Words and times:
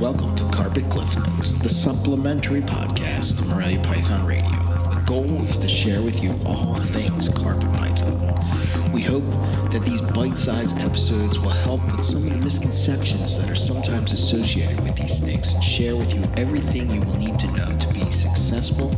Welcome 0.00 0.36
to 0.36 0.44
Carpet 0.50 0.88
Cliff 0.90 1.16
Notes, 1.16 1.56
the 1.56 1.68
supplementary 1.68 2.60
podcast 2.60 3.40
of 3.40 3.48
Morelia 3.48 3.80
Python 3.80 4.24
Radio. 4.24 4.48
The 4.48 5.02
goal 5.04 5.44
is 5.44 5.58
to 5.58 5.66
share 5.66 6.02
with 6.02 6.22
you 6.22 6.38
all 6.46 6.76
things 6.76 7.28
carpet 7.28 7.72
python. 7.72 8.92
We 8.92 9.02
hope 9.02 9.24
that 9.72 9.82
these 9.84 10.00
bite-sized 10.00 10.78
episodes 10.78 11.40
will 11.40 11.50
help 11.50 11.84
with 11.90 12.00
some 12.00 12.28
of 12.28 12.32
the 12.32 12.38
misconceptions 12.38 13.36
that 13.38 13.50
are 13.50 13.56
sometimes 13.56 14.12
associated 14.12 14.78
with 14.82 14.94
these 14.94 15.18
snakes 15.18 15.54
and 15.54 15.64
share 15.64 15.96
with 15.96 16.14
you 16.14 16.22
everything 16.36 16.88
you 16.92 17.00
will 17.00 17.16
need 17.16 17.36
to 17.40 17.50
know 17.56 17.76
to 17.76 17.92
be 17.92 18.08
successful 18.12 18.90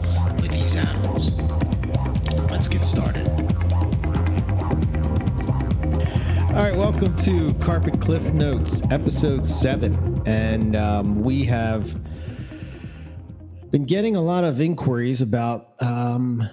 with 0.43 0.51
these 0.51 0.77
animals. 0.77 1.33
Let's 2.51 2.69
get 2.69 2.85
started. 2.85 3.30
All 6.61 6.67
right, 6.67 6.77
welcome 6.77 7.17
to 7.21 7.55
Carpet 7.55 8.03
Cliff 8.03 8.35
Notes, 8.35 8.83
episode 8.91 9.47
seven. 9.47 10.23
And 10.27 10.77
um, 10.77 11.23
we 11.23 11.43
have 11.47 11.99
been 13.71 13.85
getting 13.85 14.15
a 14.15 14.21
lot 14.21 14.45
of 14.45 14.61
inquiries 14.61 15.23
about 15.23 15.73
um, 15.81 16.47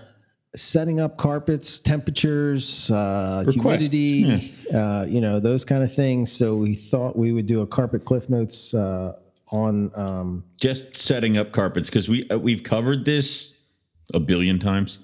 setting 0.56 1.02
up 1.02 1.18
carpets, 1.18 1.78
temperatures, 1.80 2.90
uh, 2.90 3.44
humidity, 3.52 4.56
uh, 4.74 5.06
you 5.10 5.20
know, 5.20 5.42
those 5.42 5.66
kind 5.66 5.84
of 5.84 5.94
things. 5.94 6.32
So 6.32 6.56
we 6.56 6.74
thought 6.74 7.18
we 7.18 7.34
would 7.34 7.46
do 7.46 7.60
a 7.60 7.68
Carpet 7.68 8.06
Cliff 8.06 8.30
Notes 8.30 8.74
uh, 8.74 9.12
on. 9.50 9.92
Um, 9.94 10.46
just 10.56 10.96
setting 10.96 11.36
up 11.36 11.52
carpets 11.52 11.90
because 11.90 12.08
we 12.08 12.30
uh, 12.30 12.38
we've 12.38 12.64
covered 12.64 13.04
this 13.04 13.56
a 14.14 14.22
billion 14.22 14.58
times 14.58 15.00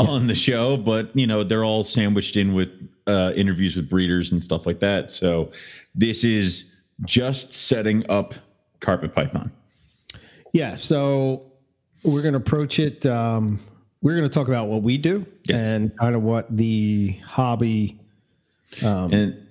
on 0.00 0.26
the 0.26 0.34
show, 0.34 0.76
but 0.76 1.16
you 1.16 1.28
know 1.28 1.44
they're 1.44 1.64
all 1.64 1.84
sandwiched 1.84 2.36
in 2.36 2.54
with 2.54 2.70
uh, 3.08 3.32
interviews 3.34 3.74
with 3.76 3.88
breeders 3.88 4.32
and 4.32 4.42
stuff 4.44 4.66
like 4.66 4.78
that. 4.80 5.10
So 5.10 5.50
this 5.94 6.22
is 6.24 6.66
just 7.04 7.54
setting 7.54 8.08
up 8.10 8.34
carpet 8.80 9.14
python. 9.14 9.50
yeah, 10.52 10.74
so 10.74 11.42
we're 12.04 12.22
going 12.22 12.34
to 12.34 12.38
approach 12.38 12.78
it. 12.78 13.04
Um, 13.06 13.58
we're 14.02 14.14
going 14.16 14.28
to 14.28 14.32
talk 14.32 14.46
about 14.48 14.68
what 14.68 14.82
we 14.82 14.96
do 14.98 15.26
Yes. 15.48 15.68
and 15.68 15.96
kind 15.98 16.14
of 16.14 16.22
what 16.22 16.54
the 16.56 17.18
hobby 17.24 17.98
And 18.82 19.44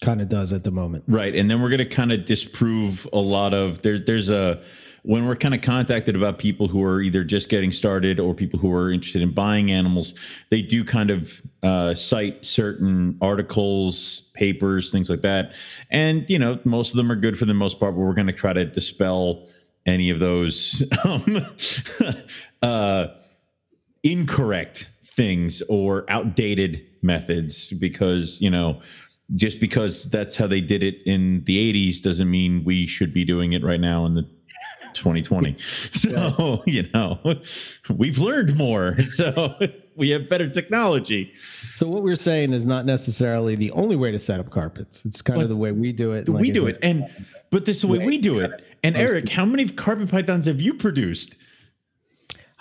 kind 0.00 0.22
of 0.22 0.28
does 0.30 0.52
at 0.54 0.64
the 0.64 0.70
moment. 0.70 1.04
Right, 1.08 1.34
and 1.34 1.50
then 1.50 1.60
we're 1.60 1.68
going 1.68 1.78
to 1.78 1.84
kind 1.84 2.10
of 2.12 2.24
disprove 2.24 3.06
a 3.12 3.18
lot 3.18 3.52
of 3.52 3.82
there. 3.82 3.98
There's 3.98 4.30
a 4.30 4.62
when 5.02 5.26
we're 5.26 5.36
kind 5.36 5.54
of 5.54 5.60
contacted 5.60 6.14
about 6.14 6.38
people 6.38 6.68
who 6.68 6.84
are 6.84 7.00
either 7.00 7.24
just 7.24 7.48
getting 7.48 7.72
started 7.72 8.20
or 8.20 8.34
people 8.34 8.58
who 8.58 8.72
are 8.72 8.90
interested 8.90 9.22
in 9.22 9.32
buying 9.32 9.70
animals. 9.70 10.14
They 10.50 10.62
do 10.62 10.84
kind 10.84 11.10
of 11.10 11.42
uh, 11.62 11.94
cite 11.94 12.44
certain 12.44 13.16
articles, 13.20 14.22
papers, 14.34 14.90
things 14.90 15.08
like 15.08 15.22
that, 15.22 15.52
and 15.90 16.28
you 16.28 16.38
know 16.38 16.58
most 16.64 16.90
of 16.92 16.96
them 16.96 17.10
are 17.10 17.16
good 17.16 17.38
for 17.38 17.44
the 17.44 17.54
most 17.54 17.80
part. 17.80 17.94
But 17.94 18.00
we're 18.00 18.14
going 18.14 18.26
to 18.26 18.32
try 18.32 18.52
to 18.52 18.64
dispel 18.64 19.46
any 19.86 20.10
of 20.10 20.18
those 20.18 20.82
um, 21.04 21.46
uh, 22.62 23.08
incorrect 24.02 24.90
things 25.04 25.62
or 25.68 26.04
outdated 26.08 26.86
methods 27.02 27.70
because 27.70 28.40
you 28.40 28.50
know 28.50 28.80
just 29.36 29.60
because 29.60 30.10
that's 30.10 30.34
how 30.34 30.46
they 30.46 30.60
did 30.60 30.82
it 30.82 30.96
in 31.06 31.44
the 31.44 31.72
80s 31.72 32.02
doesn't 32.02 32.30
mean 32.30 32.64
we 32.64 32.86
should 32.86 33.14
be 33.14 33.24
doing 33.24 33.52
it 33.52 33.62
right 33.62 33.80
now 33.80 34.04
in 34.04 34.14
the 34.14 34.28
2020 34.94 35.56
so 35.92 36.62
you 36.66 36.88
know 36.94 37.18
we've 37.96 38.18
learned 38.18 38.56
more. 38.56 38.96
So 39.10 39.54
we 39.96 40.10
have 40.10 40.28
better 40.28 40.48
technology. 40.48 41.32
So 41.74 41.86
what 41.88 42.02
we're 42.02 42.16
saying 42.16 42.52
is 42.52 42.64
not 42.64 42.86
necessarily 42.86 43.54
the 43.54 43.70
only 43.72 43.96
way 43.96 44.10
to 44.12 44.18
set 44.18 44.40
up 44.40 44.48
carpets. 44.50 45.04
It's 45.04 45.20
kind 45.20 45.42
of 45.42 45.48
the 45.48 45.56
way 45.56 45.72
we 45.72 45.92
do 45.92 46.12
it. 46.12 46.28
like 46.28 46.40
we 46.40 46.50
do 46.50 46.66
said- 46.66 46.76
it. 46.76 46.78
And 46.82 47.26
but 47.50 47.64
this 47.66 47.76
is 47.76 47.82
the 47.82 47.88
way 47.88 48.06
we 48.06 48.16
do 48.18 48.38
it. 48.40 48.64
And 48.82 48.96
eric 48.96 49.28
how 49.28 49.44
many 49.44 49.66
carpet 49.68 50.10
pythons 50.10 50.46
have 50.46 50.60
you 50.60 50.74
produced 50.74 51.36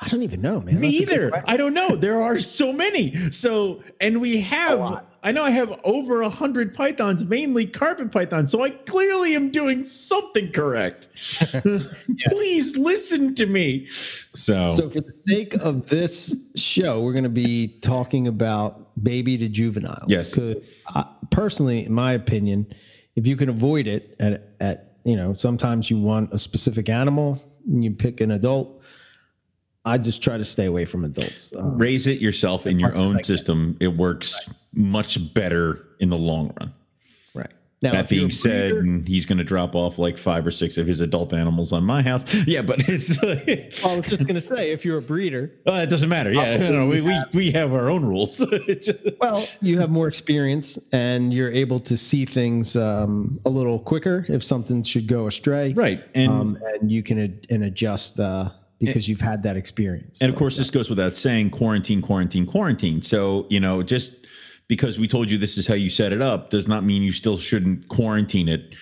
I 0.02 0.08
don't 0.08 0.24
even 0.24 0.42
know, 0.42 0.62
man. 0.62 0.80
Me 0.80 1.00
That's 1.00 1.12
either. 1.12 1.44
I 1.46 1.58
don't 1.58 1.74
know. 1.74 1.96
There 1.96 2.22
are 2.22 2.40
so 2.40 2.72
many. 2.72 3.32
So, 3.32 3.84
and 4.00 4.22
we 4.22 4.40
have, 4.40 5.04
I 5.24 5.34
know 5.34 5.44
I 5.44 5.50
have 5.50 5.78
over 5.84 6.22
a 6.22 6.30
hundred 6.30 6.74
pythons, 6.74 7.26
mainly 7.26 7.66
carpet 7.66 8.10
pythons. 8.12 8.50
So 8.50 8.64
I 8.64 8.70
clearly 8.70 9.36
am 9.36 9.50
doing 9.52 9.84
something 9.84 10.54
correct. 10.54 11.10
Please 12.30 12.78
listen 12.78 13.36
to 13.36 13.46
me. 13.46 13.88
So, 13.88 14.70
So 14.70 14.90
for 14.90 15.02
the 15.02 15.12
sake 15.12 15.56
of 15.56 15.90
this 15.90 16.34
show, 16.56 17.02
we're 17.02 17.14
going 17.14 17.24
to 17.24 17.30
be 17.30 17.80
talking 17.82 18.28
about 18.28 19.04
baby 19.04 19.38
to 19.38 19.50
juveniles. 19.50 20.06
Yes. 20.08 20.38
I, 20.88 21.06
personally, 21.30 21.86
in 21.86 21.94
my 21.94 22.14
opinion, 22.14 22.68
if 23.16 23.28
you 23.28 23.36
can 23.36 23.50
avoid 23.50 23.86
it 23.86 24.16
at, 24.22 24.54
at, 24.62 24.96
you 25.04 25.18
know, 25.18 25.34
sometimes 25.34 25.90
you 25.90 26.00
want 26.00 26.34
a 26.34 26.40
specific 26.40 26.88
animal 26.88 27.42
and 27.68 27.84
you 27.84 27.92
pick 27.92 28.22
an 28.22 28.32
adult. 28.32 28.79
I 29.90 29.98
just 29.98 30.22
try 30.22 30.38
to 30.38 30.46
stay 30.46 30.66
away 30.66 30.86
from 30.86 31.04
adults. 31.06 31.54
Um, 31.58 31.78
raise 31.78 32.08
it 32.08 32.20
yourself 32.22 32.66
in 32.68 32.80
your 32.80 32.96
own 32.96 33.24
system. 33.24 33.76
It 33.80 33.90
works 33.98 34.40
much 34.74 35.34
better 35.34 35.86
in 36.00 36.10
the 36.10 36.18
long 36.18 36.54
run. 36.60 36.74
right. 37.34 37.50
Now, 37.82 37.94
That 37.94 38.10
being 38.10 38.30
said, 38.30 38.74
breeder- 38.74 39.04
he's 39.08 39.26
going 39.26 39.38
to 39.38 39.44
drop 39.46 39.74
off 39.74 39.98
like 39.98 40.18
five 40.18 40.46
or 40.46 40.52
six 40.52 40.78
of 40.78 40.86
his 40.86 41.00
adult 41.00 41.32
animals 41.34 41.72
on 41.72 41.84
my 41.86 42.02
house. 42.02 42.26
Yeah, 42.46 42.62
but 42.62 42.82
it's, 42.90 43.18
I 43.86 43.96
was 43.96 44.06
just 44.06 44.28
going 44.28 44.40
to 44.40 44.46
say, 44.46 44.72
if 44.72 44.84
you're 44.84 44.98
a 44.98 45.02
breeder, 45.02 45.52
uh, 45.66 45.76
it 45.84 45.90
doesn't 45.90 46.10
matter. 46.10 46.32
Yeah, 46.34 46.58
no, 46.58 46.72
no, 46.80 46.88
we, 46.88 47.00
we, 47.02 47.18
we 47.34 47.52
have 47.52 47.72
our 47.74 47.90
own 47.90 48.04
rules. 48.06 48.44
Well, 49.22 49.48
you 49.62 49.80
have 49.80 49.90
more 49.90 50.08
experience 50.10 50.78
and 50.92 51.34
you're 51.34 51.52
able 51.52 51.80
to 51.82 51.96
see 51.98 52.26
things 52.26 52.76
um, 52.76 53.40
a 53.46 53.50
little 53.50 53.80
quicker 53.80 54.26
if 54.28 54.44
something 54.44 54.84
should 54.84 55.08
go 55.08 55.28
astray. 55.28 55.72
right. 55.74 56.04
And, 56.16 56.32
Um, 56.32 56.58
and 56.82 56.92
you 56.92 57.02
can 57.02 57.18
ad- 57.18 57.48
and 57.50 57.64
adjust 57.64 58.20
uh, 58.20 58.50
because 58.80 59.10
you've 59.10 59.22
had 59.22 59.44
that 59.44 59.58
experience. 59.58 60.18
And 60.22 60.30
of 60.32 60.38
course, 60.38 60.58
this 60.58 60.70
goes 60.70 60.90
without 60.90 61.18
saying 61.18 61.50
quarantine, 61.52 62.02
quarantine, 62.02 62.46
quarantine. 62.46 63.02
So, 63.02 63.46
you 63.50 63.60
know, 63.60 63.84
just 63.84 64.16
because 64.68 64.98
we 64.98 65.08
told 65.08 65.30
you 65.30 65.38
this 65.38 65.58
is 65.58 65.68
how 65.68 65.74
you 65.74 65.90
set 65.90 66.14
it 66.14 66.22
up 66.22 66.50
does 66.50 66.68
not 66.68 66.84
mean 66.84 67.04
you 67.04 67.12
still 67.12 67.38
shouldn't 67.38 67.88
quarantine 67.90 68.48
it. 68.48 68.76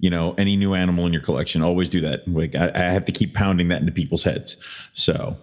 You 0.00 0.10
know, 0.10 0.34
any 0.36 0.56
new 0.56 0.74
animal 0.74 1.06
in 1.06 1.12
your 1.12 1.22
collection, 1.22 1.62
always 1.62 1.88
do 1.88 2.00
that. 2.00 2.26
Like, 2.26 2.56
I, 2.56 2.72
I 2.74 2.78
have 2.92 3.04
to 3.06 3.12
keep 3.12 3.32
pounding 3.32 3.68
that 3.68 3.80
into 3.80 3.92
people's 3.92 4.24
heads. 4.24 4.56
So, 4.92 5.36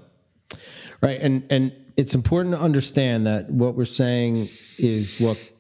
right. 1.02 1.20
And 1.22 1.44
and 1.50 1.72
it's 1.96 2.14
important 2.14 2.54
to 2.56 2.62
understand 2.62 3.26
that 3.28 3.50
what 3.50 3.76
we're 3.76 3.86
saying 3.86 4.50
is 4.78 5.20
what 5.20 5.52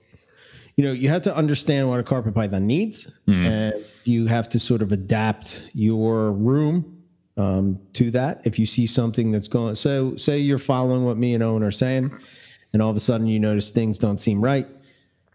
you 0.75 0.84
know. 0.84 0.91
You 0.91 1.07
have 1.09 1.22
to 1.23 1.35
understand 1.35 1.90
what 1.90 2.00
a 2.00 2.03
carpet 2.03 2.35
python 2.35 2.67
needs, 2.67 3.07
mm-hmm. 3.28 3.45
and 3.45 3.85
you 4.03 4.28
have 4.28 4.50
to 4.50 4.59
sort 4.59 4.81
of 4.81 4.91
adapt 4.91 5.61
your 5.73 6.34
room 6.34 7.00
um, 7.37 7.79
to 7.93 8.11
that. 8.11 8.41
If 8.43 8.59
you 8.59 8.65
see 8.65 8.85
something 8.85 9.31
that's 9.31 9.47
going, 9.47 9.75
so 9.75 10.15
say 10.15 10.39
you're 10.39 10.59
following 10.59 11.05
what 11.05 11.17
me 11.17 11.33
and 11.33 11.43
Owen 11.43 11.63
are 11.63 11.71
saying, 11.71 12.11
and 12.73 12.81
all 12.81 12.89
of 12.89 12.95
a 12.95 13.01
sudden 13.01 13.27
you 13.27 13.39
notice 13.39 13.69
things 13.69 13.97
don't 13.97 14.17
seem 14.17 14.43
right, 14.43 14.67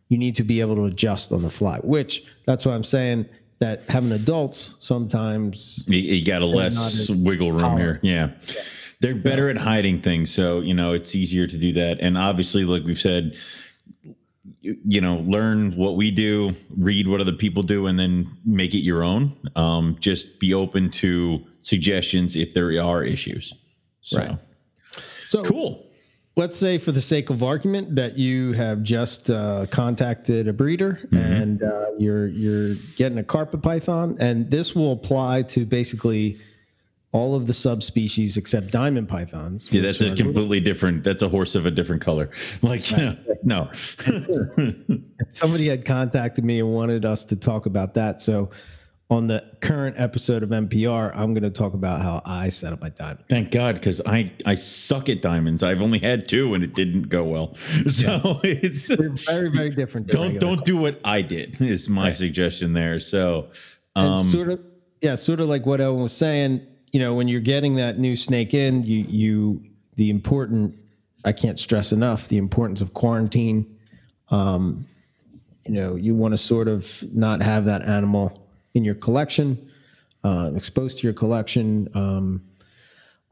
you 0.08 0.18
need 0.18 0.36
to 0.36 0.44
be 0.44 0.60
able 0.60 0.76
to 0.76 0.84
adjust 0.84 1.32
on 1.32 1.42
the 1.42 1.50
fly. 1.50 1.78
Which 1.78 2.24
that's 2.46 2.64
why 2.64 2.74
I'm 2.74 2.84
saying 2.84 3.26
that 3.58 3.82
having 3.88 4.12
adults 4.12 4.74
sometimes 4.78 5.84
you, 5.88 5.98
you 5.98 6.24
got 6.24 6.42
a 6.42 6.46
less 6.46 7.08
wiggle 7.08 7.52
room 7.52 7.76
here. 7.76 7.98
Yeah. 8.02 8.30
They're 9.00 9.14
better 9.14 9.50
at 9.50 9.58
hiding 9.58 10.00
things. 10.00 10.32
So, 10.32 10.60
you 10.60 10.72
know, 10.72 10.92
it's 10.92 11.14
easier 11.14 11.46
to 11.46 11.58
do 11.58 11.72
that. 11.72 11.98
And 12.00 12.16
obviously, 12.16 12.64
like 12.64 12.82
we've 12.84 12.98
said, 12.98 13.36
you, 14.62 14.78
you 14.86 15.00
know, 15.02 15.16
learn 15.26 15.76
what 15.76 15.96
we 15.96 16.10
do, 16.10 16.52
read 16.76 17.06
what 17.06 17.20
other 17.20 17.32
people 17.32 17.62
do, 17.62 17.86
and 17.86 17.98
then 17.98 18.26
make 18.46 18.72
it 18.72 18.78
your 18.78 19.02
own. 19.02 19.36
Um, 19.54 19.96
just 20.00 20.40
be 20.40 20.54
open 20.54 20.88
to 20.90 21.44
suggestions 21.66 22.37
if 22.37 22.54
there 22.54 22.69
are 22.81 23.03
issues. 23.03 23.53
So, 24.03 24.19
Right. 24.19 24.38
so 25.28 25.43
cool. 25.43 25.87
let's 26.37 26.56
say 26.56 26.78
for 26.78 26.93
the 26.93 27.00
sake 27.00 27.28
of 27.28 27.43
argument 27.43 27.97
that 27.97 28.16
you 28.16 28.53
have 28.53 28.82
just 28.84 29.31
uh, 29.31 29.66
contacted 29.71 30.47
a 30.47 30.53
breeder 30.53 31.00
Mm-hmm. 31.10 31.16
and 31.43 31.62
uh, 31.62 31.87
you're 31.99 32.28
you're 32.28 32.75
getting 32.97 33.19
a 33.19 33.25
carpet 33.25 33.62
python 33.62 34.16
and 34.21 34.49
this 34.50 34.75
will 34.76 34.93
apply 34.93 35.43
to 35.55 35.66
basically 35.66 36.38
all 37.12 37.35
of 37.35 37.46
the 37.46 37.52
subspecies 37.52 38.37
except 38.37 38.70
diamond 38.70 39.08
pythons 39.08 39.73
Yeah, 39.73 39.81
that's 39.82 40.00
a 40.02 40.14
completely 40.14 40.61
different. 40.61 41.02
That's 41.02 41.23
a 41.23 41.29
horse 41.29 41.55
of 41.56 41.64
a 41.67 41.70
different 41.70 42.02
color. 42.02 42.29
Like, 42.62 42.85
no, 43.43 43.70
somebody 45.31 45.67
had 45.69 45.85
contacted 45.85 46.44
me 46.44 46.61
and 46.61 46.73
wanted 46.73 47.05
us 47.05 47.25
to 47.25 47.35
talk 47.37 47.67
about 47.67 47.94
that 47.94 48.20
so 48.20 48.50
on 49.08 49.26
the 49.26 49.44
current 49.61 49.94
episode 49.99 50.43
of 50.43 50.49
MPR 50.50 51.12
i'm 51.14 51.32
going 51.32 51.43
to 51.44 51.50
talk 51.50 51.75
about 51.75 52.03
how 52.03 52.20
i 52.25 52.49
set 52.49 52.73
up 52.73 52.81
my 52.81 52.88
diamond 52.88 53.25
thank 53.29 53.50
God, 53.50 53.76
because 53.76 54.00
I 54.05 54.32
I 54.44 54.55
suck 54.56 55.08
at 55.08 55.23
diamonds. 55.23 55.62
I've 55.62 55.81
only 55.81 55.99
had 55.99 56.29
two, 56.29 56.55
and 56.55 56.64
it 56.64 56.75
didn't 56.75 57.08
go 57.08 57.25
well. 57.25 57.55
So 57.88 58.41
it's 58.43 58.88
They're 58.88 59.11
very 59.11 59.50
very 59.50 59.70
different 59.70 60.08
don't 60.08 60.38
don't 60.38 60.64
do 60.64 60.76
what 60.76 61.00
I 61.05 61.23
did. 61.23 61.61
Is 61.61 61.88
my 61.88 62.12
suggestion 62.12 62.73
there. 62.73 62.99
So, 63.00 63.49
um, 63.94 64.19
sort 64.19 64.49
of 64.49 64.61
yeah 65.00 65.14
sort 65.14 65.41
of 65.41 65.47
like 65.49 65.67
what 65.67 65.81
Owen 65.81 66.02
was 66.02 66.12
saying 66.12 66.67
you 66.93 67.00
know 67.00 67.14
when 67.14 67.29
you're 67.29 67.41
getting 67.41 67.76
that 67.76 67.99
new 67.99 68.17
snake 68.17 68.55
in 68.55 68.82
you 68.82 69.05
you 69.09 69.62
the 69.94 70.11
important 70.11 70.75
I 71.25 71.32
can't 71.32 71.59
stress 71.59 71.93
enough 71.93 72.29
the 72.29 72.38
importance 72.38 72.81
of 72.81 72.94
quarantine 72.94 73.76
um 74.31 74.87
you 75.64 75.73
know 75.73 75.94
you 75.94 76.14
want 76.14 76.32
to 76.32 76.38
sort 76.38 76.69
of 76.69 77.02
not 77.14 77.43
have 77.43 77.64
that 77.67 77.82
animal 77.82 78.45
in 78.76 78.84
your 78.84 78.94
collection 78.94 79.70
uh, 80.23 80.50
exposed 80.55 80.99
to 80.99 81.06
your 81.06 81.14
collection. 81.14 81.88
Um, 81.94 82.43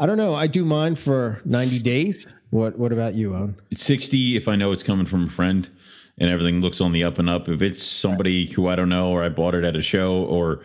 I 0.01 0.07
don't 0.07 0.17
know. 0.17 0.35
I 0.35 0.47
do 0.47 0.65
mine 0.65 0.97
for 0.97 1.41
90 1.45 1.79
days. 1.81 2.27
What 2.51 2.79
What 2.79 2.93
about 2.93 3.15
you, 3.15 3.35
Owen? 3.35 3.57
It's 3.71 3.85
60 3.85 4.37
if 4.37 4.49
I 4.49 4.57
know 4.57 4.73
it's 4.73 4.83
coming 4.83 5.07
from 5.07 5.27
a 5.27 5.31
friend 5.31 5.69
and 6.19 6.31
everything 6.31 6.61
looks 6.61 6.81
on 6.81 6.93
the 6.93 7.05
up 7.05 7.19
and 7.19 7.29
up. 7.29 7.49
If 7.49 7.63
it's 7.63 7.83
somebody 7.83 8.47
who 8.47 8.69
I 8.69 8.77
don't 8.77 8.89
know 8.89 9.11
or 9.11 9.23
I 9.23 9.29
bought 9.29 9.55
it 9.55 9.65
at 9.65 9.77
a 9.77 9.83
show 9.83 10.25
or 10.25 10.63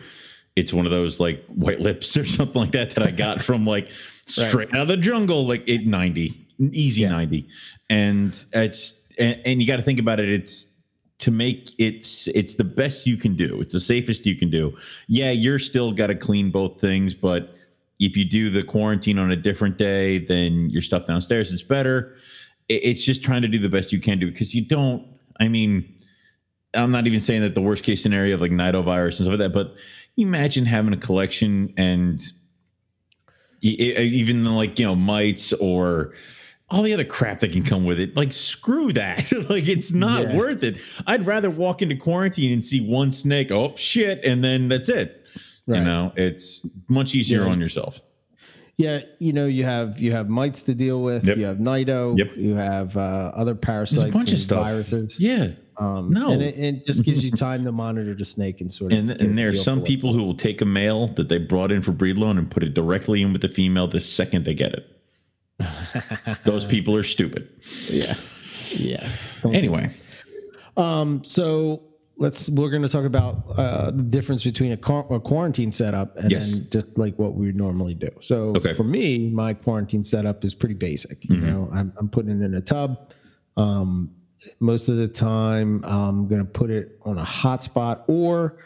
it's 0.56 0.72
one 0.72 0.86
of 0.86 0.92
those 0.92 1.20
like 1.20 1.44
white 1.46 1.80
lips 1.80 2.16
or 2.16 2.24
something 2.24 2.60
like 2.60 2.72
that 2.72 2.90
that 2.92 3.06
I 3.06 3.10
got 3.10 3.42
from 3.48 3.66
like 3.66 3.90
straight 4.26 4.72
out 4.74 4.82
of 4.82 4.88
the 4.88 4.96
jungle, 4.96 5.46
like 5.46 5.68
it 5.68 5.86
90, 5.86 6.46
easy 6.72 7.02
Yeah. 7.02 7.10
90. 7.10 7.46
And 7.90 8.44
it's, 8.52 8.94
and, 9.18 9.40
and 9.44 9.60
you 9.60 9.66
got 9.66 9.76
to 9.76 9.82
think 9.82 10.00
about 10.00 10.20
it. 10.20 10.30
It's, 10.30 10.69
to 11.20 11.30
make 11.30 11.70
it's 11.78 12.26
it's 12.28 12.56
the 12.56 12.64
best 12.64 13.06
you 13.06 13.16
can 13.16 13.36
do. 13.36 13.60
It's 13.60 13.74
the 13.74 13.80
safest 13.80 14.26
you 14.26 14.34
can 14.34 14.50
do. 14.50 14.74
Yeah, 15.06 15.30
you're 15.30 15.58
still 15.58 15.92
got 15.92 16.08
to 16.08 16.14
clean 16.14 16.50
both 16.50 16.80
things, 16.80 17.14
but 17.14 17.54
if 18.00 18.16
you 18.16 18.24
do 18.24 18.48
the 18.48 18.62
quarantine 18.62 19.18
on 19.18 19.30
a 19.30 19.36
different 19.36 19.76
day, 19.76 20.18
then 20.18 20.70
your 20.70 20.82
stuff 20.82 21.06
downstairs 21.06 21.52
is 21.52 21.62
better. 21.62 22.16
It's 22.68 23.04
just 23.04 23.22
trying 23.22 23.42
to 23.42 23.48
do 23.48 23.58
the 23.58 23.68
best 23.68 23.92
you 23.92 24.00
can 24.00 24.18
do 24.18 24.30
because 24.30 24.54
you 24.54 24.62
don't. 24.62 25.06
I 25.38 25.48
mean, 25.48 25.94
I'm 26.74 26.90
not 26.90 27.06
even 27.06 27.20
saying 27.20 27.42
that 27.42 27.54
the 27.54 27.62
worst 27.62 27.84
case 27.84 28.02
scenario 28.02 28.34
of 28.34 28.40
like 28.40 28.52
nidovirus 28.52 29.04
and 29.04 29.14
stuff 29.14 29.28
like 29.28 29.38
that, 29.38 29.52
but 29.52 29.74
imagine 30.16 30.64
having 30.64 30.94
a 30.94 30.96
collection 30.96 31.74
and 31.76 32.20
even 33.62 34.44
like 34.44 34.78
you 34.78 34.86
know 34.86 34.96
mites 34.96 35.52
or 35.54 36.14
all 36.70 36.82
the 36.82 36.94
other 36.94 37.04
crap 37.04 37.40
that 37.40 37.52
can 37.52 37.64
come 37.64 37.84
with 37.84 37.98
it. 37.98 38.16
Like 38.16 38.32
screw 38.32 38.92
that. 38.92 39.32
like 39.50 39.66
it's 39.68 39.92
not 39.92 40.22
Yeah. 40.22 40.36
worth 40.36 40.62
it. 40.62 40.80
I'd 41.06 41.26
rather 41.26 41.50
walk 41.50 41.82
into 41.82 41.96
quarantine 41.96 42.52
and 42.52 42.64
see 42.64 42.80
one 42.80 43.10
snake. 43.12 43.50
Oh 43.50 43.74
shit, 43.76 44.24
and 44.24 44.42
then 44.44 44.68
that's 44.68 44.88
it. 44.88 45.16
You 45.66 45.80
know, 45.80 46.12
it's 46.16 46.66
much 46.88 47.14
easier 47.14 47.44
Yeah. 47.44 47.50
on 47.52 47.60
yourself. 47.60 48.00
Yeah, 48.76 49.00
you 49.18 49.32
know, 49.32 49.46
you 49.46 49.62
have 49.64 50.00
you 50.00 50.10
have 50.12 50.28
mites 50.28 50.62
to 50.64 50.74
deal 50.74 51.02
with. 51.02 51.24
Yep. 51.24 51.36
You 51.36 51.44
have 51.44 51.60
nido. 51.60 52.16
Yep. 52.16 52.30
You 52.36 52.54
have 52.54 52.96
uh, 52.96 53.30
other 53.36 53.54
parasites 53.54 54.10
bunch 54.10 54.28
of 54.28 54.34
and 54.34 54.40
stuff. 54.40 54.64
viruses. 54.66 55.20
Yeah. 55.20 55.50
Um, 55.76 56.10
No. 56.10 56.32
and 56.32 56.42
it, 56.42 56.58
it 56.58 56.86
just 56.86 57.04
gives 57.04 57.22
you 57.24 57.30
time 57.46 57.64
to 57.64 57.72
monitor 57.72 58.14
the 58.14 58.24
snake 58.24 58.60
and 58.60 58.72
sort 58.72 58.92
of. 58.92 58.98
And, 58.98 59.10
and 59.12 59.36
there 59.38 59.48
are 59.50 59.54
some 59.54 59.82
people 59.82 60.12
who 60.12 60.22
will 60.24 60.34
take 60.36 60.60
a 60.60 60.64
male 60.66 61.08
that 61.08 61.28
they 61.28 61.38
brought 61.38 61.70
in 61.72 61.82
for 61.82 61.92
breed 61.92 62.18
loan 62.18 62.36
and 62.38 62.50
put 62.50 62.62
it 62.62 62.74
directly 62.74 63.22
in 63.22 63.32
with 63.32 63.42
the 63.42 63.48
female 63.48 63.86
the 63.86 64.00
second 64.00 64.44
they 64.44 64.54
get 64.54 64.72
it. 64.72 64.86
Those 66.44 66.64
people 66.64 66.96
are 66.96 67.02
stupid. 67.04 67.48
Yeah, 67.88 68.14
yeah. 68.72 69.08
Anyway, 69.44 69.90
Um, 70.76 71.24
so 71.24 71.82
let's 72.16 72.48
we're 72.50 72.70
going 72.70 72.82
to 72.82 72.88
talk 72.88 73.04
about 73.04 73.42
uh, 73.56 73.90
the 73.90 74.02
difference 74.02 74.44
between 74.44 74.72
a, 74.72 74.76
quar- 74.76 75.06
a 75.12 75.18
quarantine 75.20 75.72
setup 75.72 76.16
and 76.18 76.30
Yes. 76.30 76.52
then 76.52 76.68
just 76.70 76.98
like 76.98 77.18
what 77.18 77.34
we 77.34 77.52
normally 77.52 77.94
do. 77.94 78.10
So 78.20 78.52
Okay. 78.56 78.74
for 78.74 78.84
me, 78.84 79.30
my 79.30 79.54
quarantine 79.54 80.04
setup 80.04 80.44
is 80.44 80.54
pretty 80.54 80.74
basic. 80.74 81.20
Mm-hmm. 81.22 81.34
You 81.34 81.50
know, 81.50 81.70
I'm, 81.72 81.92
I'm 81.98 82.08
putting 82.08 82.30
it 82.40 82.44
in 82.44 82.54
a 82.54 82.60
tub. 82.60 83.10
Um, 83.56 84.10
most 84.60 84.88
of 84.88 84.96
the 84.96 85.08
time, 85.08 85.84
I'm 85.84 86.28
going 86.28 86.40
to 86.44 86.50
put 86.50 86.70
it 86.70 86.98
on 87.02 87.18
a 87.18 87.24
hot 87.24 87.62
spot 87.62 88.04
or 88.06 88.56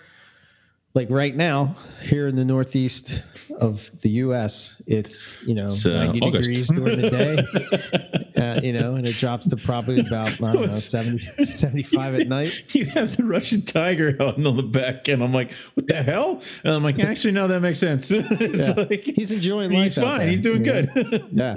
like 0.94 1.10
right 1.10 1.34
now 1.34 1.74
here 2.02 2.28
in 2.28 2.36
the 2.36 2.44
northeast 2.44 3.22
of 3.58 3.90
the 4.00 4.10
U.S. 4.10 4.80
It's 4.86 5.36
you 5.44 5.54
know 5.54 5.66
It's, 5.66 5.84
uh, 5.84 6.04
90 6.06 6.20
August. 6.22 6.48
degrees 6.48 6.68
during 6.68 7.00
the 7.00 7.10
day, 7.10 8.36
uh, 8.40 8.60
you 8.62 8.72
know, 8.72 8.94
and 8.94 9.06
it 9.06 9.16
drops 9.16 9.46
to 9.48 9.56
probably 9.56 10.00
about 10.00 10.28
I 10.42 10.52
don't 10.52 10.66
know 10.66 10.70
70, 10.72 11.44
75 11.46 12.14
at 12.14 12.28
night. 12.28 12.64
you 12.74 12.86
have 12.86 13.16
the 13.16 13.24
Russian 13.24 13.62
tiger 13.62 14.16
on 14.20 14.42
the 14.42 14.52
back, 14.62 15.08
and 15.08 15.22
I'm 15.22 15.32
like, 15.32 15.52
what 15.74 15.86
the 15.88 16.02
hell? 16.02 16.40
And 16.64 16.74
I'm 16.74 16.82
like, 16.84 16.98
actually, 16.98 17.32
no, 17.32 17.48
that 17.48 17.60
makes 17.60 17.78
sense. 17.80 18.10
Yeah. 18.54 18.72
like, 18.76 19.02
He's 19.04 19.30
enjoying 19.30 19.72
life. 19.72 19.82
he's 19.84 19.94
fine. 19.96 20.18
there, 20.20 20.28
He's 20.28 20.40
doing 20.40 20.64
you 20.64 20.72
know? 20.72 20.86
good. 20.94 21.28
yeah. 21.32 21.54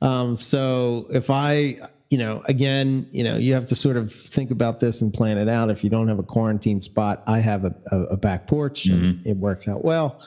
Um, 0.00 0.36
so 0.36 1.06
if 1.10 1.30
I, 1.30 1.78
you 2.12 2.18
know, 2.18 2.42
again, 2.44 3.08
you 3.10 3.24
know, 3.24 3.38
you 3.38 3.54
have 3.54 3.64
to 3.64 3.74
sort 3.74 3.96
of 3.96 4.12
think 4.12 4.50
about 4.50 4.80
this 4.80 5.00
and 5.00 5.14
plan 5.14 5.38
it 5.38 5.48
out. 5.48 5.70
If 5.70 5.82
you 5.82 5.88
don't 5.88 6.08
have 6.08 6.18
a 6.18 6.22
quarantine 6.22 6.78
spot, 6.78 7.22
I 7.26 7.38
have 7.38 7.64
a, 7.64 7.74
a, 7.90 8.00
a 8.00 8.16
back 8.18 8.46
porch 8.46 8.84
and 8.84 9.26
it 9.26 9.38
works 9.38 9.66
out 9.66 9.82
well. 9.82 10.20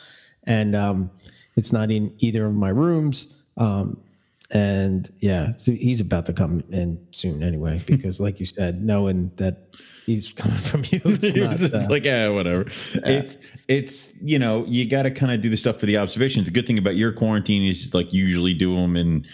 And 0.48 0.76
um, 0.76 1.12
it's 1.56 1.72
not 1.72 1.92
in 1.92 2.12
either 2.18 2.48
of 2.48 2.56
my 2.56 2.70
rooms. 2.70 3.36
Um, 3.58 4.02
and 4.50 5.12
yeah, 5.20 5.56
so 5.58 5.74
he's 5.74 6.02
about 6.02 6.26
to 6.26 6.34
come 6.34 6.64
in 6.72 7.06
soon 7.12 7.44
anyway, 7.44 7.80
because 7.86 8.20
like 8.20 8.40
you 8.40 8.48
said, 8.48 8.84
knowing 8.84 9.32
that 9.36 9.68
he's 10.08 10.32
coming 10.32 10.58
from 10.58 10.86
you, 10.86 11.02
it's 11.06 11.36
not. 11.36 11.62
it's 11.62 11.72
uh, 11.72 11.88
like, 11.88 12.06
yeah, 12.06 12.30
whatever. 12.30 12.66
It's 12.96 13.38
it's 13.68 14.12
you 14.24 14.40
know 14.40 14.66
you 14.66 14.90
got 14.90 15.04
to 15.04 15.12
kind 15.12 15.32
of 15.32 15.42
do 15.44 15.50
the 15.52 15.58
stuff 15.58 15.80
for 15.80 15.86
the 15.86 15.98
observations. 15.98 16.46
The 16.46 16.52
good 16.52 16.66
thing 16.66 16.80
about 16.80 16.96
your 16.96 17.12
quarantine 17.12 17.64
is 17.64 17.94
like 17.94 18.12
you 18.12 18.26
usually 18.26 18.56
do 18.56 18.76
them 18.76 18.98
in 18.98 19.28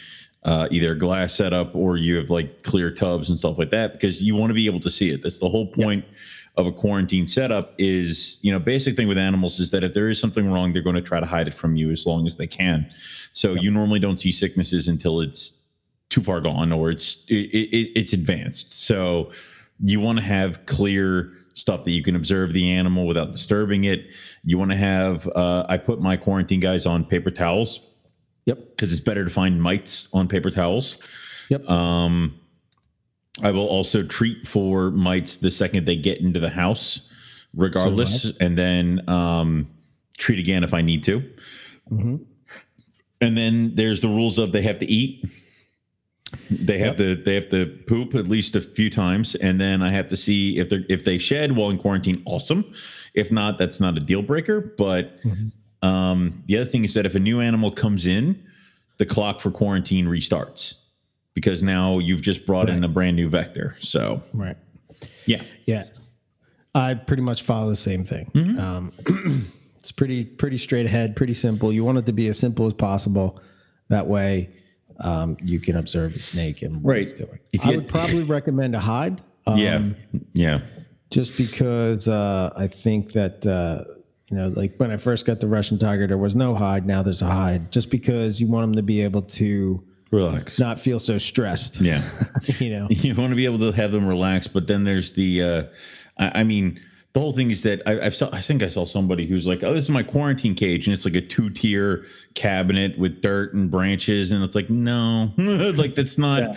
uh, 0.44 0.68
either 0.72 0.96
glass 0.96 1.34
setup 1.34 1.76
or 1.76 1.98
you 1.98 2.16
have 2.18 2.30
like 2.30 2.64
clear 2.64 2.92
tubs 2.92 3.30
and 3.30 3.38
stuff 3.38 3.58
like 3.58 3.70
that 3.70 3.94
because 3.94 4.22
you 4.22 4.36
want 4.36 4.50
to 4.50 4.54
be 4.54 4.66
able 4.66 4.80
to 4.80 4.90
see 4.90 5.12
it. 5.12 5.22
That's 5.22 5.38
the 5.38 5.50
whole 5.50 5.68
point 5.68 6.04
of 6.58 6.66
a 6.66 6.72
quarantine 6.72 7.28
setup. 7.28 7.76
Is 7.78 8.40
you 8.42 8.52
know 8.52 8.60
basic 8.60 8.96
thing 8.96 9.08
with 9.08 9.18
animals 9.18 9.60
is 9.60 9.72
that 9.72 9.84
if 9.84 9.94
there 9.94 10.10
is 10.10 10.20
something 10.20 10.52
wrong, 10.52 10.74
they're 10.74 10.82
going 10.82 10.96
to 10.96 11.02
try 11.02 11.20
to 11.20 11.26
hide 11.26 11.48
it 11.48 11.54
from 11.54 11.76
you 11.76 11.92
as 11.92 12.06
long 12.06 12.26
as 12.26 12.38
they 12.38 12.48
can. 12.48 12.90
So 13.34 13.54
you 13.54 13.70
normally 13.70 14.00
don't 14.00 14.20
see 14.20 14.32
sicknesses 14.32 14.88
until 14.88 15.22
it's 15.22 15.54
too 16.10 16.22
far 16.22 16.42
gone 16.42 16.72
or 16.72 16.90
it's 16.90 17.24
it, 17.28 17.50
it, 17.54 17.92
it's 17.96 18.14
advanced. 18.14 18.72
So 18.72 19.32
you 19.80 20.00
want 20.00 20.18
to 20.18 20.24
have 20.24 20.66
clear 20.66 21.32
stuff 21.54 21.84
that 21.84 21.92
you 21.92 22.02
can 22.02 22.16
observe 22.16 22.54
the 22.54 22.72
animal 22.72 23.06
without 23.06 23.32
disturbing 23.32 23.84
it. 23.84 24.08
You 24.44 24.58
want 24.58 24.72
to 24.72 24.78
have 24.78 25.28
uh, 25.36 25.66
I 25.70 25.78
put 25.78 26.02
my 26.02 26.18
quarantine 26.18 26.60
guys 26.60 26.88
on 26.88 27.06
paper 27.06 27.30
towels 27.30 27.80
yep. 28.46 28.60
because 28.72 28.92
it's 28.92 29.02
better 29.02 29.24
to 29.24 29.30
find 29.30 29.62
mites 29.62 30.08
on 30.14 30.28
paper 30.28 30.50
towels. 30.50 30.98
Yep. 31.50 31.70
Um, 31.70 32.40
I 33.44 33.52
will 33.52 33.68
also 33.68 34.04
treat 34.04 34.48
for 34.48 34.92
mites 34.92 35.38
the 35.38 35.52
second 35.52 35.86
they 35.86 35.96
get 35.96 36.20
into 36.20 36.40
the 36.40 36.50
house, 36.50 37.02
regardless, 37.54 38.32
and 38.40 38.58
then 38.58 39.08
um, 39.10 39.70
treat 40.18 40.40
again 40.40 40.64
if 40.64 40.74
I 40.74 40.82
need 40.82 41.04
to. 41.04 41.24
hmm 41.90 42.18
And 43.20 43.38
then 43.38 43.76
there's 43.76 44.02
the 44.02 44.10
rules 44.10 44.38
of 44.38 44.52
they 44.52 44.62
have 44.62 44.80
to 44.80 44.86
eat. 44.86 45.26
They 46.50 46.78
have 46.80 46.96
to 46.98 47.16
they 47.16 47.36
have 47.36 47.50
to 47.50 47.66
poop 47.88 48.16
at 48.16 48.28
least 48.28 48.56
a 48.56 48.62
few 48.62 48.90
times, 48.90 49.36
and 49.36 49.60
then 49.60 49.82
I 49.82 49.92
have 49.92 50.08
to 50.10 50.18
see 50.18 50.58
if 50.58 50.70
they 50.70 50.86
if 50.88 51.04
they 51.04 51.18
shed 51.18 51.56
while 51.56 51.70
in 51.70 51.78
quarantine. 51.78 52.22
Awesome. 52.26 52.74
If 53.14 53.32
not, 53.32 53.58
that's 53.58 53.82
not 53.82 53.98
a 53.98 54.00
deal 54.00 54.22
breaker. 54.22 54.62
But 54.78 55.20
um, 55.82 56.44
the 56.48 56.58
other 56.58 56.70
thing 56.70 56.86
is 56.86 56.94
that 56.94 57.06
if 57.06 57.16
a 57.16 57.20
new 57.20 57.40
animal 57.42 57.72
comes 57.72 58.06
in, 58.06 58.44
the 58.98 59.06
clock 59.06 59.42
for 59.42 59.50
quarantine 59.52 60.06
restarts 60.06 60.76
because 61.34 61.64
now 61.64 61.98
you've 61.98 62.22
just 62.22 62.46
brought 62.46 62.70
in 62.70 62.84
a 62.84 62.88
brand 62.88 63.16
new 63.16 63.30
vector. 63.30 63.76
So 63.80 64.22
Right. 64.34 64.56
yeah, 65.26 65.42
Yeah, 65.66 65.86
I 66.76 66.94
pretty 66.94 67.24
much 67.24 67.42
follow 67.44 67.70
the 67.70 67.76
same 67.76 68.04
thing. 68.04 68.30
Mm-hmm. 68.36 68.60
Um, 68.60 68.92
it's 69.80 69.92
pretty 69.92 70.26
pretty 70.26 70.58
straight 70.58 70.86
ahead, 70.86 71.16
pretty 71.16 71.34
simple. 71.34 71.74
You 71.74 71.84
want 71.84 71.98
it 71.98 72.06
to 72.06 72.14
be 72.14 72.28
as 72.28 72.38
simple 72.38 72.68
as 72.68 72.74
possible. 72.74 73.42
That 73.90 74.06
way, 74.08 74.50
um, 75.00 75.36
you 75.44 75.60
can 75.60 75.78
observe 75.78 76.14
the 76.14 76.20
snake 76.20 76.62
and 76.62 76.84
what 76.84 76.92
Right. 76.92 77.02
it's 77.02 77.14
doing. 77.14 77.40
If 77.54 77.66
I 77.66 77.72
you- 77.72 77.78
would 77.78 77.88
probably 77.88 78.24
recommend 78.24 78.76
a 78.76 78.80
hide. 78.80 79.22
Um, 79.48 79.58
yeah, 79.58 79.82
yeah. 80.34 80.60
just 81.10 81.36
because 81.36 82.08
uh, 82.08 82.52
I 82.56 82.68
think 82.68 83.14
that 83.14 83.44
uh, 83.44 83.86
you 84.32 84.38
know, 84.38 84.48
like 84.50 84.76
when 84.78 84.92
I 84.92 84.98
first 84.98 85.26
got 85.26 85.40
the 85.42 85.48
Russian 85.48 85.78
tiger, 85.78 86.08
there 86.08 86.18
was 86.18 86.36
no 86.36 86.56
hide. 86.56 86.86
Now 86.86 87.04
there's 87.04 87.22
a 87.22 87.26
hide, 87.28 87.72
just 87.72 87.90
because 87.90 88.40
you 88.40 88.48
want 88.48 88.64
them 88.68 88.76
to 88.76 88.82
be 88.84 89.02
able 89.04 89.22
to 89.24 89.84
Relax. 90.12 90.58
not 90.60 90.80
feel 90.80 91.00
so 91.00 91.18
stressed. 91.18 91.80
Yeah. 91.82 92.02
you 92.60 92.70
know. 92.72 92.88
you 92.90 93.14
want 93.16 93.32
to 93.32 93.36
be 93.36 93.46
able 93.46 93.60
to 93.60 93.72
have 93.72 93.92
them 93.92 94.08
relax 94.08 94.48
but 94.48 94.68
then 94.68 94.84
there's 94.84 95.14
the 95.14 95.44
uh 95.44 95.64
I, 96.18 96.42
I 96.42 96.44
mean 96.44 96.80
the 97.14 97.20
whole 97.20 97.34
thing 97.34 97.52
is 97.52 97.64
that 97.64 97.82
I, 97.86 98.00
I've 98.06 98.16
saw, 98.16 98.30
I 98.32 98.40
think 98.40 98.64
I 98.64 98.70
saw 98.70 98.86
somebody 98.86 99.26
who's 99.28 99.46
like, 99.46 99.64
"Oh, 99.64 99.74
this 99.74 99.84
is 99.84 99.90
my 99.90 100.02
quarantine 100.02 100.56
cage," 100.56 100.88
and 100.88 100.94
it's 100.94 101.04
like 101.04 101.16
a 101.16 101.20
two-tier 101.22 102.06
cabinet 102.36 102.98
with 102.98 103.20
dirt 103.22 103.54
and 103.54 103.70
branches, 103.70 104.32
and 104.32 104.42
it's 104.46 104.56
like, 104.56 104.70
no, 104.70 105.30
like 105.76 105.94
that's 105.94 106.18
not, 106.18 106.42
Yeah. 106.42 106.56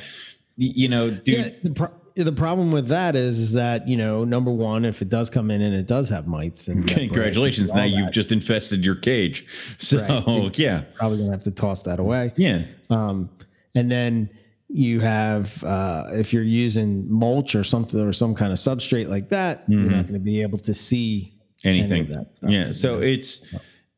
you 0.57 0.89
know, 0.89 1.11
dude. 1.11 1.59
Yeah, 1.65 1.71
the, 2.17 2.33
problem 2.33 2.71
with 2.73 2.89
that 2.89 3.17
is, 3.17 3.39
is 3.39 3.53
that 3.55 3.89
you 3.89 3.97
know, 3.97 4.25
number 4.25 4.51
one, 4.51 4.85
if 4.85 5.03
it 5.03 5.09
does 5.09 5.31
come 5.31 5.51
in 5.51 5.61
and 5.63 5.75
it 5.75 5.87
does 5.87 6.09
have 6.09 6.27
mites, 6.27 6.69
and 6.69 6.87
Congratulations! 6.87 7.73
Now 7.73 7.85
you've 7.85 8.13
just 8.13 8.31
infested 8.33 8.85
your 8.85 8.95
cage. 8.97 9.47
So 9.79 9.99
Right. 10.01 10.59
yeah, 10.59 10.83
probably 10.95 11.19
gonna 11.19 11.31
have 11.33 11.45
to 11.45 11.51
toss 11.51 11.83
that 11.83 11.99
away. 11.99 12.33
yeah, 12.37 12.63
Um, 12.91 13.29
and 13.75 13.91
then 13.91 14.31
you 14.69 14.99
have 15.01 15.63
uh, 15.65 16.07
if 16.13 16.33
you're 16.33 16.43
using 16.43 17.11
mulch 17.11 17.55
or 17.55 17.63
something 17.65 18.01
or 18.01 18.13
some 18.13 18.35
kind 18.35 18.53
of 18.53 18.59
substrate 18.59 19.09
like 19.09 19.29
that, 19.29 19.65
you're 19.69 19.81
not 19.83 20.03
going 20.03 20.15
to 20.15 20.19
be 20.19 20.43
able 20.43 20.59
to 20.59 20.75
see 20.75 21.33
any 21.65 21.81
of 21.81 21.87
Mm-hmm. 21.87 21.93
anything. 21.95 22.13
that 22.43 22.51
yeah. 22.51 22.73
So 22.73 23.01
it's, 23.01 23.43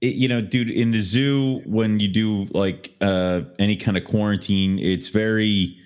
it, 0.02 0.14
you 0.16 0.28
know, 0.28 0.40
dude, 0.42 0.70
in 0.70 0.90
the 0.90 1.00
zoo 1.00 1.62
when 1.64 1.98
you 2.00 2.08
do 2.08 2.44
like 2.52 2.94
uh, 3.00 3.42
any 3.58 3.76
kind 3.76 3.96
of 3.96 4.04
quarantine, 4.04 4.78
it's 4.78 5.08
very 5.08 5.78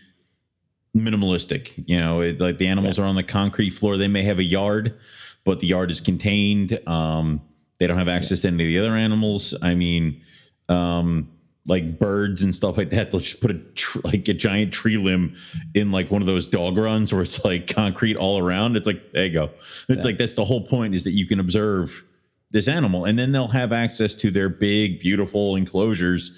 minimalistic. 0.96 1.82
You 1.86 2.00
know, 2.00 2.20
it, 2.20 2.40
like 2.40 2.58
the 2.58 2.66
animals 2.66 2.98
are 2.98 3.04
on 3.04 3.16
the 3.16 3.22
concrete 3.22 3.70
floor. 3.70 3.96
They 3.96 4.08
may 4.08 4.22
have 4.22 4.38
a 4.38 4.44
yard, 4.44 4.98
but 5.44 5.60
the 5.60 5.66
yard 5.66 5.90
is 5.90 6.00
contained. 6.00 6.78
Um, 6.88 7.40
They 7.78 7.86
don't 7.86 7.98
have 7.98 8.08
access 8.08 8.42
to 8.42 8.48
any 8.48 8.64
of 8.64 8.68
the 8.68 8.78
other 8.78 8.96
animals. 8.96 9.54
I 9.62 9.74
mean, 9.74 10.20
um, 10.68 11.30
like 11.66 11.98
birds 11.98 12.42
and 12.42 12.54
stuff 12.54 12.76
like 12.76 12.90
that. 12.90 13.10
They'll 13.10 13.20
just 13.20 13.40
put 13.40 13.50
a 13.50 13.58
tr- 13.74 14.00
like 14.04 14.28
a 14.28 14.34
giant 14.34 14.72
tree 14.72 14.96
limb 14.98 15.34
in 15.74 15.90
like 15.90 16.10
one 16.10 16.20
of 16.20 16.26
those 16.26 16.46
dog 16.46 16.76
runs 16.76 17.12
where 17.12 17.22
it's 17.22 17.42
like 17.44 17.66
concrete 17.74 18.16
all 18.16 18.38
around. 18.38 18.76
It's 18.76 18.86
like 18.86 19.12
there 19.12 19.26
you 19.26 19.32
go. 19.32 19.50
It's 19.88 20.04
like 20.04 20.18
that's 20.18 20.34
the 20.34 20.44
whole 20.44 20.60
point 20.66 20.94
is 20.94 21.04
that 21.04 21.12
you 21.12 21.26
can 21.26 21.40
observe 21.40 22.04
this 22.50 22.66
animal, 22.68 23.04
and 23.04 23.18
then 23.18 23.32
they'll 23.32 23.48
have 23.48 23.72
access 23.72 24.14
to 24.16 24.30
their 24.30 24.48
big, 24.48 25.00
beautiful 25.00 25.56
enclosures 25.56 26.32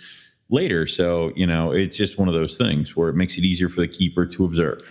later. 0.52 0.86
So 0.86 1.32
you 1.34 1.46
know, 1.46 1.72
it's 1.72 1.96
just 1.96 2.18
one 2.18 2.28
of 2.28 2.34
those 2.34 2.56
things 2.56 2.96
where 2.96 3.08
it 3.08 3.16
makes 3.16 3.36
it 3.38 3.44
easier 3.44 3.68
for 3.68 3.80
the 3.80 3.88
keeper 3.88 4.26
to 4.26 4.44
observe. 4.44 4.88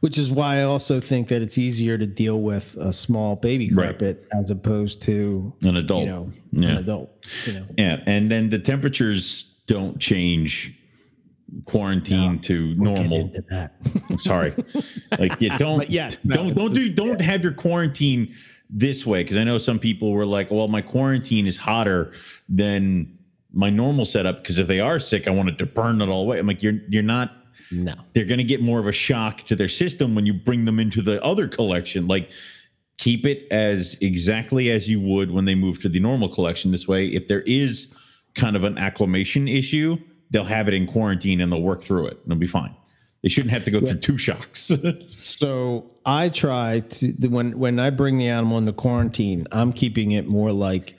Which 0.00 0.18
is 0.18 0.30
why 0.30 0.58
I 0.58 0.62
also 0.62 1.00
think 1.00 1.28
that 1.28 1.40
it's 1.42 1.56
easier 1.58 1.96
to 1.98 2.06
deal 2.06 2.40
with 2.42 2.76
a 2.76 2.92
small 2.92 3.34
baby 3.36 3.70
Right. 3.72 3.86
carpet 3.86 4.26
as 4.38 4.50
opposed 4.50 5.02
to 5.02 5.52
An 5.62 5.76
adult. 5.76 6.02
you 6.04 6.06
know 6.10 6.32
Yeah. 6.52 6.68
an 6.68 6.76
adult. 6.78 7.26
You 7.46 7.52
know, 7.54 7.66
Yeah, 7.78 8.00
and 8.06 8.30
then 8.30 8.48
the 8.50 8.58
temperatures 8.58 9.44
don't 9.66 9.98
change 9.98 10.72
quarantine 11.64 12.38
to 12.40 12.74
normal. 12.74 13.20
into 13.20 13.42
that. 13.50 13.74
Sorry, 14.20 14.52
like 15.18 15.40
yeah, 15.40 15.56
don't 15.58 15.88
yeah, 15.90 16.10
no, 16.24 16.36
don't 16.36 16.54
don't 16.56 16.74
do 16.74 16.88
don't 16.92 17.20
have 17.20 17.42
your 17.42 17.52
quarantine 17.52 18.34
this 18.68 19.06
way 19.06 19.22
because 19.22 19.36
I 19.36 19.44
know 19.44 19.58
some 19.58 19.78
people 19.78 20.12
were 20.12 20.26
like, 20.26 20.50
well, 20.50 20.68
my 20.68 20.82
quarantine 20.82 21.46
is 21.46 21.56
hotter 21.56 22.12
than 22.48 23.16
my 23.52 23.70
normal 23.70 24.04
setup 24.04 24.42
because 24.42 24.58
if 24.58 24.66
they 24.66 24.80
are 24.80 24.98
sick, 24.98 25.26
I 25.26 25.30
want 25.30 25.48
it 25.48 25.58
to 25.58 25.66
burn 25.66 26.00
it 26.02 26.08
all 26.08 26.22
away. 26.22 26.38
I'm 26.38 26.46
like, 26.46 26.62
you're 26.62 26.78
you're 26.88 27.02
not. 27.02 27.32
no. 27.70 27.94
They're 28.12 28.24
going 28.24 28.38
to 28.38 28.44
get 28.44 28.60
more 28.62 28.78
of 28.78 28.86
a 28.86 28.92
shock 28.92 29.42
to 29.44 29.56
their 29.56 29.68
system 29.68 30.14
when 30.14 30.26
you 30.26 30.34
bring 30.34 30.64
them 30.64 30.78
into 30.78 31.02
the 31.02 31.22
other 31.24 31.48
collection. 31.48 32.06
Like, 32.06 32.30
keep 32.98 33.26
it 33.26 33.46
as 33.50 33.96
exactly 34.00 34.70
as 34.70 34.88
you 34.88 35.00
would 35.00 35.30
when 35.30 35.44
they 35.44 35.54
move 35.54 35.80
to 35.82 35.88
the 35.88 36.00
normal 36.00 36.28
collection. 36.28 36.70
This 36.70 36.86
way, 36.88 37.06
if 37.08 37.28
there 37.28 37.42
is 37.42 37.88
kind 38.34 38.56
of 38.56 38.64
an 38.64 38.78
acclimation 38.78 39.48
issue, 39.48 39.96
they'll 40.30 40.44
have 40.44 40.68
it 40.68 40.74
in 40.74 40.86
quarantine 40.86 41.40
and 41.40 41.52
they'll 41.52 41.62
work 41.62 41.82
through 41.82 42.06
it. 42.06 42.18
and 42.22 42.32
It'll 42.32 42.38
be 42.40 42.46
fine. 42.46 42.74
They 43.22 43.28
shouldn't 43.30 43.50
have 43.52 43.64
to 43.64 43.70
go 43.70 43.80
through 43.80 43.98
two 43.98 44.18
shocks. 44.18 44.70
So 45.36 45.90
I 46.06 46.30
try 46.30 46.80
to 46.80 47.12
when 47.28 47.58
when 47.58 47.78
I 47.78 47.90
bring 47.90 48.16
the 48.16 48.26
animal 48.28 48.56
into 48.56 48.72
quarantine, 48.72 49.46
I'm 49.52 49.70
keeping 49.70 50.12
it 50.12 50.26
more 50.28 50.50
like 50.50 50.96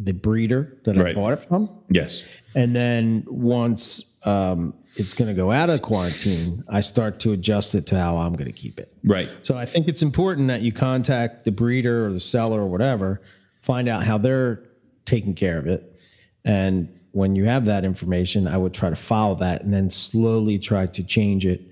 the 0.00 0.12
breeder 0.12 0.78
that 0.84 0.96
I 0.98 1.12
bought 1.12 1.32
it 1.32 1.48
from. 1.48 1.68
yes. 1.90 2.22
And 2.54 2.74
then 2.74 3.24
once 3.26 4.04
um, 4.24 4.74
it's 4.96 5.14
going 5.14 5.28
to 5.28 5.34
go 5.34 5.50
out 5.50 5.70
of 5.70 5.82
quarantine, 5.82 6.64
I 6.68 6.80
start 6.80 7.20
to 7.20 7.32
adjust 7.32 7.74
it 7.74 7.86
to 7.88 7.98
how 7.98 8.16
I'm 8.16 8.34
going 8.34 8.46
to 8.46 8.52
keep 8.52 8.78
it. 8.78 8.92
Right. 9.04 9.28
So 9.42 9.56
I 9.56 9.66
think 9.66 9.88
it's 9.88 10.02
important 10.02 10.48
that 10.48 10.62
you 10.62 10.72
contact 10.72 11.44
the 11.44 11.52
breeder 11.52 12.06
or 12.06 12.12
the 12.12 12.20
seller 12.20 12.60
or 12.60 12.66
whatever, 12.66 13.22
find 13.62 13.88
out 13.88 14.04
how 14.04 14.18
they're 14.18 14.62
taking 15.04 15.34
care 15.34 15.58
of 15.58 15.66
it. 15.66 15.96
And 16.44 16.88
when 17.12 17.34
you 17.34 17.44
have 17.44 17.64
that 17.64 17.84
information, 17.84 18.46
I 18.46 18.56
would 18.56 18.74
try 18.74 18.90
to 18.90 18.96
follow 18.96 19.34
that 19.36 19.62
and 19.62 19.72
then 19.72 19.90
slowly 19.90 20.58
try 20.58 20.86
to 20.86 21.02
change 21.02 21.44
it 21.46 21.62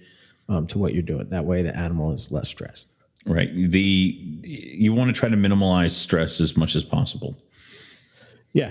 um, 0.49 0.67
to 0.69 0.79
what 0.79 0.95
you're 0.95 1.03
doing. 1.03 1.29
That 1.31 1.45
way 1.45 1.63
the 1.63 1.77
animal 1.77 2.13
is 2.13 2.33
less 2.33 2.49
stressed. 2.49 2.89
Right. 3.27 3.51
The 3.55 4.41
you 4.45 4.93
want 4.95 5.09
to 5.09 5.19
try 5.19 5.29
to 5.29 5.37
minimize 5.37 5.97
stress 5.97 6.41
as 6.41 6.57
much 6.57 6.77
as 6.77 6.85
possible. 6.85 7.37
Yeah. 8.57 8.71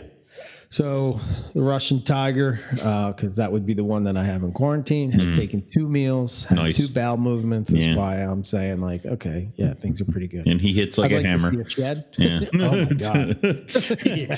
So 0.72 1.20
the 1.54 1.62
Russian 1.62 2.02
tiger, 2.02 2.60
uh, 2.82 3.12
because 3.12 3.36
that 3.36 3.52
would 3.52 3.68
be 3.68 3.76
the 3.76 3.84
one 3.84 4.04
that 4.06 4.18
I 4.18 4.24
have 4.24 4.42
in 4.44 4.52
quarantine, 4.52 5.12
has 5.12 5.30
mm-hmm. 5.30 5.36
taken 5.36 5.68
two 5.72 5.88
meals, 5.88 6.44
had. 6.46 6.56
Nice. 6.58 6.78
two 6.78 6.92
bowel 6.92 7.18
movements. 7.18 7.70
That's 7.70 7.86
Yeah. 7.86 7.96
why 7.96 8.16
I'm 8.18 8.44
saying 8.44 8.82
like, 8.82 9.06
okay, 9.06 9.50
yeah, 9.56 9.74
things 9.76 10.02
are 10.02 10.06
pretty 10.06 10.28
good. 10.28 10.48
And 10.48 10.60
he 10.60 10.74
hits 10.74 10.98
like 10.98 11.12
I'd 11.12 11.14
a 11.14 11.18
like 11.18 11.26
hammer. 11.28 11.52
to 11.52 11.58
see 11.58 11.62
a 11.62 11.70
shed. 11.70 12.06
Yeah. 12.18 12.40
oh 12.56 12.86
my 12.86 12.86
god, 12.86 14.02
yeah, 14.06 14.36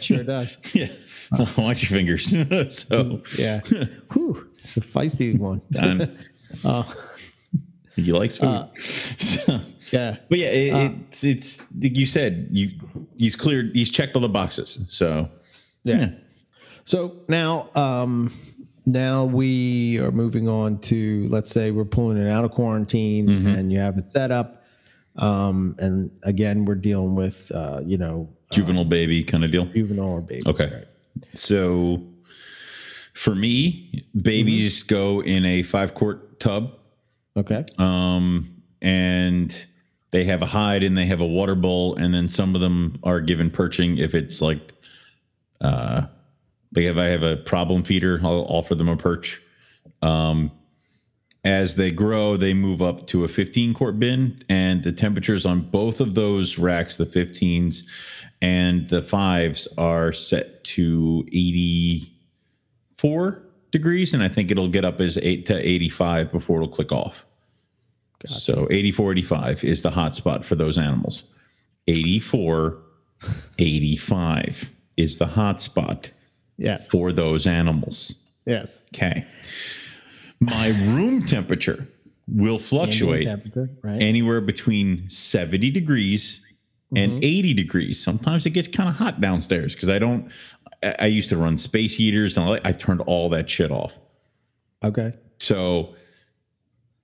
sure 0.00 0.22
does. 0.22 0.56
yeah. 0.72 0.88
Watch 1.58 1.90
your 1.90 1.98
fingers. 1.98 2.30
so 2.74 3.20
Yeah, 3.36 3.60
Whew, 4.12 4.48
it's 4.58 4.76
a 4.76 4.80
feisty 4.80 5.36
one. 5.36 5.60
Oh, 6.64 6.94
he 7.96 8.12
likes 8.12 8.36
food. 8.36 8.46
Uh, 8.48 8.68
So- 8.76 9.60
yeah, 9.90 10.16
but 10.30 10.38
yeah, 10.38 10.46
it, 10.48 10.92
it's 11.08 11.24
it's 11.24 11.62
like 11.78 11.96
you 11.96 12.06
said, 12.06 12.48
you 12.50 12.70
he's 13.16 13.36
cleared 13.36 13.72
he's 13.74 13.90
checked 13.90 14.14
all 14.16 14.22
the 14.22 14.28
boxes. 14.28 14.78
So 14.88 15.28
yeah. 15.84 16.10
So 16.84 17.16
now, 17.28 17.68
um, 17.74 18.32
now 18.86 19.24
we 19.26 19.98
are 20.00 20.10
moving 20.10 20.48
on 20.48 20.78
to 20.80 21.28
let's 21.28 21.50
say 21.50 21.70
we're 21.72 21.84
pulling 21.84 22.16
it 22.16 22.28
out 22.28 22.44
of 22.44 22.52
quarantine, 22.52 23.26
Mm-hmm. 23.26 23.46
and 23.48 23.72
you 23.72 23.78
have 23.80 23.98
it 23.98 24.08
set 24.08 24.30
up. 24.30 24.64
Um, 25.16 25.76
and 25.78 26.10
again, 26.22 26.64
we're 26.64 26.74
dealing 26.76 27.14
with 27.14 27.52
uh, 27.54 27.82
you 27.84 27.98
know 27.98 28.28
juvenile 28.50 28.84
baby 28.86 29.22
kind 29.22 29.44
of 29.44 29.52
deal. 29.52 29.66
juvenile 29.66 30.08
or 30.08 30.20
babies. 30.22 30.46
Okay. 30.46 30.72
right? 30.72 30.86
So 31.34 32.02
for 33.12 33.34
me, 33.34 34.06
babies 34.22 34.82
go 34.82 35.20
in 35.22 35.44
a 35.44 35.62
five 35.64 35.92
quart 35.92 36.40
tub. 36.40 36.78
Okay. 37.36 37.64
um, 37.78 38.62
and 38.82 39.66
they 40.10 40.24
have 40.24 40.42
a 40.42 40.46
hide 40.46 40.82
and 40.82 40.96
they 40.96 41.06
have 41.06 41.20
a 41.20 41.26
water 41.26 41.54
bowl, 41.54 41.96
and 41.96 42.14
then 42.14 42.28
some 42.28 42.54
of 42.54 42.60
them 42.60 42.98
are 43.02 43.20
given 43.20 43.50
perching 43.50 43.98
if 43.98 44.14
it's 44.14 44.42
like, 44.42 44.72
uh, 45.60 46.02
they 46.72 46.84
have 46.84 46.98
I 46.98 47.06
have 47.06 47.22
a 47.22 47.36
problem 47.36 47.82
feeder. 47.82 48.20
I'll 48.22 48.46
offer 48.48 48.74
them 48.74 48.88
a 48.88 48.96
perch. 48.96 49.40
Um, 50.02 50.50
as 51.44 51.74
they 51.74 51.90
grow, 51.90 52.36
they 52.36 52.54
move 52.54 52.82
up 52.82 53.06
to 53.08 53.24
a 53.24 53.28
15 53.28 53.74
quart 53.74 53.98
bin, 53.98 54.40
and 54.48 54.84
the 54.84 54.92
temperatures 54.92 55.44
on 55.44 55.62
both 55.62 56.00
of 56.00 56.14
those 56.14 56.58
racks, 56.58 56.96
the 56.96 57.06
15s 57.06 57.82
and 58.40 58.88
the 58.88 59.02
fives, 59.02 59.66
are 59.78 60.12
set 60.12 60.62
to 60.64 61.24
84 61.32 63.42
degrees, 63.72 64.14
and 64.14 64.22
I 64.22 64.28
think 64.28 64.50
it'll 64.50 64.68
get 64.68 64.84
up 64.84 65.00
as 65.00 65.18
eight 65.22 65.46
to 65.46 65.56
85 65.56 66.30
before 66.30 66.62
it'll 66.62 66.72
click 66.72 66.92
off. 66.92 67.26
So 68.26 68.68
84, 68.70 69.12
85 69.12 69.64
is 69.64 69.82
the 69.82 69.90
hot 69.90 70.14
spot 70.14 70.44
for 70.44 70.54
those 70.54 70.78
animals. 70.78 71.24
84, 71.88 72.78
85 73.58 74.70
is 74.96 75.18
the 75.18 75.26
hot 75.26 75.60
spot 75.60 76.10
Yes. 76.58 76.86
for 76.86 77.10
those 77.10 77.46
animals. 77.46 78.14
Yes. 78.46 78.78
Okay. 78.94 79.26
My 80.38 80.68
room 80.94 81.24
temperature 81.24 81.88
will 82.28 82.58
fluctuate 82.58 83.26
Temperature, 83.26 83.70
right? 83.82 84.00
anywhere 84.00 84.40
between 84.40 85.08
70 85.08 85.70
degrees 85.70 86.40
and 86.94 87.12
mm-hmm. 87.12 87.24
80 87.24 87.54
degrees. 87.54 88.02
Sometimes 88.02 88.46
it 88.46 88.50
gets 88.50 88.68
kind 88.68 88.88
of 88.88 88.94
hot 88.94 89.20
downstairs 89.20 89.74
because 89.74 89.88
I 89.88 89.98
don't, 89.98 90.30
I, 90.82 91.06
used 91.06 91.28
to 91.30 91.36
run 91.36 91.56
space 91.58 91.96
heaters 91.96 92.36
and 92.36 92.48
I, 92.48 92.60
I 92.64 92.72
turned 92.72 93.00
all 93.02 93.28
that 93.30 93.48
shit 93.48 93.70
off. 93.70 93.98
okay. 94.82 95.12
So 95.38 95.94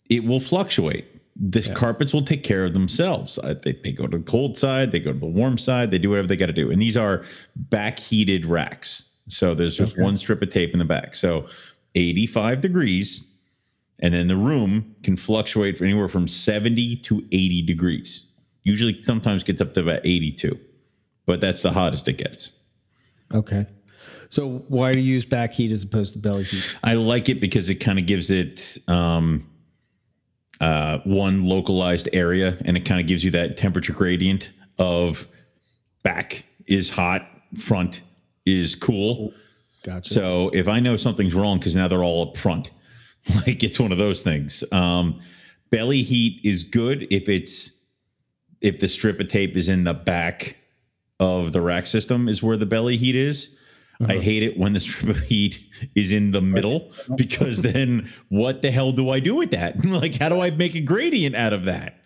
it 0.08 0.24
will 0.24 0.40
fluctuate. 0.40 1.06
The 1.36 1.62
carpets 1.74 2.12
will 2.12 2.24
take 2.24 2.42
care 2.42 2.64
of 2.64 2.72
themselves. 2.72 3.38
They, 3.62 3.78
they 3.84 3.92
go 3.92 4.08
to 4.08 4.18
the 4.18 4.24
cold 4.24 4.56
side, 4.56 4.90
they 4.90 4.98
go 4.98 5.12
to 5.12 5.18
the 5.18 5.26
warm 5.26 5.58
side, 5.58 5.90
they 5.90 5.98
do 5.98 6.10
whatever 6.10 6.26
they 6.26 6.36
got 6.36 6.46
to 6.46 6.52
do. 6.52 6.70
And 6.70 6.82
these 6.82 6.96
are 6.96 7.24
back 7.54 8.00
heated 8.00 8.44
racks. 8.44 9.04
So 9.28 9.54
there's 9.54 9.76
just 9.76 9.96
one 9.98 10.16
strip 10.16 10.42
of 10.42 10.50
tape 10.50 10.72
in 10.72 10.78
the 10.78 10.84
back. 10.84 11.14
So 11.14 11.46
85 11.94 12.60
degrees. 12.60 13.24
And 14.00 14.14
then 14.14 14.28
the 14.28 14.36
room 14.36 14.94
can 15.02 15.16
fluctuate 15.16 15.76
for 15.76 15.84
anywhere 15.84 16.08
from 16.08 16.28
70 16.28 16.96
to 16.96 17.24
80 17.32 17.62
degrees. 17.62 18.26
Usually, 18.62 19.02
sometimes 19.02 19.42
gets 19.42 19.60
up 19.60 19.74
to 19.74 19.80
about 19.80 20.00
82, 20.04 20.58
but 21.26 21.40
that's 21.40 21.62
the 21.62 21.72
hottest 21.72 22.06
it 22.06 22.18
gets. 22.18 22.52
Okay. 23.32 23.66
So 24.30 24.64
why 24.68 24.92
do 24.92 25.00
you 25.00 25.14
use 25.14 25.24
back 25.24 25.52
heat 25.52 25.72
as 25.72 25.82
opposed 25.82 26.12
to 26.12 26.18
belly 26.18 26.44
heat? 26.44 26.76
I 26.82 26.94
like 26.94 27.28
it 27.28 27.40
because 27.40 27.68
it 27.68 27.76
kind 27.76 27.98
of 27.98 28.06
gives 28.06 28.30
it 28.30 28.78
um, 28.86 29.48
uh, 30.60 30.98
one 31.04 31.44
localized 31.44 32.08
area, 32.12 32.58
and 32.64 32.76
it 32.76 32.84
kind 32.84 33.00
of 33.00 33.06
gives 33.06 33.24
you 33.24 33.30
that 33.32 33.56
temperature 33.56 33.92
gradient 33.92 34.52
of 34.78 35.26
back 36.02 36.44
is 36.66 36.90
hot, 36.90 37.28
front 37.58 38.02
is 38.44 38.74
cool. 38.74 39.32
Gotcha. 39.82 40.12
So 40.12 40.50
if 40.52 40.68
I 40.68 40.80
know 40.80 40.96
something's 40.96 41.34
wrong, 41.34 41.58
because 41.58 41.74
now 41.76 41.88
they're 41.88 42.04
all 42.04 42.28
up 42.28 42.36
front, 42.36 42.70
like 43.46 43.62
it's 43.62 43.80
one 43.80 43.92
of 43.92 43.98
those 43.98 44.22
things. 44.22 44.62
Um, 44.72 45.20
belly 45.70 46.02
heat 46.02 46.40
is 46.44 46.64
good 46.64 47.06
if 47.10 47.28
it's 47.28 47.72
if 48.60 48.80
the 48.80 48.88
strip 48.88 49.20
of 49.20 49.28
tape 49.28 49.56
is 49.56 49.68
in 49.68 49.84
the 49.84 49.94
back 49.94 50.56
of 51.20 51.52
the 51.52 51.60
rack 51.60 51.86
system 51.86 52.28
is 52.28 52.42
where 52.42 52.56
the 52.56 52.66
belly 52.66 52.96
heat 52.96 53.16
is. 53.16 53.54
I 54.06 54.18
hate 54.18 54.44
it 54.44 54.56
when 54.56 54.74
the 54.74 54.80
strip 54.80 55.10
of 55.10 55.18
heat 55.22 55.58
is 55.96 56.12
in 56.12 56.30
the 56.30 56.40
middle 56.40 56.92
because 57.16 57.62
then 57.62 58.08
what 58.28 58.62
the 58.62 58.70
hell 58.70 58.92
do 58.92 59.10
I 59.10 59.18
do 59.18 59.34
with 59.34 59.50
that? 59.50 59.84
like, 59.84 60.14
how 60.14 60.28
do 60.28 60.40
I 60.40 60.50
make 60.50 60.76
a 60.76 60.80
gradient 60.80 61.34
out 61.34 61.52
of 61.52 61.64
that? 61.64 61.96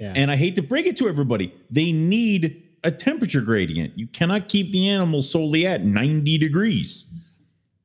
Yeah. 0.00 0.14
And 0.16 0.30
I 0.30 0.36
hate 0.36 0.56
to 0.56 0.62
break 0.62 0.86
it 0.86 0.96
to 0.98 1.08
everybody, 1.08 1.54
they 1.70 1.92
need 1.92 2.62
a 2.84 2.90
temperature 2.90 3.42
gradient. 3.42 3.98
You 3.98 4.06
cannot 4.06 4.48
keep 4.48 4.72
the 4.72 4.88
animal 4.88 5.20
solely 5.20 5.66
at 5.66 5.84
90 5.84 6.38
degrees. 6.38 7.04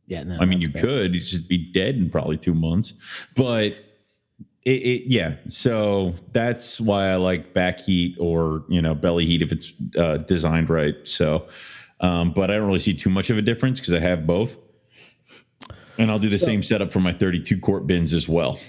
yeah. 0.08 0.24
No, 0.24 0.38
I 0.40 0.46
mean, 0.46 0.62
you 0.62 0.70
bad. 0.70 0.84
could, 0.84 1.14
you'd 1.14 1.22
just 1.24 1.50
be 1.50 1.72
dead 1.74 1.96
in 1.96 2.10
probably 2.10 2.38
two 2.38 2.54
months. 2.54 2.94
But 3.36 3.76
it, 4.64 4.82
it 4.82 5.04
yeah. 5.08 5.36
So 5.48 6.14
that's 6.34 6.80
why 6.80 7.08
I 7.08 7.16
like 7.16 7.54
back 7.54 7.80
heat 7.80 8.16
or 8.20 8.64
you 8.70 8.82
know 8.82 8.94
belly 8.96 9.26
heat 9.26 9.42
if 9.42 9.52
it's 9.52 9.74
uh, 9.98 10.18
designed 10.18 10.70
right. 10.70 10.96
So, 11.04 11.48
um, 12.00 12.32
but 12.32 12.52
I 12.52 12.56
don't 12.56 12.68
really 12.68 12.80
see 12.80 12.94
too 12.94 13.10
much 13.10 13.30
of 13.30 13.38
a 13.38 13.42
difference 13.42 13.80
because 13.80 13.94
I 13.94 14.00
have 14.00 14.28
both, 14.28 14.58
and 15.98 16.12
I'll 16.12 16.20
do 16.20 16.30
the 16.30 16.40
same 16.40 16.62
setup 16.64 16.92
for 16.92 17.00
my 17.00 17.14
32 17.14 17.60
quart 17.60 17.88
bins 17.88 18.14
as 18.14 18.30
well. 18.30 18.60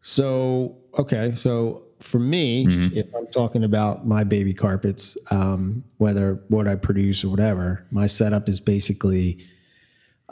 So 0.00 0.76
okay, 0.98 1.32
so 1.34 1.82
for 2.00 2.18
me, 2.18 2.66
Mhm. 2.66 2.96
if 2.96 3.06
I'm 3.16 3.26
talking 3.28 3.62
about 3.62 4.06
my 4.06 4.24
baby 4.24 4.52
carpets, 4.52 5.16
um, 5.30 5.84
whether 5.98 6.40
what 6.48 6.66
I 6.66 6.74
produce 6.74 7.24
or 7.24 7.28
whatever, 7.28 7.86
my 7.92 8.06
setup 8.06 8.48
is 8.48 8.58
basically 8.58 9.38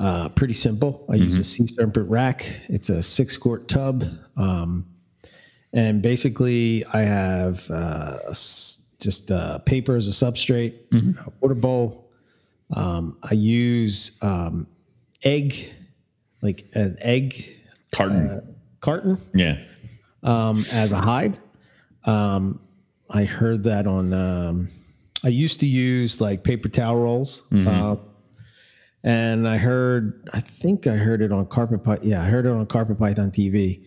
uh, 0.00 0.30
pretty 0.30 0.54
simple. 0.54 1.04
I 1.09 1.14
use 1.14 1.38
a 1.38 1.45
sea 1.45 1.66
serpent 1.66 2.09
rack. 2.11 2.47
It's 2.69 2.88
a 2.88 3.02
six 3.02 3.37
quart 3.37 3.69
tub, 3.69 4.04
um, 4.37 4.87
and 5.73 6.02
basically 6.02 6.85
I 6.87 7.02
have 7.02 7.71
uh, 7.71 8.19
just 8.99 9.30
uh, 9.30 9.59
paper 9.59 9.97
as 9.97 10.09
a 10.09 10.12
substrate, 10.12 10.75
a 10.92 11.30
water 11.40 11.54
bowl. 11.54 12.11
Um, 12.75 13.19
I 13.23 13.35
use 13.35 14.12
um, 14.23 14.66
egg, 15.23 15.73
like 16.40 16.64
an 16.75 16.97
egg 17.00 17.57
Carton, 17.92 18.57
carton 18.80 19.19
yeah. 19.35 19.59
um, 20.23 20.64
as 20.73 20.92
a 20.92 21.00
hide. 21.00 21.38
Um, 22.04 22.61
I 23.09 23.25
heard 23.25 23.64
that 23.64 23.87
on. 23.87 24.12
Um, 24.12 24.69
I 25.25 25.28
used 25.28 25.61
to 25.61 25.66
use 25.66 26.21
like 26.21 26.45
paper 26.45 26.69
towel 26.69 26.97
rolls, 26.97 27.42
uh, 27.52 27.97
and 29.02 29.49
I 29.49 29.57
heard. 29.57 30.28
I 30.33 30.40
think 30.40 30.87
I 30.87 30.97
heard 30.97 31.23
it 31.23 31.33
on 31.33 31.47
Carpet 31.47 31.83
Python. 31.83 32.07
Yeah, 32.07 32.23
I 32.23 32.26
heard 32.26 32.47
it 32.47 32.50
on 32.50 32.64
Carpet 32.66 32.99
Python 32.99 33.30
TV, 33.30 33.85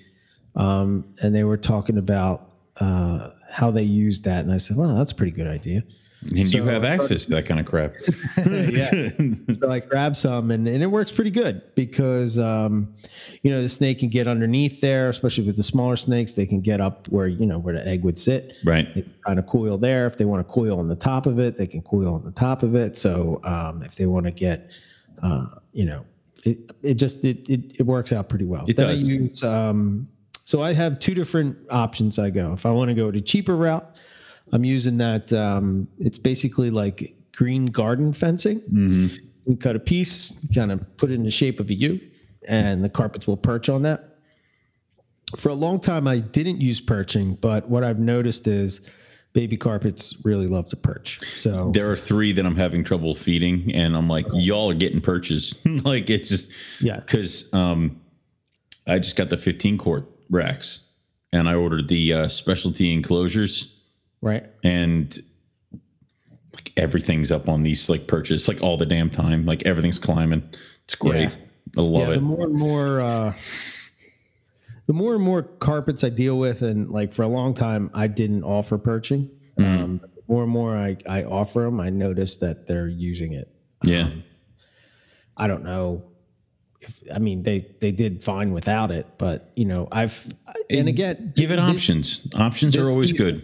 um, 0.55 1.13
and 1.21 1.35
they 1.35 1.43
were 1.43 1.57
talking 1.57 1.97
about 1.97 2.51
uh, 2.77 3.29
how 3.49 3.71
they 3.71 3.83
used 3.83 4.23
that, 4.23 4.43
and 4.43 4.51
I 4.51 4.57
said, 4.57 4.77
"Well, 4.77 4.95
that's 4.95 5.11
a 5.11 5.15
pretty 5.15 5.31
good 5.31 5.47
idea." 5.47 5.83
And 6.29 6.53
you 6.53 6.63
have 6.63 6.83
access 6.85 7.25
to 7.25 7.31
that 7.31 7.45
kind 7.45 7.59
of 7.59 7.65
crap. 7.65 7.95
Yeah. 8.37 9.09
so 9.53 9.69
I 9.69 9.79
grabbed 9.79 10.17
some 10.17 10.51
and, 10.51 10.67
and 10.67 10.81
it 10.81 10.87
works 10.87 11.11
pretty 11.11 11.31
good 11.31 11.61
because 11.75 12.39
um, 12.39 12.93
you 13.41 13.51
know 13.51 13.61
the 13.61 13.69
snake 13.69 13.99
can 13.99 14.09
get 14.09 14.27
underneath 14.27 14.81
there, 14.81 15.09
especially 15.09 15.45
with 15.45 15.57
the 15.57 15.63
smaller 15.63 15.97
snakes. 15.97 16.33
They 16.33 16.45
can 16.45 16.61
get 16.61 16.81
up 16.81 17.07
where 17.09 17.27
you 17.27 17.45
know 17.45 17.59
where 17.59 17.73
the 17.73 17.85
egg 17.85 18.03
would 18.03 18.17
sit. 18.17 18.53
right. 18.63 18.93
They 18.95 19.05
kind 19.25 19.37
of 19.37 19.45
coil 19.47 19.77
there. 19.77 20.07
If 20.07 20.17
they 20.17 20.25
want 20.25 20.45
to 20.47 20.51
coil 20.51 20.79
on 20.79 20.87
the 20.87 20.95
top 20.95 21.25
of 21.25 21.39
it, 21.39 21.57
they 21.57 21.67
can 21.67 21.81
coil 21.81 22.15
on 22.15 22.23
the 22.23 22.31
top 22.31 22.63
of 22.63 22.73
it. 22.75 22.97
So 22.97 23.41
um, 23.43 23.83
if 23.83 23.95
they 23.95 24.05
want 24.05 24.25
to 24.25 24.31
get, 24.31 24.69
uh, 25.21 25.45
you 25.71 25.85
know, 25.85 26.05
it, 26.43 26.71
it 26.81 26.93
just 26.95 27.23
it, 27.23 27.49
it 27.49 27.79
it 27.79 27.83
works 27.83 28.11
out 28.11 28.29
pretty 28.29 28.45
well. 28.45 28.65
It 28.67 28.75
then 28.75 28.87
I 28.87 28.95
does. 28.95 29.07
use 29.07 29.43
um, 29.43 30.07
so 30.45 30.61
I 30.61 30.73
have 30.73 30.99
two 30.99 31.13
different 31.13 31.57
options. 31.69 32.19
I 32.19 32.29
go 32.29 32.53
if 32.53 32.65
I 32.65 32.71
want 32.71 32.89
to 32.89 32.95
go 32.95 33.11
the 33.11 33.21
cheaper 33.21 33.55
route, 33.55 33.89
I'm 34.51 34.63
using 34.63 34.97
that. 34.97 35.31
Um, 35.31 35.87
it's 35.99 36.17
basically 36.17 36.69
like 36.69 37.15
green 37.35 37.67
garden 37.67 38.13
fencing. 38.13 38.61
You 39.45 39.57
cut 39.57 39.75
a 39.75 39.79
piece, 39.79 40.37
kind 40.53 40.71
of 40.71 40.97
put 40.97 41.11
it 41.11 41.15
in 41.15 41.23
the 41.23 41.31
shape 41.31 41.59
of 41.59 41.69
a 41.69 41.73
U, 41.73 41.99
and 42.47 42.83
the 42.83 42.89
carpets 42.89 43.27
will 43.27 43.37
perch 43.37 43.69
on 43.69 43.81
that. 43.83 44.17
For 45.37 45.49
a 45.49 45.53
long 45.53 45.79
time, 45.79 46.07
I 46.07 46.19
didn't 46.19 46.61
use 46.61 46.79
perching, 46.79 47.35
but 47.35 47.67
what 47.67 47.83
I've 47.83 47.99
noticed 47.99 48.47
is 48.47 48.81
baby 49.33 49.57
carpets 49.57 50.15
really 50.23 50.47
love 50.47 50.67
to 50.69 50.75
perch. 50.75 51.19
So 51.35 51.71
There 51.73 51.91
are 51.91 51.97
three 51.97 52.31
that 52.33 52.45
I'm 52.45 52.55
having 52.55 52.83
trouble 52.83 53.15
feeding, 53.15 53.73
and 53.73 53.95
I'm 53.97 54.07
like, 54.07 54.25
y'all 54.31 54.71
are 54.71 54.75
getting 54.75 55.01
perches. 55.01 55.53
like 55.65 56.09
it's 56.09 56.29
just 56.29 56.51
Yeah. 56.79 56.99
because 56.99 57.51
um, 57.53 57.99
I 58.87 58.99
just 58.99 59.15
got 59.15 59.29
the 59.29 59.37
15 59.37 59.77
quart 59.77 60.05
racks, 60.29 60.81
and 61.31 61.49
I 61.49 61.55
ordered 61.55 61.87
the 61.87 62.13
uh, 62.13 62.27
specialty 62.27 62.93
enclosures, 62.93 63.73
right, 64.21 64.45
and 64.63 65.19
like 66.53 66.71
everything's 66.77 67.31
up 67.31 67.49
on 67.49 67.63
these 67.63 67.89
like 67.89 68.07
perches, 68.07 68.47
like 68.47 68.61
all 68.61 68.77
the 68.77 68.85
damn 68.85 69.09
time. 69.09 69.45
Like 69.45 69.63
everything's 69.65 69.97
climbing. 69.99 70.47
It's 70.85 70.95
great. 70.95 71.29
Yeah. 71.29 71.35
I 71.77 71.81
love 71.81 72.07
yeah. 72.07 72.11
it. 72.11 72.15
The 72.15 72.21
more 72.21 72.45
and 72.45 72.53
more, 72.53 72.99
uh, 72.99 73.33
the 74.87 74.93
more 74.93 75.13
and 75.15 75.23
more 75.23 75.43
carpets 75.43 76.03
I 76.03 76.09
deal 76.09 76.37
with, 76.37 76.61
and 76.61 76.89
like 76.89 77.13
for 77.13 77.23
a 77.23 77.27
long 77.27 77.53
time, 77.53 77.89
I 77.93 78.07
didn't 78.07 78.43
offer 78.43 78.77
perching. 78.77 79.29
Mm-hmm. 79.57 79.83
Um, 79.83 79.97
the 79.99 80.23
more 80.27 80.43
and 80.43 80.51
more 80.51 80.75
I, 80.75 80.97
I 81.07 81.23
offer 81.23 81.61
them, 81.61 81.79
I 81.79 81.89
notice 81.89 82.37
that 82.37 82.67
they're 82.67 82.87
using 82.87 83.33
it. 83.33 83.49
yeah. 83.83 84.09
I 85.35 85.47
don't 85.47 85.63
know. 85.63 86.03
If, 86.81 87.01
I 87.11 87.17
mean, 87.17 87.41
they 87.43 87.65
they 87.81 87.91
did 87.91 88.21
fine 88.23 88.51
without 88.51 88.91
it, 88.91 89.07
but 89.17 89.51
you 89.55 89.65
know, 89.65 89.87
I've 89.91 90.27
and 90.69 90.87
again, 90.87 91.33
Give 91.35 91.51
it 91.51 91.55
this- 91.55 91.75
options. 91.75 92.27
Options 92.35 92.75
are 92.77 92.89
always 92.89 93.11
good. 93.13 93.43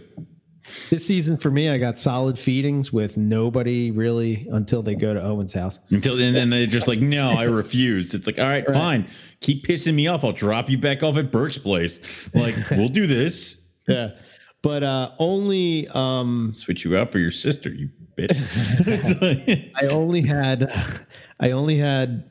This 0.90 1.06
season 1.06 1.36
for 1.36 1.50
me, 1.50 1.68
I 1.68 1.78
got 1.78 1.98
solid 1.98 2.38
feedings 2.38 2.92
with 2.92 3.16
nobody 3.16 3.90
really 3.90 4.46
until 4.50 4.82
they 4.82 4.94
go 4.94 5.14
to 5.14 5.22
Owen's 5.22 5.52
house. 5.52 5.78
Until 5.90 6.20
and 6.20 6.34
then 6.36 6.50
they're 6.50 6.66
just 6.66 6.86
like, 6.88 7.00
no, 7.00 7.30
I 7.30 7.44
refuse. 7.44 8.12
It's 8.14 8.26
like, 8.26 8.38
all 8.38 8.48
right, 8.48 8.66
fine. 8.66 9.08
Keep 9.40 9.66
pissing 9.66 9.94
me 9.94 10.06
off. 10.06 10.22
I'll 10.24 10.32
drop 10.32 10.68
you 10.68 10.78
back 10.78 11.02
off 11.02 11.16
at 11.16 11.30
Burke's 11.32 11.58
place. 11.58 12.00
Like, 12.34 12.54
we'll 12.70 12.88
do 12.88 13.06
this. 13.06 13.60
Yeah, 13.88 14.10
but 14.62 14.82
uh, 14.82 15.12
only 15.18 15.88
um, 15.88 16.52
Switch 16.54 16.84
you 16.84 16.96
out 16.96 17.10
for 17.10 17.18
your 17.18 17.30
sister, 17.30 17.70
you 17.70 17.88
bitch. 18.16 18.30
It's 18.86 19.20
like- 19.20 19.72
I 19.76 19.86
only 19.92 20.20
had, 20.20 20.70
I 21.40 21.50
only 21.52 21.76
had, 21.76 22.30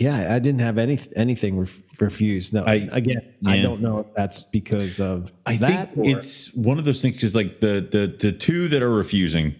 yeah, 0.00 0.34
I 0.34 0.38
didn't 0.38 0.60
have 0.60 0.78
any 0.78 0.98
anything 1.14 1.58
ref, 1.58 1.78
refused. 2.00 2.54
No, 2.54 2.64
I- 2.64 2.88
again, 2.90 3.34
I 3.46 3.60
don't 3.60 3.82
know 3.82 3.98
if 3.98 4.06
that's 4.14 4.42
because 4.42 4.98
of 4.98 5.30
I 5.44 5.56
that 5.56 5.94
think 5.94 6.06
or- 6.06 6.18
it's 6.18 6.52
one 6.54 6.78
of 6.78 6.86
those 6.86 7.02
things 7.02 7.16
because 7.16 7.34
like 7.34 7.60
the 7.60 7.86
the 7.90 8.16
the 8.18 8.32
two 8.32 8.68
that 8.68 8.82
are 8.82 8.90
refusing 8.90 9.54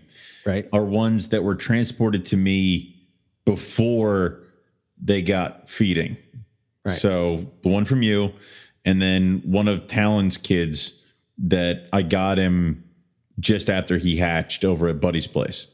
right. 0.47 0.67
are 0.73 0.85
ones 0.85 1.29
that 1.29 1.45
were 1.45 1.55
transported 1.55 2.25
to 2.27 2.39
me 2.39 2.97
before 3.45 4.41
they 5.03 5.21
got 5.21 5.69
feeding. 5.69 6.17
Right. 6.87 6.95
So 6.95 7.47
the 7.63 7.69
one 7.69 7.85
from 7.85 8.03
you, 8.03 8.33
and 8.87 9.03
then 9.03 9.43
one 9.45 9.69
of 9.69 9.89
Talon's 9.89 10.39
kids 10.39 10.95
that 11.37 11.87
I 11.93 12.01
got 12.01 12.39
him 12.39 12.83
just 13.41 13.69
after 13.69 13.99
he 13.99 14.17
hatched 14.17 14.65
over 14.65 14.89
at 14.89 15.01
Buddy's 15.03 15.27
place. 15.27 15.67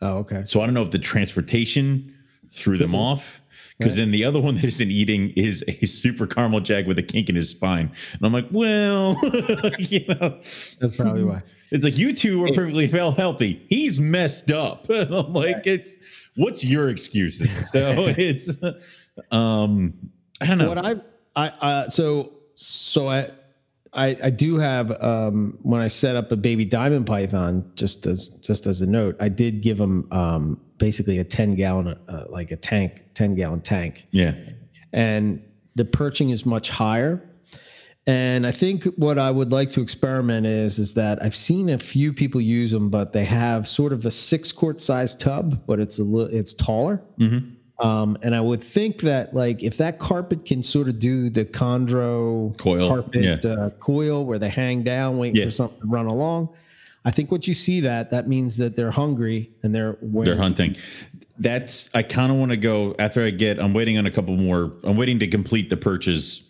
Oh, 0.00 0.18
okay. 0.18 0.44
So 0.46 0.62
I 0.62 0.64
don't 0.64 0.74
know 0.74 0.82
if 0.82 0.92
the 0.92 0.98
transportation 0.98 2.14
threw 2.50 2.78
them 2.78 2.94
off. 2.94 3.42
Because 3.78 3.94
then 3.94 4.10
the 4.10 4.24
other 4.24 4.40
one 4.40 4.56
that 4.56 4.64
isn't 4.64 4.90
eating 4.90 5.30
is 5.36 5.64
a 5.68 5.86
super 5.86 6.26
caramel 6.26 6.58
jag 6.60 6.86
with 6.88 6.98
a 6.98 7.02
kink 7.02 7.28
in 7.28 7.36
his 7.36 7.50
spine. 7.50 7.92
And 8.12 8.26
I'm 8.26 8.32
like, 8.32 8.48
well, 8.50 9.16
you 9.78 10.04
know, 10.08 10.40
That's 10.80 10.96
probably 10.96 11.22
why. 11.22 11.42
it's 11.70 11.84
like 11.84 11.96
you 11.96 12.12
two 12.12 12.44
are 12.44 12.48
perfectly 12.52 12.88
well 12.92 13.12
healthy. 13.12 13.64
He's 13.68 14.00
messed 14.00 14.50
up. 14.50 14.88
And 14.98 15.14
I'm 15.14 15.32
like, 15.32 15.64
it's 15.66 15.94
what's 16.34 16.64
your 16.64 16.88
excuses? 16.88 17.70
So 17.72 18.12
it's 18.18 18.58
um 19.30 19.94
I 20.40 20.46
don't 20.46 20.58
know. 20.58 20.68
What 20.68 20.84
I 20.84 20.96
I 21.36 21.48
uh, 21.48 21.88
so 21.88 22.32
so 22.54 23.08
I. 23.08 23.30
I, 23.92 24.18
I 24.22 24.30
do 24.30 24.58
have 24.58 25.02
um, 25.02 25.58
when 25.62 25.80
I 25.80 25.88
set 25.88 26.16
up 26.16 26.30
a 26.30 26.36
baby 26.36 26.64
diamond 26.64 27.06
python 27.06 27.70
just 27.74 28.06
as 28.06 28.28
just 28.40 28.66
as 28.66 28.80
a 28.80 28.86
note 28.86 29.16
I 29.20 29.28
did 29.28 29.62
give 29.62 29.80
him 29.80 30.06
um, 30.12 30.60
basically 30.76 31.18
a 31.18 31.24
10 31.24 31.54
gallon 31.54 31.98
uh, 32.08 32.24
like 32.28 32.50
a 32.50 32.56
tank 32.56 33.04
10 33.14 33.34
gallon 33.34 33.60
tank 33.60 34.06
yeah. 34.10 34.34
and 34.92 35.42
the 35.78 35.84
perching 35.84 36.30
is 36.30 36.44
much 36.44 36.68
higher. 36.68 37.24
And 38.06 38.46
I 38.46 38.52
think 38.52 38.84
what 38.96 39.18
I 39.18 39.30
would 39.30 39.50
like 39.50 39.70
to 39.72 39.82
experiment 39.82 40.46
is 40.46 40.78
is 40.78 40.94
that 40.94 41.22
I've 41.22 41.36
seen 41.36 41.68
a 41.68 41.78
few 41.78 42.12
people 42.12 42.40
use 42.40 42.70
them, 42.70 42.90
but 42.90 43.12
they 43.12 43.24
have 43.24 43.68
sort 43.68 43.92
of 43.92 44.04
a 44.06 44.10
six 44.10 44.50
quart 44.50 44.80
size 44.80 45.14
tub, 45.14 45.64
but 45.66 45.78
it's 45.78 45.98
a 45.98 46.04
little 46.04 46.34
it's 46.34 46.52
taller. 46.54 47.02
Um, 47.80 48.18
and 48.22 48.34
I 48.34 48.40
would 48.40 48.62
think 48.62 49.00
that 49.02 49.34
like 49.34 49.62
if 49.62 49.76
that 49.76 49.98
carpet 50.00 50.44
can 50.44 50.62
sort 50.62 50.88
of 50.88 50.98
do 50.98 51.30
the 51.30 51.44
chondro 51.44 52.56
Coil, 52.58 52.88
carpet 52.88 53.22
yeah. 53.44 53.50
uh, 53.50 53.70
coil 53.70 54.24
where 54.24 54.38
they 54.38 54.48
hang 54.48 54.82
down 54.82 55.16
waiting 55.18 55.36
Yeah. 55.36 55.44
for 55.44 55.50
something 55.52 55.80
to 55.80 55.86
run 55.86 56.06
along. 56.06 56.48
I 57.04 57.12
think 57.12 57.30
what 57.30 57.46
you 57.46 57.54
see 57.54 57.80
that 57.80 58.10
that 58.10 58.26
means 58.26 58.56
that 58.56 58.74
they're 58.74 58.90
hungry 58.90 59.50
and 59.62 59.72
they're 59.74 59.96
They're 60.02 60.36
hunting. 60.36 60.76
That's 61.38 61.88
I 61.94 62.02
kind 62.02 62.32
of 62.32 62.38
want 62.38 62.50
to 62.50 62.56
go 62.56 62.96
after 62.98 63.22
I 63.24 63.30
get 63.30 63.60
I'm 63.60 63.72
waiting 63.74 63.96
on 63.96 64.06
a 64.06 64.10
couple 64.10 64.36
more. 64.36 64.72
I'm 64.82 64.96
waiting 64.96 65.20
to 65.20 65.28
complete 65.28 65.70
the 65.70 65.76
purchase 65.76 66.42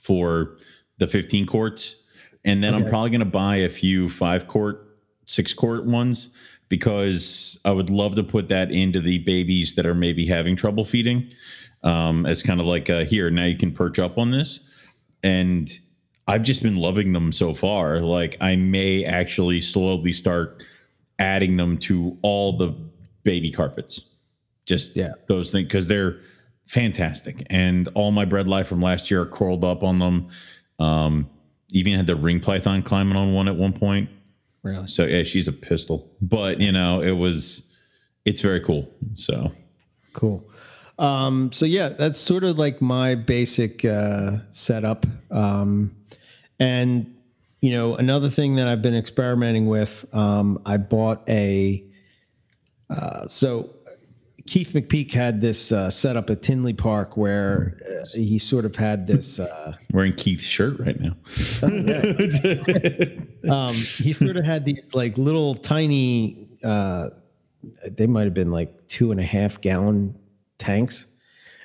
for 0.00 0.56
the 0.96 1.06
15 1.06 1.44
quarts. 1.44 1.96
And 2.42 2.64
then 2.64 2.72
I'm 2.74 2.86
probably 2.88 3.10
gonna 3.10 3.26
buy 3.26 3.56
a 3.56 3.68
few 3.68 4.08
five 4.08 4.48
quart, 4.48 4.96
six 5.26 5.52
quart 5.52 5.84
ones 5.84 6.30
because 6.70 7.58
I 7.66 7.72
would 7.72 7.90
love 7.90 8.14
to 8.14 8.22
put 8.22 8.48
that 8.48 8.70
into 8.70 9.00
the 9.00 9.18
babies 9.18 9.74
that 9.74 9.84
are 9.84 9.94
maybe 9.94 10.24
having 10.24 10.56
trouble 10.56 10.84
feeding. 10.86 11.28
Um, 11.82 12.24
as 12.24 12.42
kind 12.42 12.60
of 12.60 12.66
like 12.66 12.88
uh 12.88 13.04
here, 13.04 13.30
now 13.30 13.44
you 13.44 13.56
can 13.58 13.72
perch 13.72 13.98
up 13.98 14.16
on 14.16 14.30
this. 14.30 14.60
And 15.22 15.70
I've 16.26 16.42
just 16.42 16.62
been 16.62 16.76
loving 16.76 17.12
them 17.12 17.32
so 17.32 17.52
far. 17.52 18.00
Like 18.00 18.36
I 18.40 18.56
may 18.56 19.04
actually 19.04 19.60
slowly 19.60 20.12
start 20.12 20.62
adding 21.18 21.56
them 21.56 21.76
to 21.78 22.16
all 22.22 22.56
the 22.56 22.74
baby 23.24 23.50
carpets. 23.50 24.02
Just 24.64 24.96
Yeah. 24.96 25.12
those 25.28 25.50
things 25.50 25.66
because 25.66 25.88
they're 25.88 26.20
fantastic. 26.66 27.44
And 27.50 27.88
all 27.94 28.12
my 28.12 28.24
bread 28.24 28.46
life 28.46 28.68
from 28.68 28.80
last 28.80 29.10
year 29.10 29.22
are 29.22 29.26
curled 29.26 29.64
up 29.64 29.82
on 29.82 29.98
them. 29.98 30.28
Um, 30.78 31.28
even 31.72 31.94
had 31.94 32.06
the 32.06 32.16
ring 32.16 32.40
python 32.40 32.82
climbing 32.82 33.16
on 33.16 33.32
one 33.32 33.48
at 33.48 33.56
one 33.56 33.72
point. 33.72 34.08
Really? 34.62 34.88
So 34.88 35.04
yeah, 35.04 35.22
she's 35.24 35.48
a 35.48 35.52
pistol, 35.52 36.10
but 36.20 36.60
you 36.60 36.72
know, 36.72 37.00
it 37.00 37.12
was, 37.12 37.62
it's 38.24 38.40
very 38.40 38.60
cool. 38.60 38.88
So 39.14 39.50
Cool. 40.12 40.44
Um, 40.98 41.52
so 41.52 41.66
yeah, 41.66 41.88
that's 41.88 42.20
sort 42.20 42.44
of 42.44 42.58
like 42.58 42.82
my 42.82 43.14
basic 43.14 43.84
uh, 43.84 44.38
setup. 44.50 45.06
Um, 45.30 45.96
and 46.58 47.16
you 47.60 47.72
know, 47.72 47.94
another 47.96 48.30
thing 48.30 48.56
that 48.56 48.68
I've 48.68 48.82
been 48.82 48.96
experimenting 48.96 49.66
with, 49.66 50.04
um, 50.12 50.60
I 50.64 50.76
bought 50.76 51.28
a. 51.28 51.84
Uh, 52.88 53.26
so 53.28 53.70
Keith 54.50 54.72
McPeak 54.72 55.12
had 55.12 55.40
this 55.40 55.70
uh, 55.70 55.88
setup 55.88 56.28
at 56.28 56.42
Tinley 56.42 56.72
Park 56.72 57.16
where 57.16 57.76
uh, 57.88 58.04
he 58.18 58.36
sort 58.36 58.64
of 58.64 58.74
had 58.74 59.06
this. 59.06 59.38
Uh, 59.38 59.76
wearing 59.92 60.12
Keith's 60.12 60.42
shirt 60.42 60.80
right 60.80 60.98
now. 60.98 61.14
um, 63.54 63.74
he 63.74 64.12
sort 64.12 64.36
of 64.36 64.44
had 64.44 64.64
these 64.64 64.92
like 64.92 65.16
little 65.16 65.54
tiny. 65.54 66.48
Uh, 66.64 67.10
they 67.92 68.08
might 68.08 68.24
have 68.24 68.34
been 68.34 68.50
like 68.50 68.88
two 68.88 69.12
and 69.12 69.20
a 69.20 69.22
half 69.22 69.60
gallon 69.60 70.18
tanks, 70.58 71.06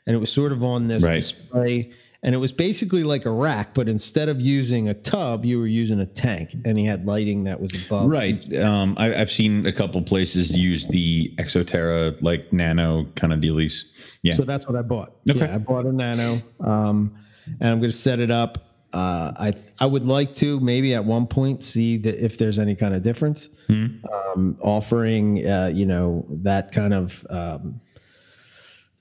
and 0.05 0.15
it 0.15 0.19
was 0.19 0.31
sort 0.31 0.51
of 0.51 0.63
on 0.63 0.87
this 0.87 1.03
Right. 1.03 1.15
display. 1.15 1.91
And 2.25 2.33
it 2.33 2.39
was 2.39 2.51
basically 2.51 3.03
like 3.03 3.25
a 3.25 3.29
rack, 3.29 3.75
but 3.75 3.87
instead 3.87 4.29
of 4.29 4.41
using 4.41 4.89
a 4.89 4.95
tub, 4.95 5.45
you 5.45 5.59
were 5.59 5.67
using 5.67 5.99
a 5.99 6.07
tank, 6.07 6.55
and 6.65 6.75
he 6.75 6.83
had 6.83 7.05
lighting 7.05 7.43
that 7.43 7.61
was 7.61 7.71
above. 7.85 8.09
Right. 8.09 8.51
Um, 8.57 8.95
I, 8.97 9.13
I've 9.13 9.29
seen 9.29 9.67
a 9.67 9.71
couple 9.71 10.01
places 10.01 10.57
use 10.57 10.87
the 10.87 11.31
Exoterra 11.37 12.19
like 12.23 12.51
nano 12.51 13.05
kind 13.15 13.31
of 13.31 13.41
dealies. 13.41 13.83
Yeah. 14.23 14.33
So 14.33 14.41
that's 14.41 14.67
what 14.67 14.75
I 14.75 14.81
bought. 14.81 15.15
Okay. 15.29 15.37
Yeah, 15.37 15.53
I 15.53 15.59
bought 15.59 15.85
a 15.85 15.91
Nano, 15.91 16.37
um, 16.61 17.15
and 17.59 17.69
I'm 17.69 17.79
going 17.79 17.91
to 17.91 17.97
set 17.97 18.19
it 18.19 18.31
up. 18.31 18.57
Uh, 18.91 19.31
I 19.37 19.53
I 19.77 19.85
would 19.85 20.07
like 20.07 20.33
to 20.35 20.59
maybe 20.61 20.95
at 20.95 21.05
one 21.05 21.27
point 21.27 21.61
see 21.61 21.97
that 21.97 22.25
if 22.25 22.39
there's 22.39 22.57
any 22.57 22.73
kind 22.73 22.95
of 22.95 23.03
difference, 23.03 23.49
um, 23.69 24.57
offering 24.61 25.47
uh, 25.47 25.69
you 25.71 25.85
know 25.85 26.25
that 26.29 26.71
kind 26.71 26.95
of 26.95 27.23
um, 27.29 27.79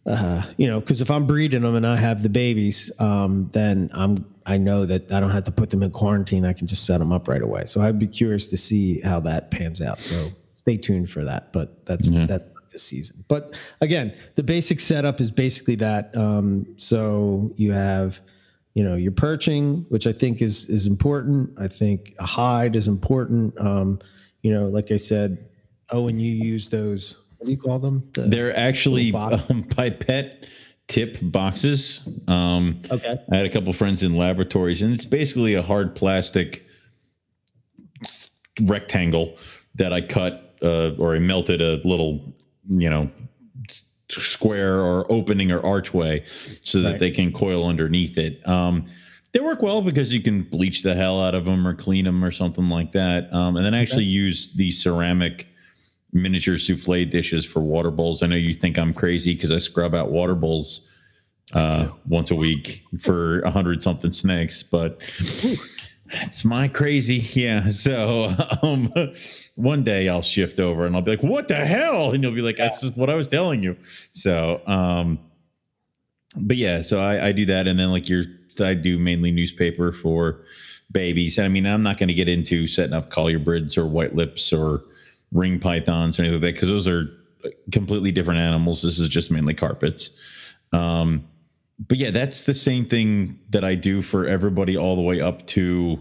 uh, 0.06 0.42
you 0.56 0.66
know 0.66 0.80
because 0.80 1.00
if 1.00 1.10
I'm 1.10 1.26
breeding 1.26 1.62
them 1.62 1.74
and 1.74 1.86
I 1.86 1.96
have 1.96 2.22
the 2.22 2.28
babies, 2.28 2.90
um, 2.98 3.48
then 3.52 3.90
I'm 3.94 4.26
I 4.46 4.58
know 4.58 4.84
that 4.84 5.10
I 5.10 5.20
don't 5.20 5.30
have 5.30 5.44
to 5.44 5.52
put 5.52 5.70
them 5.70 5.82
in 5.82 5.90
quarantine. 5.90 6.44
I 6.44 6.52
can 6.52 6.66
just 6.66 6.86
set 6.86 6.98
them 6.98 7.12
up 7.12 7.28
right 7.28 7.42
away. 7.42 7.64
So 7.66 7.80
I'd 7.80 7.98
be 7.98 8.06
curious 8.06 8.46
to 8.48 8.56
see 8.56 9.00
how 9.00 9.20
that 9.20 9.50
pans 9.50 9.80
out. 9.80 9.98
So 9.98 10.28
stay 10.54 10.76
tuned 10.76 11.10
for 11.10 11.24
that. 11.24 11.52
But 11.52 11.86
that's 11.86 12.06
that's 12.06 12.48
not 12.48 12.70
this 12.70 12.82
season. 12.82 13.24
But 13.28 13.58
again, 13.80 14.14
the 14.34 14.42
basic 14.42 14.80
setup 14.80 15.20
is 15.20 15.30
basically 15.30 15.76
that. 15.76 16.14
Um, 16.16 16.66
so 16.76 17.52
you 17.56 17.72
have 17.72 18.20
you 18.74 18.84
know 18.84 18.96
your 18.96 19.12
perching, 19.12 19.86
which 19.88 20.06
I 20.06 20.12
think 20.12 20.42
is 20.42 20.68
is 20.68 20.86
important. 20.86 21.58
I 21.58 21.68
think 21.68 22.14
a 22.18 22.26
hide 22.26 22.76
is 22.76 22.88
important. 22.88 23.58
Um, 23.58 24.00
you 24.42 24.52
know, 24.52 24.68
like 24.68 24.90
I 24.90 24.98
said, 24.98 25.48
oh, 25.90 26.08
and 26.08 26.20
you 26.20 26.32
use 26.32 26.68
those. 26.68 27.16
Do 27.44 27.50
you 27.52 27.58
call 27.58 27.78
them? 27.78 28.08
The- 28.14 28.22
They're 28.22 28.56
actually 28.56 29.12
um, 29.14 29.64
pipette 29.64 30.46
tip 30.88 31.18
boxes. 31.22 32.08
Um, 32.28 32.80
okay. 32.90 33.16
I 33.32 33.36
had 33.36 33.46
a 33.46 33.50
couple 33.50 33.72
friends 33.72 34.02
in 34.02 34.16
laboratories, 34.16 34.82
and 34.82 34.92
it's 34.92 35.04
basically 35.04 35.54
a 35.54 35.62
hard 35.62 35.94
plastic 35.94 36.64
rectangle 38.60 39.36
that 39.76 39.92
I 39.92 40.00
cut 40.00 40.56
uh, 40.62 40.90
or 40.98 41.16
I 41.16 41.18
melted 41.18 41.60
a 41.60 41.80
little, 41.86 42.34
you 42.68 42.88
know, 42.88 43.10
square 44.10 44.80
or 44.80 45.10
opening 45.10 45.50
or 45.50 45.64
archway 45.64 46.24
so 46.62 46.80
that 46.82 46.90
Right. 46.92 47.00
they 47.00 47.10
can 47.10 47.32
coil 47.32 47.66
underneath 47.66 48.16
it. 48.18 48.46
Um, 48.48 48.86
they 49.32 49.40
work 49.40 49.62
well 49.62 49.82
because 49.82 50.12
you 50.12 50.22
can 50.22 50.42
bleach 50.42 50.82
the 50.82 50.94
hell 50.94 51.20
out 51.20 51.34
of 51.34 51.44
them 51.46 51.66
or 51.66 51.74
clean 51.74 52.04
them 52.04 52.24
or 52.24 52.30
something 52.30 52.68
like 52.68 52.92
that. 52.92 53.32
Um, 53.32 53.56
and 53.56 53.66
then 53.66 53.74
I 53.74 53.80
actually 53.82 54.04
use 54.04 54.50
the 54.54 54.70
ceramic 54.70 55.48
miniature 56.14 56.56
souffle 56.56 57.04
dishes 57.04 57.44
for 57.44 57.60
water 57.60 57.90
bowls. 57.90 58.22
I 58.22 58.26
know 58.26 58.36
you 58.36 58.54
think 58.54 58.78
I'm 58.78 58.94
crazy 58.94 59.34
because 59.34 59.50
I 59.50 59.58
scrub 59.58 59.94
out 59.94 60.10
water 60.10 60.34
bowls 60.34 60.88
uh, 61.52 61.88
once 62.08 62.30
a 62.30 62.34
week 62.34 62.84
for 63.00 63.40
a 63.40 63.50
hundred 63.50 63.82
something 63.82 64.12
snakes, 64.12 64.62
but 64.62 65.02
it's 66.22 66.44
my 66.44 66.68
crazy. 66.68 67.16
Yeah. 67.38 67.68
So 67.70 68.32
um, 68.62 68.92
one 69.56 69.84
day 69.84 70.08
I'll 70.08 70.22
shift 70.22 70.58
over 70.58 70.86
and 70.86 70.96
I'll 70.96 71.02
be 71.02 71.10
like, 71.10 71.22
what 71.22 71.48
the 71.48 71.56
hell? 71.56 72.12
And 72.12 72.22
you'll 72.22 72.32
be 72.32 72.40
like, 72.40 72.56
that's 72.56 72.80
just 72.80 72.96
what 72.96 73.10
I 73.10 73.14
was 73.14 73.28
telling 73.28 73.62
you. 73.62 73.76
So, 74.12 74.62
um, 74.66 75.18
but 76.36 76.56
yeah, 76.56 76.80
so 76.80 77.00
I, 77.00 77.28
I 77.28 77.32
do 77.32 77.44
that. 77.46 77.66
And 77.68 77.78
then 77.78 77.90
like 77.90 78.08
you're, 78.08 78.24
I 78.60 78.74
do 78.74 78.98
mainly 78.98 79.32
newspaper 79.32 79.92
for 79.92 80.44
babies. 80.90 81.38
I 81.38 81.48
mean, 81.48 81.66
I'm 81.66 81.82
not 81.82 81.98
going 81.98 82.08
to 82.08 82.14
get 82.14 82.28
into 82.28 82.66
setting 82.66 82.94
up 82.94 83.10
colubrids 83.10 83.76
or 83.76 83.86
white 83.86 84.14
lips 84.14 84.52
or 84.52 84.82
ring 85.34 85.58
pythons 85.60 86.18
or 86.18 86.22
anything 86.22 86.40
like 86.40 86.48
that 86.48 86.54
because 86.54 86.68
those 86.70 86.88
are 86.88 87.10
completely 87.72 88.10
different 88.10 88.40
animals. 88.40 88.80
This 88.80 88.98
is 88.98 89.08
just 89.08 89.30
mainly 89.30 89.52
carpets. 89.52 90.10
Um, 90.72 91.28
but 91.88 91.98
yeah, 91.98 92.10
that's 92.10 92.42
the 92.42 92.54
same 92.54 92.86
thing 92.86 93.38
that 93.50 93.64
I 93.64 93.74
do 93.74 94.00
for 94.00 94.26
everybody 94.26 94.76
all 94.76 94.96
the 94.96 95.02
way 95.02 95.20
up 95.20 95.46
to 95.48 95.98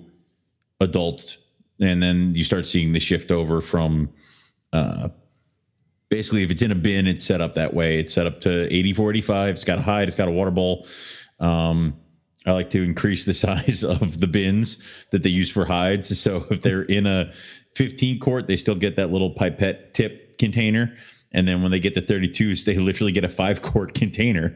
adult. 0.79 1.37
And 1.81 2.01
then 2.01 2.33
you 2.35 2.43
start 2.43 2.65
seeing 2.65 2.93
the 2.93 2.99
shift 2.99 3.31
over 3.31 3.59
from 3.59 4.09
uh, 4.71 5.09
basically 6.09 6.43
if 6.43 6.51
it's 6.51 6.61
in 6.61 6.71
a 6.71 6.75
bin, 6.75 7.07
it's 7.07 7.25
set 7.25 7.41
up 7.41 7.55
that 7.55 7.73
way. 7.73 7.99
It's 7.99 8.13
set 8.13 8.27
up 8.27 8.39
to 8.41 8.71
80 8.73 8.93
45. 8.93 9.55
It's 9.55 9.63
got 9.63 9.79
a 9.79 9.81
hide, 9.81 10.07
it's 10.07 10.17
got 10.17 10.27
a 10.27 10.31
water 10.31 10.51
bowl. 10.51 10.87
Um, 11.39 11.97
I 12.45 12.51
like 12.51 12.69
to 12.71 12.83
increase 12.83 13.25
the 13.25 13.33
size 13.45 13.83
of 13.83 14.19
the 14.19 14.27
bins 14.27 14.77
that 15.09 15.23
they 15.23 15.29
use 15.29 15.49
for 15.51 15.65
hides. 15.65 16.17
So 16.19 16.45
if 16.51 16.61
they're 16.61 16.83
in 16.83 17.07
a 17.07 17.33
15 17.75 18.19
quart, 18.19 18.47
they 18.47 18.57
still 18.57 18.75
get 18.75 18.95
that 18.95 19.12
little 19.12 19.31
pipette 19.31 19.93
tip 19.93 20.38
container. 20.38 20.95
And 21.31 21.47
then 21.47 21.62
when 21.62 21.71
they 21.71 21.79
get 21.79 21.95
to 21.95 22.01
32s, 22.01 22.65
they 22.65 22.75
literally 22.77 23.12
get 23.12 23.23
a 23.23 23.29
five 23.29 23.62
quart 23.62 23.93
container 23.99 24.53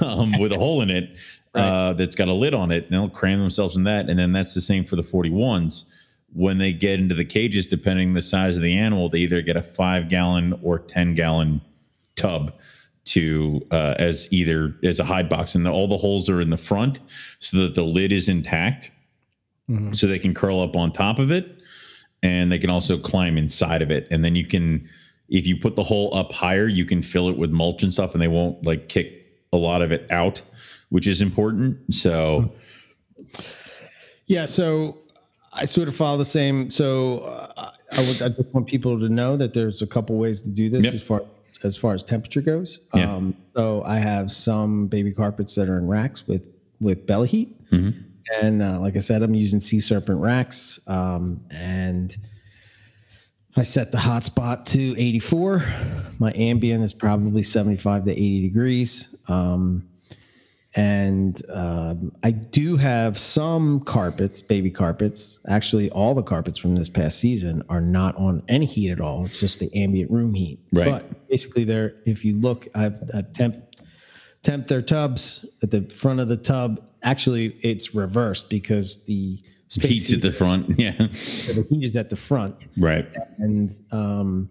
um, 0.00 0.38
with 0.38 0.52
a 0.52 0.58
hole 0.58 0.82
in 0.82 0.90
it 0.90 1.16
uh, 1.54 1.92
that's 1.92 2.14
got 2.14 2.28
a 2.28 2.32
lid 2.32 2.54
on 2.54 2.70
it. 2.70 2.84
And 2.84 2.92
they'll 2.92 3.08
cram 3.08 3.38
themselves 3.38 3.76
in 3.76 3.84
that. 3.84 4.08
And 4.08 4.18
then 4.18 4.32
that's 4.32 4.54
the 4.54 4.60
same 4.60 4.84
for 4.84 4.96
the 4.96 5.02
41s. 5.02 5.84
When 6.34 6.58
they 6.58 6.72
get 6.72 6.98
into 6.98 7.14
the 7.14 7.24
cages, 7.24 7.66
depending 7.66 8.12
the 8.14 8.22
size 8.22 8.56
of 8.56 8.62
the 8.62 8.76
animal, 8.76 9.08
they 9.08 9.20
either 9.20 9.40
get 9.40 9.56
a 9.56 9.62
five 9.62 10.08
gallon 10.08 10.58
or 10.62 10.78
10 10.78 11.14
gallon 11.14 11.60
tub 12.16 12.52
to 13.08 13.66
uh, 13.70 13.94
as 13.98 14.28
either 14.30 14.76
as 14.84 15.00
a 15.00 15.04
hide 15.04 15.28
box 15.28 15.54
and 15.54 15.64
the, 15.64 15.70
all 15.70 15.88
the 15.88 15.96
holes 15.96 16.28
are 16.28 16.40
in 16.40 16.50
the 16.50 16.58
front 16.58 16.98
so 17.38 17.56
that 17.56 17.74
the 17.74 17.82
lid 17.82 18.12
is 18.12 18.28
intact 18.28 18.90
so 19.94 20.06
they 20.06 20.18
can 20.18 20.34
curl 20.34 20.60
up 20.60 20.76
on 20.76 20.92
top 20.92 21.18
of 21.18 21.30
it 21.30 21.57
and 22.22 22.50
they 22.50 22.58
can 22.58 22.70
also 22.70 22.98
climb 22.98 23.38
inside 23.38 23.82
of 23.82 23.90
it 23.90 24.06
and 24.10 24.24
then 24.24 24.34
you 24.34 24.46
can 24.46 24.88
if 25.28 25.46
you 25.46 25.56
put 25.56 25.76
the 25.76 25.82
hole 25.84 26.12
up 26.14 26.32
higher 26.32 26.66
you 26.66 26.84
can 26.84 27.02
fill 27.02 27.28
it 27.28 27.36
with 27.36 27.50
mulch 27.50 27.82
and 27.82 27.92
stuff 27.92 28.12
and 28.14 28.20
they 28.22 28.28
won't 28.28 28.64
like 28.64 28.88
kick 28.88 29.26
a 29.52 29.56
lot 29.56 29.82
of 29.82 29.92
it 29.92 30.10
out 30.10 30.42
which 30.90 31.06
is 31.06 31.20
important 31.20 31.76
so 31.94 32.50
Yeah, 34.26 34.44
so 34.46 34.98
I 35.52 35.64
sort 35.64 35.88
of 35.88 35.96
follow 35.96 36.18
the 36.18 36.24
same. 36.24 36.70
So 36.70 37.20
uh, 37.20 37.72
I 37.92 38.00
would 38.00 38.22
I 38.22 38.28
just 38.28 38.52
want 38.52 38.66
people 38.66 38.98
to 39.00 39.08
know 39.08 39.36
that 39.36 39.54
there's 39.54 39.80
a 39.82 39.86
couple 39.86 40.16
ways 40.16 40.40
to 40.42 40.48
do 40.50 40.68
this 40.68 40.84
Yep. 40.84 40.94
as 40.94 41.02
far 41.02 41.22
as 41.64 41.76
far 41.76 41.94
as 41.94 42.04
temperature 42.04 42.42
goes. 42.42 42.80
Yeah. 42.94 43.14
Um, 43.14 43.34
so 43.56 43.82
I 43.84 43.98
have 43.98 44.30
some 44.30 44.86
baby 44.86 45.12
carpets 45.12 45.54
that 45.54 45.68
are 45.68 45.78
in 45.78 45.86
racks 45.88 46.26
with 46.28 46.46
with 46.80 47.06
belly 47.06 47.28
heat, 47.28 47.70
Mm-hmm. 47.70 48.00
And 48.40 48.62
uh, 48.62 48.80
like 48.80 48.96
I 48.96 49.00
said, 49.00 49.22
I'm 49.22 49.34
using 49.34 49.60
Sea 49.60 49.80
Serpent 49.80 50.20
racks, 50.20 50.78
um, 50.86 51.44
and 51.50 52.16
I 53.56 53.64
set 53.64 53.90
the 53.90 53.98
hotspot 53.98 54.64
to 54.66 54.94
84. 55.00 55.64
My 56.18 56.32
ambient 56.36 56.84
is 56.84 56.92
probably 56.92 57.42
75 57.42 58.04
to 58.04 58.12
80 58.12 58.42
degrees. 58.42 59.16
Um, 59.26 59.88
and 60.76 61.42
um, 61.50 62.12
I 62.22 62.30
do 62.30 62.76
have 62.76 63.18
some 63.18 63.80
carpets, 63.80 64.40
baby 64.40 64.70
carpets. 64.70 65.40
Actually, 65.48 65.90
all 65.90 66.14
the 66.14 66.22
carpets 66.22 66.56
from 66.56 66.76
this 66.76 66.88
past 66.88 67.18
season 67.18 67.64
are 67.68 67.80
not 67.80 68.14
on 68.16 68.42
any 68.48 68.66
heat 68.66 68.90
at 68.90 69.00
all. 69.00 69.24
It's 69.24 69.40
just 69.40 69.58
the 69.58 69.74
ambient 69.74 70.10
room 70.10 70.34
heat. 70.34 70.60
Right. 70.72 70.84
But 70.84 71.28
basically, 71.28 71.64
they're 71.64 71.96
if 72.06 72.24
you 72.24 72.38
look, 72.38 72.68
I've, 72.74 73.02
I've 73.12 73.32
temp 73.32 73.56
temp 74.42 74.68
their 74.68 74.82
tubs 74.82 75.44
at 75.62 75.70
the 75.70 75.82
front 75.82 76.20
of 76.20 76.28
the 76.28 76.36
tub. 76.36 76.82
Actually, 77.02 77.56
it's 77.62 77.94
reversed 77.94 78.48
because 78.50 79.04
the 79.04 79.40
space 79.68 80.08
heat's 80.08 80.12
at 80.14 80.22
the 80.22 80.32
front 80.32 80.66
yeah. 80.78 80.92
The 80.96 81.66
heat 81.68 81.84
is 81.84 81.96
at 81.96 82.08
the 82.10 82.16
front. 82.16 82.56
Right. 82.76 83.06
And 83.38 83.70
um, 83.92 84.50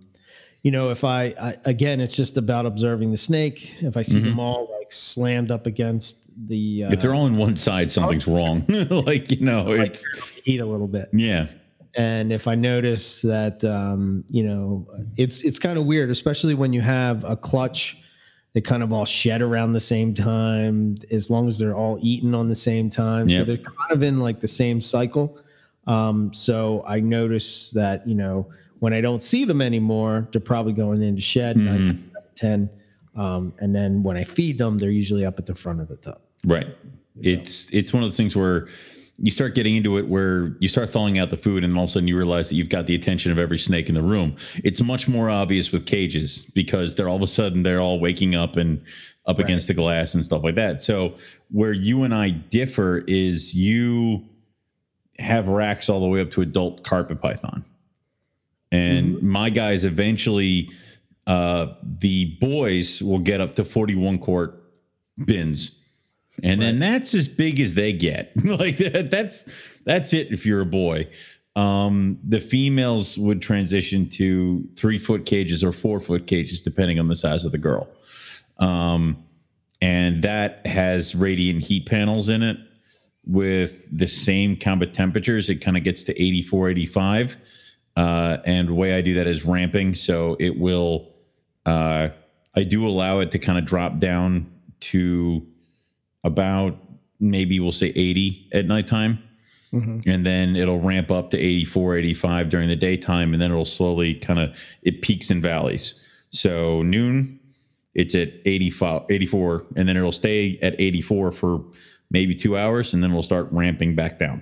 you 0.63 0.71
know 0.71 0.89
if 0.89 1.04
I, 1.04 1.34
I 1.39 1.58
again 1.65 2.00
it's 2.02 2.15
just 2.15 2.38
about 2.38 2.65
observing 2.65 3.12
the 3.12 3.17
snake. 3.17 3.73
If 3.82 3.97
i 3.97 4.02
see 4.02 4.19
them 4.19 4.39
all 4.39 4.69
like 4.78 4.91
slammed 4.91 5.52
up 5.52 5.65
against 5.65 6.17
the 6.47 6.84
uh, 6.84 6.86
Mm-hmm. 6.88 6.93
if 6.93 7.02
they're 7.02 7.13
all 7.15 7.23
on 7.23 7.36
one 7.38 7.56
side 7.56 7.91
something's 7.91 8.28
wrong. 8.28 8.65
Like 8.89 9.32
you 9.32 9.45
know 9.45 9.71
it's 9.71 10.06
heat 10.43 10.60
a 10.60 10.65
little 10.65 10.88
bit. 10.88 11.10
Yeah. 11.13 11.47
And 11.95 12.32
if 12.32 12.47
i 12.47 12.54
notice 12.56 13.21
that 13.23 13.63
um, 13.63 14.23
you 14.30 14.43
know 14.43 14.88
it's 15.17 15.39
it's 15.41 15.58
kind 15.60 15.78
of 15.80 15.86
weird 15.86 16.10
especially 16.12 16.54
when 16.54 16.71
you 16.73 16.82
have 16.82 17.23
a 17.23 17.36
clutch 17.36 17.97
they 18.54 18.62
kind 18.62 18.82
of 18.82 18.92
all 18.92 19.06
shed 19.06 19.42
around 19.42 19.74
the 19.74 19.80
same 19.80 20.14
time 20.14 20.96
as 21.12 21.30
long 21.30 21.48
as 21.48 21.60
they're 21.60 21.76
all 21.76 22.00
eating 22.02 22.34
on 22.34 22.48
the 22.48 22.56
same 22.56 22.90
time. 22.90 23.30
So 23.30 23.44
they're 23.44 23.58
kind 23.58 23.92
of 23.92 24.02
in 24.04 24.20
like 24.20 24.40
the 24.40 24.48
same 24.48 24.82
cycle. 24.82 25.38
Um, 25.86 26.34
so 26.34 26.84
I 26.88 27.00
notice 27.00 27.70
that, 27.72 28.08
you 28.08 28.16
know, 28.16 28.50
when 28.80 28.94
I 28.94 29.02
don't 29.02 29.22
see 29.22 29.46
them 29.46 29.62
anymore, 29.62 30.28
they're 30.32 30.42
probably 30.42 30.74
going 30.74 31.02
into 31.02 31.22
shed 31.22 31.58
out 31.68 31.80
of 31.80 31.98
10. 32.36 32.70
Um, 33.16 33.54
and 33.60 33.76
then 33.76 34.04
when 34.04 34.18
I 34.18 34.24
feed 34.24 34.58
them, 34.58 34.78
they're 34.78 34.92
usually 34.92 35.26
up 35.26 35.40
at 35.40 35.46
the 35.46 35.56
front 35.56 35.82
of 35.82 35.88
the 35.88 35.98
tub. 35.98 36.22
Right. 36.46 36.68
It's 37.20 37.72
it's 37.72 37.94
one 37.94 38.04
of 38.04 38.12
the 38.12 38.16
things 38.16 38.36
where 38.36 38.68
you 39.19 39.32
start 39.32 39.56
getting 39.56 39.75
into 39.75 39.97
it 39.97 40.08
where 40.08 40.56
you 40.60 40.67
start 40.67 40.91
thawing 40.91 41.17
out 41.17 41.30
the 41.32 41.38
food 41.38 41.63
and 41.63 41.75
all 41.75 41.86
of 41.86 41.89
a 41.89 41.93
sudden 41.93 42.08
you 42.08 42.15
realize 42.15 42.49
that 42.49 42.56
you've 42.56 42.69
got 42.69 42.86
the 42.86 42.93
attention 42.93 43.32
of 43.32 43.39
every 43.39 43.58
snake 43.58 43.89
in 43.89 43.95
the 43.95 44.01
room. 44.01 44.36
It's 44.63 44.82
much 44.82 45.08
more 45.08 45.30
obvious 45.30 45.71
with 45.71 45.86
cages 45.86 46.45
because 46.53 46.95
they're 46.95 47.10
all 47.10 47.15
of 47.15 47.23
a 47.23 47.27
sudden 47.27 47.63
they're 47.63 47.82
all 47.82 47.99
waking 47.99 48.36
up 48.36 48.58
and 48.58 48.84
up 49.25 49.39
against 49.39 49.67
the 49.67 49.73
glass 49.73 50.13
and 50.13 50.23
stuff 50.23 50.43
like 50.43 50.56
that. 50.56 50.80
So 50.80 51.15
where 51.51 51.73
you 51.73 52.03
and 52.03 52.13
I 52.13 52.30
differ 52.30 52.99
is 53.08 53.53
you 53.53 54.23
have 55.19 55.47
racks 55.47 55.89
all 55.89 55.99
the 55.99 56.08
way 56.08 56.21
up 56.21 56.30
to 56.32 56.41
adult 56.41 56.84
carpet 56.84 57.19
python. 57.19 57.65
And 58.71 59.21
my 59.21 59.49
guys 59.49 59.84
eventually 59.84 60.69
uh 61.25 61.73
the 61.99 62.38
boys 62.39 63.01
will 63.01 63.19
get 63.19 63.41
up 63.41 63.56
to 63.56 63.65
41 63.65 64.19
quart 64.19 64.63
bins 65.25 65.71
and 66.43 66.62
then 66.62 66.80
that's 66.80 67.13
as 67.13 67.28
big 67.28 67.60
as 67.60 67.73
they 67.73 67.93
get. 67.93 68.32
Like 68.43 68.78
that, 68.78 69.10
that's 69.12 69.45
that's 69.86 70.13
it 70.13 70.32
if 70.32 70.45
you're 70.45 70.62
a 70.62 70.65
boy. 70.65 71.08
Um 71.56 72.19
the 72.28 72.39
females 72.39 73.17
would 73.17 73.41
transition 73.41 74.10
to 74.10 74.67
three 74.76 75.00
foot 75.00 75.26
cages 75.26 75.63
or 75.63 75.71
four 75.71 76.00
foot 76.00 76.28
cages 76.28 76.62
depending 76.62 77.00
on 77.00 77.08
the 77.08 77.15
size 77.15 77.45
of 77.45 77.52
the 77.52 77.58
girl. 77.58 77.89
Um 78.60 79.23
and 79.82 80.23
that 80.23 80.65
has 80.65 81.13
radiant 81.13 81.63
heat 81.63 81.86
panels 81.86 82.30
in 82.30 82.41
it 82.41 82.58
with 83.26 83.88
the 83.95 84.08
same 84.08 84.56
kind 84.56 84.82
of 84.82 84.91
temperatures. 84.91 85.50
It 85.50 85.58
kind 85.58 85.78
of 85.78 85.84
gets 85.84 86.04
to 86.04 86.21
84 86.21 86.69
85 86.69 87.38
uh, 87.97 88.38
and 88.45 88.69
the 88.69 88.73
way 88.73 88.93
i 88.93 89.02
do 89.02 89.15
that 89.15 89.28
is 89.28 89.43
ramping 89.43 89.93
so 89.95 90.38
it 90.39 90.58
will 90.58 91.10
uh, 91.65 92.08
i 92.56 92.63
do 92.63 92.88
allow 92.88 93.19
it 93.19 93.32
to 93.32 93.39
kind 93.39 93.58
of 93.58 93.65
drop 93.65 93.97
down 94.00 94.50
to 94.80 95.45
about 96.23 96.77
maybe 97.19 97.60
we'll 97.60 97.71
say 97.71 97.88
80 97.88 98.49
at 98.53 98.65
nighttime. 98.65 99.23
And 100.06 100.25
then 100.25 100.56
it'll 100.56 100.80
ramp 100.80 101.12
up 101.12 101.30
to 101.32 101.38
84 101.38 101.97
85 101.97 102.49
during 102.49 102.69
the 102.69 102.75
daytime 102.75 103.34
and 103.34 103.41
then 103.41 103.51
it'll 103.51 103.65
slowly 103.65 104.13
kind 104.15 104.39
of 104.39 104.56
it 104.84 105.01
peaks 105.01 105.30
in 105.30 105.41
valleys. 105.41 106.01
So 106.30 106.84
noon 106.84 107.39
it's 107.93 108.15
at 108.15 108.30
85 108.45 109.03
84 109.10 109.65
and 109.75 109.89
then 109.89 109.97
it'll 109.97 110.12
stay 110.12 110.58
at 110.62 110.80
84 110.80 111.32
for 111.32 111.65
maybe 112.12 112.34
two 112.34 112.58
hours 112.58 112.93
and 112.93 113.03
then 113.03 113.12
we'll 113.12 113.23
start 113.23 113.47
ramping 113.51 113.95
back 113.95 114.19
down. 114.19 114.41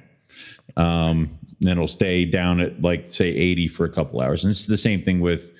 Um, 0.78 1.30
then 1.62 1.74
it'll 1.74 1.88
stay 1.88 2.26
down 2.26 2.60
at 2.60 2.82
like 2.82 3.12
say 3.12 3.30
80 3.30 3.70
for 3.70 3.86
a 3.86 3.90
couple 3.90 4.22
hours. 4.22 4.44
And 4.44 4.52
it's 4.52 4.66
the 4.66 4.78
same 4.78 5.02
thing 5.02 5.22
with 5.22 5.54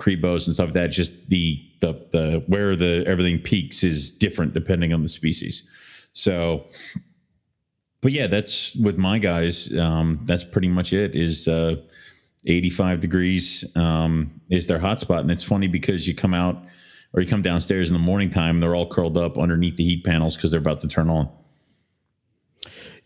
crebos 0.00 0.46
and 0.46 0.54
stuff 0.54 0.66
like 0.66 0.74
that 0.74 0.86
just 0.88 1.12
the 1.28 1.62
the 1.80 1.92
the 2.10 2.42
where 2.46 2.74
the 2.74 3.04
everything 3.06 3.38
peaks 3.38 3.84
is 3.84 4.10
different 4.10 4.54
depending 4.54 4.92
on 4.92 5.02
the 5.02 5.08
species. 5.08 5.62
So 6.12 6.66
but 8.00 8.12
yeah 8.12 8.26
that's 8.26 8.74
with 8.76 8.96
my 8.96 9.18
guys 9.18 9.76
um, 9.76 10.20
that's 10.24 10.44
pretty 10.44 10.68
much 10.68 10.92
it 10.92 11.14
is 11.14 11.46
uh, 11.46 11.76
85 12.46 13.00
degrees 13.00 13.64
um, 13.76 14.40
is 14.48 14.66
their 14.66 14.78
hotspot 14.78 15.20
and 15.20 15.30
it's 15.30 15.44
funny 15.44 15.68
because 15.68 16.08
you 16.08 16.14
come 16.14 16.34
out 16.34 16.64
or 17.12 17.20
you 17.20 17.28
come 17.28 17.42
downstairs 17.42 17.90
in 17.90 17.94
the 17.94 18.00
morning 18.00 18.30
time 18.30 18.60
they're 18.60 18.74
all 18.74 18.88
curled 18.88 19.18
up 19.18 19.38
underneath 19.38 19.76
the 19.76 19.84
heat 19.84 20.04
panels 20.04 20.36
because 20.36 20.50
they're 20.50 20.60
about 20.60 20.80
to 20.80 20.88
turn 20.88 21.10
on 21.10 21.28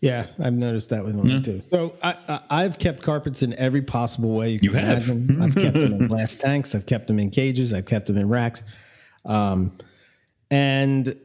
Yeah, 0.01 0.27
I've 0.39 0.53
noticed 0.53 0.89
that 0.89 1.03
with 1.03 1.15
mine 1.15 1.41
too. 1.41 1.61
So 1.69 1.95
I, 2.03 2.15
I, 2.27 2.39
I've 2.49 2.77
kept 2.77 3.01
carpets 3.01 3.41
in 3.41 3.53
every 3.55 3.81
possible 3.81 4.35
way 4.35 4.51
you 4.51 4.59
can 4.59 4.69
You 4.69 4.75
have. 4.75 5.09
imagine. 5.09 5.41
I've 5.41 5.55
kept 5.55 5.73
them 5.75 5.93
in 5.93 6.07
glass 6.09 6.35
tanks. 6.35 6.75
I've 6.75 6.85
kept 6.85 7.07
them 7.07 7.17
in 7.19 7.31
cages. 7.31 7.73
I've 7.73 7.85
kept 7.85 8.07
them 8.07 8.17
in 8.17 8.29
racks, 8.29 8.63
um, 9.25 9.75
and 10.51 11.15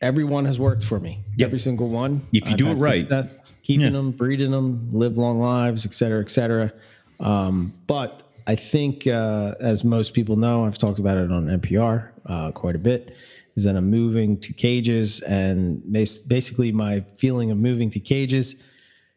everyone 0.00 0.44
has 0.44 0.58
worked 0.58 0.84
for 0.84 1.00
me. 1.00 1.24
Every 1.40 1.58
single 1.58 1.88
one. 1.90 2.22
If 2.32 2.46
you 2.46 2.52
I've 2.52 2.56
do 2.56 2.68
it 2.70 2.74
right. 2.74 3.00
success 3.00 3.28
keeping 3.68 3.92
them, 3.92 4.12
breeding 4.12 4.50
them, 4.50 4.88
live 4.94 5.18
long 5.18 5.38
lives, 5.38 5.84
et 5.84 5.92
cetera, 5.92 6.22
et 6.22 6.30
cetera. 6.30 6.72
Um, 7.20 7.74
but 7.86 8.22
I 8.46 8.56
think, 8.56 9.06
uh, 9.06 9.56
as 9.60 9.84
most 9.84 10.14
people 10.14 10.36
know, 10.36 10.64
I've 10.64 10.78
talked 10.78 10.98
about 10.98 11.18
it 11.18 11.30
on 11.30 11.46
MPR 11.48 12.08
uh, 12.24 12.50
quite 12.52 12.74
a 12.76 12.78
bit. 12.78 13.14
Is 13.58 13.64
that 13.64 13.76
I'm 13.76 13.90
moving 13.90 14.38
to 14.42 14.52
cages, 14.52 15.20
and 15.22 15.82
bas- 15.92 16.20
basically 16.20 16.70
my 16.70 17.00
feeling 17.16 17.50
of 17.50 17.58
moving 17.58 17.90
to 17.90 17.98
cages 17.98 18.54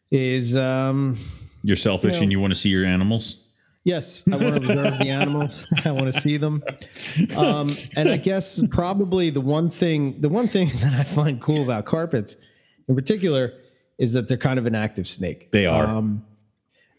is 0.10 0.58
um, 0.58 1.16
you're 1.62 1.78
selfish 1.78 2.14
Well- 2.14 2.24
and 2.24 2.32
you 2.32 2.40
want 2.40 2.52
to 2.52 2.60
see 2.60 2.70
your 2.70 2.84
animals 2.84 3.38
Yes, 3.84 4.24
I 4.32 4.36
want 4.38 4.48
to 4.48 4.56
observe 4.58 5.00
the 5.00 5.10
animals. 5.10 5.66
I 5.86 5.92
want 5.92 6.12
to 6.14 6.20
see 6.20 6.38
them. 6.38 6.64
Um, 7.36 7.76
and 7.96 8.10
I 8.10 8.18
guess 8.18 8.64
probably 8.70 9.30
the 9.32 9.42
one 9.42 9.70
thing, 9.70 10.22
the 10.22 10.30
one 10.30 10.48
thing 10.48 10.70
that 10.82 10.94
I 10.94 11.04
find 11.04 11.42
cool 11.42 11.64
about 11.64 11.86
carpets, 11.86 12.36
in 12.88 12.96
particular, 12.96 13.54
is 13.98 14.12
that 14.14 14.28
they're 14.28 14.38
kind 14.38 14.60
of 14.60 14.66
an 14.66 14.76
active 14.76 15.08
snake. 15.08 15.52
They 15.52 15.66
are. 15.66 15.86
Um, 15.86 16.26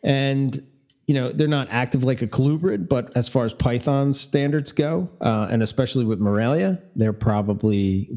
and 0.02 0.64
you 1.12 1.20
know 1.20 1.30
they're 1.30 1.46
not 1.60 1.68
active 1.70 2.04
like 2.04 2.22
a 2.22 2.26
colubrid, 2.26 2.88
but 2.88 3.14
as 3.14 3.28
far 3.28 3.44
as 3.44 3.52
python 3.52 4.14
standards 4.14 4.72
go, 4.72 5.10
uh, 5.20 5.46
and 5.50 5.62
especially 5.62 6.06
with 6.06 6.18
Morelia, 6.20 6.80
they're 6.96 7.12
probably, 7.12 8.08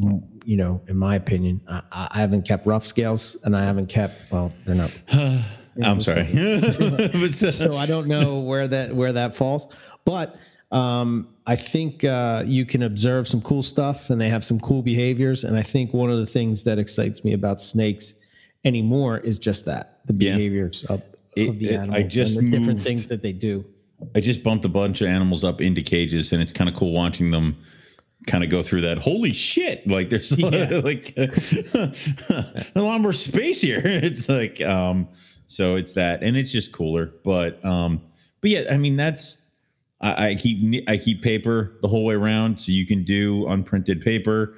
you 0.46 0.56
know, 0.56 0.82
in 0.88 0.96
my 0.96 1.16
opinion, 1.18 1.60
I, 1.68 1.82
I 1.92 2.20
haven't 2.22 2.44
kept 2.44 2.66
rough 2.66 2.86
scales, 2.88 3.36
and 3.44 3.54
I 3.54 3.66
haven't 3.66 3.88
kept. 3.88 4.32
Well, 4.32 4.54
they're 4.66 4.76
not 4.76 4.98
i'm 5.84 6.00
sorry 6.00 6.26
so 7.32 7.76
I 7.76 7.86
don't 7.86 8.08
know 8.08 8.40
where 8.40 8.66
that 8.66 8.96
where 8.96 9.12
that 9.12 9.36
falls, 9.36 9.68
but 10.06 10.38
um, 10.72 11.28
I 11.46 11.58
think 11.58 12.06
uh, 12.06 12.44
you 12.46 12.66
can 12.66 12.84
observe 12.84 13.28
some 13.28 13.42
cool 13.42 13.62
stuff, 13.62 14.10
and 14.10 14.22
they 14.22 14.30
have 14.30 14.46
some 14.46 14.58
cool 14.62 14.82
behaviors. 14.82 15.44
And 15.44 15.58
I 15.58 15.64
think 15.64 15.94
one 15.94 16.10
of 16.10 16.20
the 16.20 16.26
things 16.26 16.64
that 16.64 16.80
excites 16.80 17.26
me 17.26 17.34
about 17.34 17.62
snakes 17.62 18.14
anymore 18.64 19.18
is 19.20 19.38
just 19.38 19.66
that 19.66 20.00
the 20.06 20.14
Yeah. 20.14 20.36
behaviors 20.36 20.86
of, 20.86 21.02
It- 21.36 21.60
the 21.60 21.70
it- 21.70 21.90
I 21.90 22.04
just 22.04 22.36
and 22.38 22.48
the 22.48 22.52
different 22.52 22.78
moved- 22.78 22.84
things 22.84 23.08
that 23.08 23.22
they 23.22 23.34
do. 23.34 23.66
I 24.14 24.20
just 24.20 24.44
bumped 24.44 24.66
a 24.66 24.70
bunch 24.70 25.02
of 25.02 25.08
animals 25.08 25.44
up 25.44 25.62
into 25.62 25.82
cages, 25.82 26.34
and 26.34 26.42
it's 26.42 26.52
kind 26.52 26.70
of 26.70 26.76
cool 26.76 26.92
watching 26.92 27.32
them 27.32 27.56
kind 28.28 28.44
of 28.44 28.50
go 28.50 28.62
through 28.64 28.82
that. 28.82 28.98
Holy 28.98 29.32
shit! 29.34 29.88
Like 29.88 30.10
there's 30.10 30.38
Yeah. 30.38 30.80
like 30.84 31.14
a 31.18 32.62
lot 32.76 33.02
more 33.02 33.14
space 33.14 33.62
here. 33.62 33.82
It's 33.86 34.28
like 34.30 34.62
um, 34.62 35.08
so 35.48 35.76
it's 35.76 35.94
that, 35.94 36.24
and 36.24 36.36
it's 36.36 36.52
just 36.52 36.72
cooler. 36.72 37.14
But 37.24 37.64
um, 37.64 38.02
but 38.42 38.50
yeah, 38.52 38.64
I 38.70 38.78
mean 38.78 38.96
that's 38.98 39.40
I, 40.02 40.30
I 40.30 40.36
keep 40.36 40.84
I 40.90 40.98
keep 40.98 41.22
paper 41.22 41.78
the 41.82 41.88
whole 41.88 42.04
way 42.06 42.16
around, 42.16 42.60
so 42.60 42.72
you 42.72 42.86
can 42.86 43.04
do 43.04 43.46
unprinted 43.48 44.02
paper. 44.04 44.56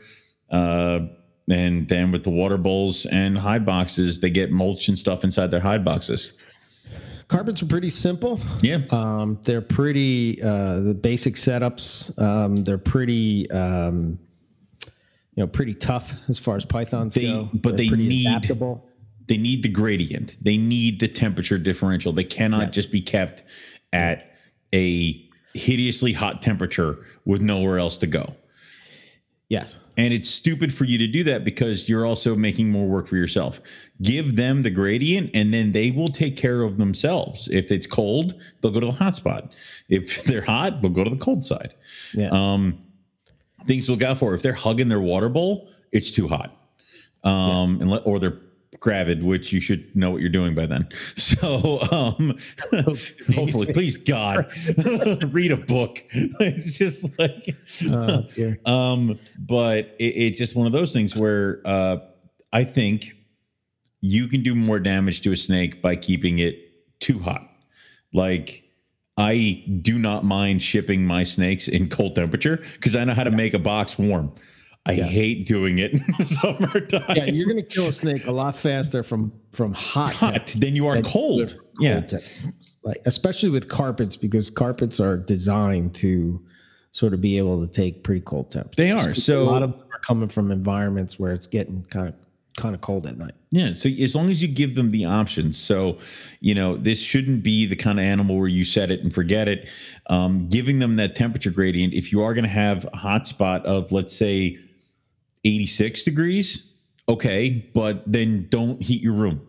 Uh, 0.49 1.01
and 1.49 1.87
then 1.87 2.11
with 2.11 2.23
the 2.23 2.29
water 2.29 2.57
bowls 2.57 3.05
and 3.05 3.37
hide 3.37 3.65
boxes, 3.65 4.19
they 4.19 4.29
get 4.29 4.51
mulch 4.51 4.87
and 4.89 4.97
stuff 4.99 5.23
inside 5.23 5.51
their 5.51 5.59
hide 5.61 5.85
boxes. 5.85 6.33
Carpets 7.27 7.61
are 7.61 7.65
pretty 7.65 7.89
simple. 7.89 8.39
Yeah. 8.61 8.79
Um, 8.89 9.37
they're 9.43 9.61
pretty 9.61 10.41
uh, 10.41 10.79
the 10.79 10.93
basic 10.93 11.35
setups. 11.35 12.17
Um, 12.21 12.63
they're 12.63 12.77
pretty 12.77 13.49
um, 13.51 14.17
you 15.35 15.43
know 15.43 15.47
pretty 15.47 15.73
tough 15.73 16.13
as 16.29 16.39
far 16.39 16.55
as 16.55 16.63
pythons 16.63 17.13
They- 17.15 17.23
go. 17.23 17.49
but 17.53 17.75
They're 17.77 17.89
they 17.89 17.95
need- 17.97 18.27
adaptable. 18.27 18.87
they 19.27 19.37
need 19.37 19.61
the 19.61 19.69
gradient. 19.69 20.37
They 20.41 20.55
need 20.57 20.99
the 21.01 21.07
temperature 21.09 21.57
differential. 21.57 22.13
They 22.13 22.23
cannot 22.23 22.71
just 22.71 22.91
be 22.91 23.01
kept 23.01 23.43
at 23.91 24.31
a 24.73 25.29
hideously 25.53 26.13
hot 26.13 26.41
temperature 26.41 26.99
with 27.25 27.41
nowhere 27.41 27.77
else 27.77 27.97
to 27.97 28.07
go. 28.07 28.35
Yes. 29.49 29.77
And 29.95 30.13
it's 30.13 30.29
stupid 30.29 30.73
for 30.73 30.83
you 30.83 30.97
to 30.97 31.07
do 31.07 31.23
that 31.23 31.45
because 31.45 31.87
you're 31.87 32.05
also 32.05 32.35
making 32.35 32.69
more 32.69 32.85
work 32.85 33.07
for 33.07 33.15
yourself. 33.15 33.61
Give 34.01 34.35
them 34.35 34.61
the 34.61 34.69
gradient 34.69 35.31
and 35.33 35.53
then 35.53 35.71
they 35.71 35.91
will 35.91 36.09
take 36.09 36.35
care 36.35 36.61
of 36.61 36.77
themselves. 36.77 37.47
If 37.47 37.71
it's 37.71 37.87
cold, 37.87 38.35
they'll 38.61 38.71
go 38.71 38.81
to 38.81 38.87
the 38.87 38.91
hot 38.91 39.15
spot. 39.15 39.51
If 39.87 40.23
they're 40.25 40.41
hot, 40.41 40.81
they'll 40.81 40.91
go 40.91 41.03
to 41.03 41.09
the 41.09 41.17
cold 41.17 41.45
side. 41.45 41.73
Yeah. 42.13 42.29
Um, 42.31 42.79
things 43.65 43.85
to 43.85 43.93
look 43.93 44.03
out 44.03 44.19
for. 44.19 44.33
If 44.33 44.41
they're 44.41 44.53
hugging 44.53 44.89
their 44.89 45.01
water 45.01 45.29
bowl, 45.29 45.69
it's 45.91 46.11
too 46.11 46.27
hot. 46.27 46.53
Um, 47.23 47.81
and 47.81 47.89
let, 47.89 48.05
or 48.05 48.19
they're 48.19 48.39
gravid, 48.79 49.23
which 49.23 49.51
you 49.51 49.59
should 49.59 49.95
know 49.95 50.11
what 50.11 50.21
you're 50.21 50.29
doing 50.29 50.53
by 50.55 50.65
then. 50.65 50.87
So, 51.17 51.81
um, 51.91 52.37
hopefully, 53.33 53.73
please 53.73 53.97
God, 53.97 54.47
read 55.33 55.51
a 55.51 55.57
book. 55.57 56.03
It's 56.11 56.77
just 56.77 57.07
like, 57.19 57.55
Uh, 57.85 58.23
um, 58.65 59.19
but 59.39 59.95
it, 59.99 60.15
it's 60.15 60.39
just 60.39 60.55
one 60.55 60.67
of 60.67 60.73
those 60.73 60.93
things 60.93 61.15
where 61.15 61.61
uh, 61.65 61.97
I 62.53 62.63
think 62.63 63.13
you 64.01 64.27
can 64.27 64.43
do 64.43 64.55
more 64.55 64.79
damage 64.79 65.21
to 65.21 65.31
a 65.31 65.37
snake 65.37 65.81
by 65.81 65.95
keeping 65.95 66.39
it 66.39 66.99
too 66.99 67.19
hot. 67.19 67.49
Like 68.13 68.63
I 69.17 69.63
do 69.81 69.97
not 69.97 70.23
mind 70.23 70.61
shipping 70.61 71.05
my 71.05 71.23
snakes 71.23 71.67
in 71.67 71.89
cold 71.89 72.15
temperature 72.15 72.57
because 72.73 72.95
I 72.95 73.03
know 73.03 73.13
how 73.13 73.23
to 73.23 73.31
make 73.31 73.53
a 73.53 73.59
box 73.59 73.97
warm. 73.97 74.31
I 74.87 74.95
hate 74.95 75.45
doing 75.45 75.79
it 75.79 75.93
in 75.93 76.15
the 76.17 76.25
summertime. 76.41 77.15
Yeah, 77.15 77.25
you're 77.25 77.45
going 77.45 77.57
to 77.57 77.63
kill 77.63 77.87
a 77.87 77.93
snake 77.93 78.25
a 78.25 78.31
lot 78.31 78.55
faster 78.55 79.03
from 79.03 79.31
from 79.51 79.73
hot. 79.73 80.13
hot 80.13 80.47
than 80.57 80.75
you 80.75 80.87
are 80.87 81.01
cold. 81.01 81.49
cold 81.49 81.59
Yeah. 81.79 82.07
Like 82.83 83.01
especially 83.05 83.49
with 83.49 83.67
carpets 83.67 84.15
because 84.15 84.49
carpets 84.49 84.99
are 84.99 85.17
designed 85.17 85.93
to 85.95 86.41
sort 86.91 87.13
of 87.13 87.21
be 87.21 87.37
able 87.37 87.65
to 87.65 87.71
take 87.71 88.03
pretty 88.03 88.21
cold 88.21 88.51
temperatures. 88.51 88.77
They 88.77 88.91
are. 88.91 89.13
So 89.13 89.43
a 89.43 89.43
lot 89.43 89.61
of 89.61 89.71
them 89.71 89.87
are 89.91 89.99
coming 89.99 90.29
from 90.29 90.51
environments 90.51 91.19
where 91.19 91.33
it's 91.33 91.47
getting 91.47 91.83
kind 91.89 92.07
of 92.07 92.15
kind 92.57 92.75
of 92.75 92.81
cold 92.81 93.05
at 93.05 93.17
night. 93.17 93.35
Yeah. 93.51 93.73
So 93.73 93.87
as 93.87 94.15
long 94.15 94.29
as 94.29 94.41
you 94.41 94.47
give 94.47 94.75
them 94.75 94.91
the 94.91 95.05
options. 95.05 95.57
So, 95.57 95.99
you 96.41 96.53
know, 96.55 96.75
this 96.75 96.99
shouldn't 96.99 97.43
be 97.43 97.65
the 97.65 97.75
kind 97.75 97.99
of 97.99 98.03
animal 98.03 98.37
where 98.37 98.47
you 98.47 98.65
set 98.65 98.91
it 98.91 99.01
and 99.01 99.13
forget 99.13 99.47
it. 99.47 99.69
Um, 100.09 100.49
giving 100.49 100.79
them 100.79 100.95
that 100.97 101.15
temperature 101.15 101.51
gradient, 101.51 101.93
if 101.93 102.11
you 102.11 102.21
are 102.21 102.33
going 102.33 102.43
to 102.43 102.49
have 102.49 102.85
a 102.91 102.97
hot 102.97 103.27
spot 103.27 103.65
of, 103.65 103.91
let's 103.91 104.15
say, 104.15 104.57
86 105.47 106.03
degrees, 106.03 106.63
okay, 107.07 107.69
but 107.73 108.03
then 108.05 108.47
don't 108.49 108.81
heat 108.81 109.01
your 109.01 109.13
room. 109.13 109.41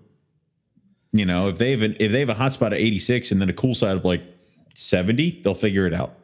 You 1.13 1.25
know, 1.25 1.49
if 1.49 1.59
they 1.59 1.71
have 1.73 1.83
an, 1.83 1.97
if 1.99 2.13
they 2.13 2.21
have 2.21 2.29
a 2.29 2.35
hot 2.35 2.53
spot 2.53 2.73
of 2.73 2.79
86 2.79 3.33
and 3.33 3.41
then 3.41 3.49
a 3.49 3.53
cool 3.53 3.75
side 3.75 3.97
of 3.97 4.05
like 4.05 4.23
70, 4.75 5.41
they'll 5.43 5.55
figure 5.55 5.87
it 5.87 5.95
out. 5.95 6.15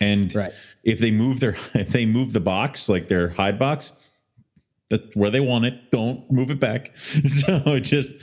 And 0.00 0.34
Right. 0.34 0.52
if 0.82 0.98
they 0.98 1.10
move 1.10 1.40
their 1.40 1.56
if 1.74 1.88
they 1.90 2.04
move 2.06 2.32
the 2.32 2.40
box, 2.40 2.88
like 2.88 3.08
their 3.08 3.28
hide 3.28 3.58
box, 3.58 3.92
that's 4.90 5.14
where 5.14 5.30
they 5.30 5.40
want 5.40 5.64
it. 5.64 5.90
Don't 5.90 6.30
move 6.30 6.50
it 6.50 6.60
back. 6.60 6.96
So 7.30 7.62
it 7.74 7.80
just 7.80 8.14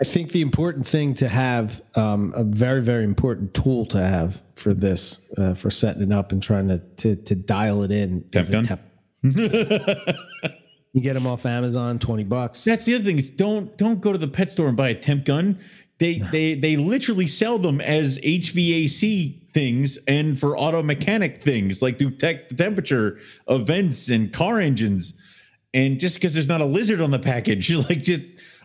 I 0.00 0.04
think 0.04 0.32
the 0.32 0.40
important 0.40 0.86
thing 0.88 1.14
to 1.14 1.28
have, 1.28 1.80
um, 1.94 2.32
a 2.36 2.42
very, 2.42 2.82
very 2.82 3.04
important 3.04 3.54
tool 3.54 3.86
to 3.86 3.98
have 3.98 4.42
for 4.56 4.74
this, 4.74 5.20
uh, 5.38 5.54
for 5.54 5.70
setting 5.70 6.02
it 6.02 6.12
up 6.12 6.32
and 6.32 6.42
trying 6.42 6.66
to 6.68 6.78
to, 6.96 7.14
to 7.16 7.34
dial 7.36 7.84
it 7.84 7.92
in, 7.92 8.22
Temp 8.32 8.42
is 8.42 8.48
a 8.48 8.52
gun? 8.52 8.64
temp. 8.64 8.80
You 9.24 11.00
get 11.00 11.14
them 11.14 11.26
off 11.26 11.46
Amazon, 11.46 11.98
twenty 11.98 12.24
bucks. 12.24 12.62
that's 12.62 12.84
the 12.84 12.94
other 12.94 13.04
thing 13.04 13.18
is 13.18 13.30
don't 13.30 13.76
don't 13.78 14.00
go 14.00 14.12
to 14.12 14.18
the 14.18 14.28
pet 14.28 14.50
store 14.50 14.68
and 14.68 14.76
buy 14.76 14.90
a 14.90 14.94
temp 14.94 15.24
gun. 15.24 15.58
They 15.98 16.18
they 16.32 16.54
they 16.54 16.76
literally 16.76 17.26
sell 17.26 17.58
them 17.58 17.80
as 17.80 18.18
HVAC 18.18 19.52
things 19.52 19.98
and 20.08 20.38
for 20.38 20.58
auto 20.58 20.82
mechanic 20.82 21.42
things, 21.42 21.80
like 21.80 21.98
to 21.98 22.10
detect 22.10 22.50
the 22.50 22.56
temperature 22.56 23.18
of 23.46 23.66
vents 23.66 24.10
and 24.10 24.32
car 24.32 24.60
engines. 24.60 25.14
And 25.72 25.98
just 25.98 26.16
because 26.16 26.34
there's 26.34 26.48
not 26.48 26.60
a 26.60 26.66
lizard 26.66 27.00
on 27.00 27.10
the 27.10 27.18
package, 27.18 27.70
like 27.88 28.02
just 28.02 28.22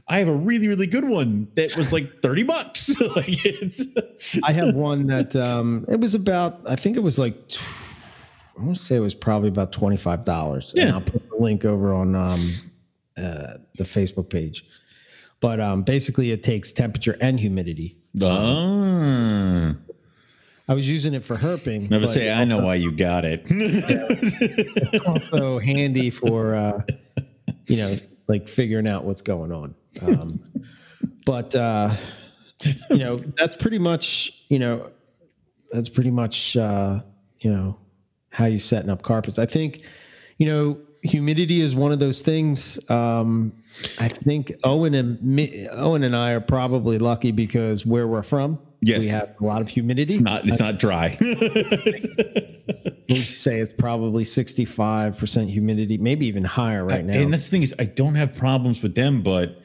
I 0.09 0.19
have 0.19 0.27
a 0.27 0.35
really 0.35 0.67
really 0.67 0.87
good 0.87 1.05
one 1.05 1.47
that 1.55 1.77
was 1.77 1.93
like 1.93 2.21
thirty 2.21 2.43
bucks. 2.43 2.99
like 3.15 3.45
it's 3.45 3.85
I 4.43 4.51
have 4.51 4.75
one 4.75 5.07
that 5.07 5.35
um, 5.35 5.85
it 5.87 6.01
was 6.01 6.15
about. 6.15 6.59
I 6.67 6.75
think 6.75 6.97
it 6.97 7.01
was 7.01 7.17
like. 7.17 7.35
Tw- 8.59 8.61
I 8.61 8.65
want 8.65 8.77
to 8.77 8.83
say 8.83 8.95
it 8.95 8.99
was 8.99 9.13
probably 9.15 9.49
about 9.49 9.71
twenty 9.71 9.97
five 9.97 10.25
dollars. 10.25 10.73
And 10.73 10.83
Yeah. 10.87 10.93
I'll 10.95 11.01
put 11.01 11.29
the 11.29 11.35
link 11.37 11.65
over 11.65 11.93
on 11.93 12.15
um, 12.15 12.53
uh, 13.17 13.53
the 13.77 13.83
Facebook 13.83 14.29
page. 14.29 14.65
But 15.41 15.59
um, 15.61 15.83
basically, 15.83 16.31
it 16.31 16.43
takes 16.43 16.71
temperature 16.73 17.17
and 17.21 17.39
humidity. 17.39 17.97
ah. 18.21 19.75
I 20.67 20.73
was 20.75 20.87
using 20.87 21.15
it 21.15 21.23
for 21.25 21.35
herping. 21.35 21.89
Never 21.89 22.05
say 22.05 22.31
I 22.31 22.45
know 22.45 22.59
why 22.59 22.75
you 22.75 22.91
got 22.91 23.25
it. 23.25 23.43
it's 23.49 25.03
also 25.05 25.57
handy 25.57 26.11
for 26.11 26.53
uh, 26.53 26.81
you 27.65 27.77
know 27.77 27.95
like 28.27 28.47
figuring 28.47 28.87
out 28.87 29.03
what's 29.03 29.21
going 29.21 29.51
on. 29.51 29.73
Um, 30.01 30.39
but 31.25 31.55
uh, 31.55 31.95
you 32.91 32.97
know 32.97 33.17
that's 33.35 33.55
pretty 33.55 33.79
much 33.79 34.31
you 34.49 34.59
know 34.59 34.91
that's 35.71 35.89
pretty 35.89 36.11
much 36.11 36.55
uh, 36.55 36.99
you 37.39 37.51
know 37.51 37.79
how 38.29 38.45
you 38.45 38.59
setting 38.59 38.89
up 38.89 39.01
carpets. 39.01 39.39
I 39.39 39.45
think 39.45 39.81
you 40.37 40.45
know 40.47 40.77
humidity 41.01 41.61
is 41.61 41.75
one 41.75 41.91
of 41.91 41.99
those 41.99 42.21
things. 42.21 42.79
Um, 42.89 43.53
I 43.99 44.09
think 44.09 44.53
Owen 44.63 44.93
and 44.93 45.21
me, 45.23 45.67
Owen 45.71 46.03
and 46.03 46.15
I 46.15 46.31
are 46.31 46.41
probably 46.41 46.97
lucky 46.99 47.31
because 47.31 47.85
where 47.85 48.07
we're 48.07 48.21
from, 48.23 48.59
Yes. 48.81 48.99
we 49.01 49.07
have 49.07 49.33
a 49.39 49.45
lot 49.45 49.61
of 49.61 49.69
humidity. 49.69 50.19
not 50.19 50.47
it's 50.47 50.59
not 50.59 50.79
dry. 50.79 51.17
We 53.09 53.21
say 53.23 53.59
it's 53.59 53.73
probably 53.73 54.23
65% 54.23 55.49
humidity, 55.49 55.97
maybe 55.97 56.27
even 56.27 56.43
higher 56.43 56.85
right 56.85 57.03
now. 57.03 57.17
And 57.19 57.33
that's 57.33 57.45
the 57.45 57.49
thing 57.49 57.63
is 57.63 57.73
I 57.79 57.85
don't 57.85 58.13
have 58.13 58.35
problems 58.35 58.83
with 58.83 58.93
them, 58.93 59.23
but 59.23 59.57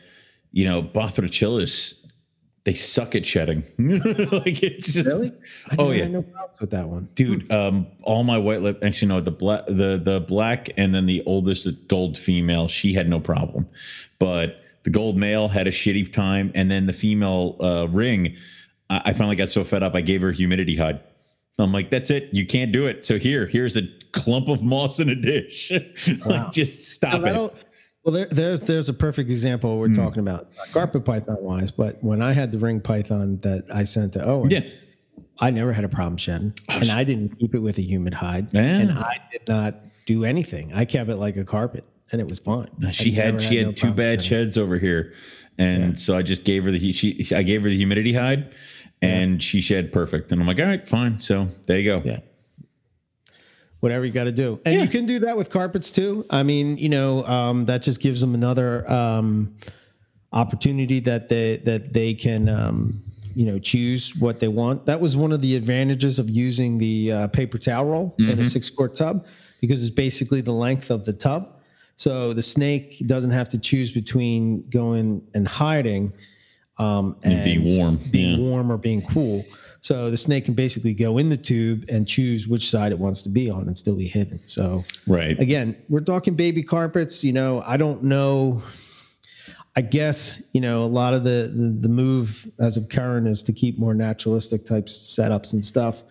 you 0.52 0.64
know, 0.64 0.82
Bothrochilus, 0.82 1.92
they 2.64 2.74
suck 2.74 3.14
at 3.14 3.26
shedding. 3.26 3.62
like 3.78 4.62
it's 4.62 4.92
just 4.94 5.06
really? 5.06 5.32
I 5.70 5.76
Oh, 5.78 5.90
yeah. 5.90 6.06
no 6.08 6.22
problems 6.22 6.60
with 6.60 6.70
that 6.70 6.88
one. 6.88 7.08
dude 7.14 7.50
um 7.50 7.86
all 8.02 8.24
my 8.24 8.38
white 8.38 8.62
lip 8.62 8.78
actually 8.82 9.08
no 9.08 9.20
the 9.20 9.30
black 9.30 9.66
the 9.66 10.00
the 10.02 10.24
black 10.26 10.70
and 10.76 10.94
then 10.94 11.06
the 11.06 11.22
oldest 11.26 11.68
gold 11.88 12.16
female 12.16 12.68
she 12.68 12.94
had 12.94 13.08
no 13.08 13.20
problem 13.20 13.66
but 14.18 14.62
the 14.84 14.90
gold 14.90 15.16
male 15.16 15.48
had 15.48 15.66
a 15.66 15.70
shitty 15.72 16.10
time 16.12 16.50
and 16.54 16.70
then 16.70 16.86
the 16.86 16.92
female 16.92 17.56
uh 17.60 17.86
ring 17.90 18.34
i, 18.90 19.02
I 19.06 19.12
finally 19.12 19.36
got 19.36 19.50
so 19.50 19.64
fed 19.64 19.82
up 19.82 19.94
i 19.94 20.00
gave 20.00 20.20
her 20.22 20.28
a 20.30 20.34
humidity 20.34 20.76
hide 20.76 21.00
i'm 21.58 21.72
like 21.72 21.90
that's 21.90 22.10
it 22.10 22.28
you 22.32 22.46
can't 22.46 22.70
do 22.72 22.86
it 22.86 23.04
so 23.04 23.18
here 23.18 23.46
here's 23.46 23.76
a 23.76 23.82
clump 24.12 24.48
of 24.48 24.62
moss 24.62 25.00
in 25.00 25.08
a 25.08 25.14
dish 25.14 25.72
like 26.26 26.52
just 26.52 26.88
stop 26.94 27.22
it 27.24 27.54
well, 28.04 28.14
there, 28.14 28.26
there's 28.26 28.60
there's 28.62 28.88
a 28.88 28.94
perfect 28.94 29.30
example 29.30 29.78
we're 29.78 29.88
hmm. 29.88 29.94
talking 29.94 30.20
about, 30.20 30.48
carpet 30.72 31.04
python 31.04 31.38
wise. 31.40 31.70
But 31.70 32.02
when 32.02 32.22
I 32.22 32.32
had 32.32 32.52
the 32.52 32.58
ring 32.58 32.80
python 32.80 33.38
that 33.42 33.64
I 33.72 33.84
sent 33.84 34.12
to 34.14 34.24
Owen, 34.24 34.50
yeah 34.50 34.60
I 35.40 35.50
never 35.50 35.72
had 35.72 35.84
a 35.84 35.88
problem 35.88 36.16
shedding, 36.16 36.54
oh, 36.68 36.78
and 36.78 36.90
I 36.90 37.02
didn't 37.04 37.38
keep 37.38 37.54
it 37.54 37.58
with 37.58 37.78
a 37.78 37.82
humid 37.82 38.14
hide, 38.14 38.52
Yeah. 38.52 38.62
and 38.62 38.92
I 38.92 39.18
did 39.32 39.48
not 39.48 39.76
do 40.06 40.24
anything. 40.24 40.72
I 40.74 40.84
kept 40.84 41.10
it 41.10 41.16
like 41.16 41.36
a 41.36 41.44
carpet, 41.44 41.84
and 42.12 42.20
it 42.20 42.28
was 42.28 42.38
fine. 42.38 42.68
she 42.92 43.18
I 43.18 43.24
had 43.24 43.42
she 43.42 43.56
had 43.56 43.66
no 43.66 43.72
two 43.72 43.92
bad 43.92 44.22
sheds 44.22 44.56
over 44.56 44.78
here 44.78 45.12
and 45.58 45.98
so 45.98 46.16
i 46.16 46.22
just 46.22 46.44
gave 46.44 46.64
her 46.64 46.70
the 46.70 46.78
he- 46.78 46.92
she 46.92 47.26
i 47.34 47.42
gave 47.42 47.62
her 47.62 47.68
the 47.68 47.76
humidity 47.76 48.12
hide 48.12 48.52
and 49.02 49.42
she 49.42 49.60
shed 49.60 49.92
perfect 49.92 50.32
and 50.32 50.40
i'm 50.40 50.46
like 50.46 50.58
all 50.58 50.66
right 50.66 50.88
fine 50.88 51.20
so 51.20 51.48
there 51.66 51.78
you 51.78 51.84
go 51.84 52.02
Yeah. 52.04 52.20
Whatever 53.84 54.06
you 54.06 54.12
got 54.12 54.24
to 54.24 54.32
do. 54.32 54.58
And 54.64 54.80
you 54.80 54.88
can 54.88 55.04
do 55.04 55.18
that 55.18 55.36
with 55.36 55.50
carpets 55.50 55.90
too. 55.90 56.24
I 56.30 56.42
mean, 56.42 56.78
you 56.78 56.88
know, 56.88 57.22
um, 57.26 57.66
that 57.66 57.82
just 57.82 58.00
gives 58.00 58.18
them 58.18 58.34
another 58.34 58.90
um, 58.90 59.54
opportunity 60.32 61.00
that 61.00 61.28
they 61.28 61.58
that 61.58 61.92
they 61.92 62.14
can 62.14 62.48
um, 62.48 63.02
you 63.34 63.44
know 63.44 63.58
choose 63.58 64.16
what 64.16 64.40
they 64.40 64.48
want. 64.48 64.86
That 64.86 65.02
was 65.02 65.18
one 65.18 65.32
of 65.32 65.42
the 65.42 65.54
advantages 65.54 66.18
of 66.18 66.30
using 66.30 66.78
the 66.78 67.12
uh, 67.12 67.28
paper 67.28 67.58
towel 67.58 67.84
roll 67.84 68.14
in 68.18 68.38
a 68.38 68.46
six 68.46 68.70
quart 68.70 68.94
tub 68.94 69.26
because 69.60 69.84
it's 69.84 69.94
basically 69.94 70.40
the 70.40 70.52
length 70.52 70.90
of 70.90 71.04
the 71.04 71.12
tub. 71.12 71.60
So 71.96 72.32
the 72.32 72.40
snake 72.40 73.06
doesn't 73.06 73.32
have 73.32 73.50
to 73.50 73.58
choose 73.58 73.92
between 73.92 74.66
going 74.70 75.20
and 75.34 75.46
hiding 75.46 76.14
um, 76.78 77.16
and, 77.22 77.44
being 77.44 77.76
warm, 77.76 78.00
being 78.10 78.40
yeah. 78.40 78.48
warm 78.48 78.72
or 78.72 78.78
being 78.78 79.02
cool. 79.08 79.44
So 79.84 80.10
the 80.10 80.16
snake 80.16 80.46
can 80.46 80.54
basically 80.54 80.94
go 80.94 81.18
in 81.18 81.28
the 81.28 81.36
tube 81.36 81.84
and 81.90 82.08
choose 82.08 82.48
which 82.48 82.70
side 82.70 82.90
it 82.90 82.98
wants 82.98 83.20
to 83.20 83.28
be 83.28 83.50
on 83.50 83.66
and 83.66 83.76
still 83.76 83.96
be 83.96 84.08
hidden. 84.08 84.40
So 84.46 84.82
right 85.06 85.38
again, 85.38 85.76
we're 85.90 86.00
talking 86.00 86.34
baby 86.34 86.62
carpets. 86.62 87.22
You 87.22 87.34
know, 87.34 87.62
I 87.66 87.76
don't 87.76 88.02
know. 88.02 88.62
I 89.76 89.82
guess 89.82 90.42
you 90.52 90.62
know 90.62 90.84
a 90.84 90.86
lot 90.86 91.12
of 91.12 91.22
the 91.22 91.52
the, 91.54 91.76
the 91.82 91.88
move 91.90 92.50
as 92.58 92.78
of 92.78 92.88
current 92.88 93.26
is 93.26 93.42
to 93.42 93.52
keep 93.52 93.78
more 93.78 93.92
naturalistic 93.92 94.64
type 94.64 94.86
setups 94.86 95.52
and 95.52 95.62
stuff, 95.62 96.02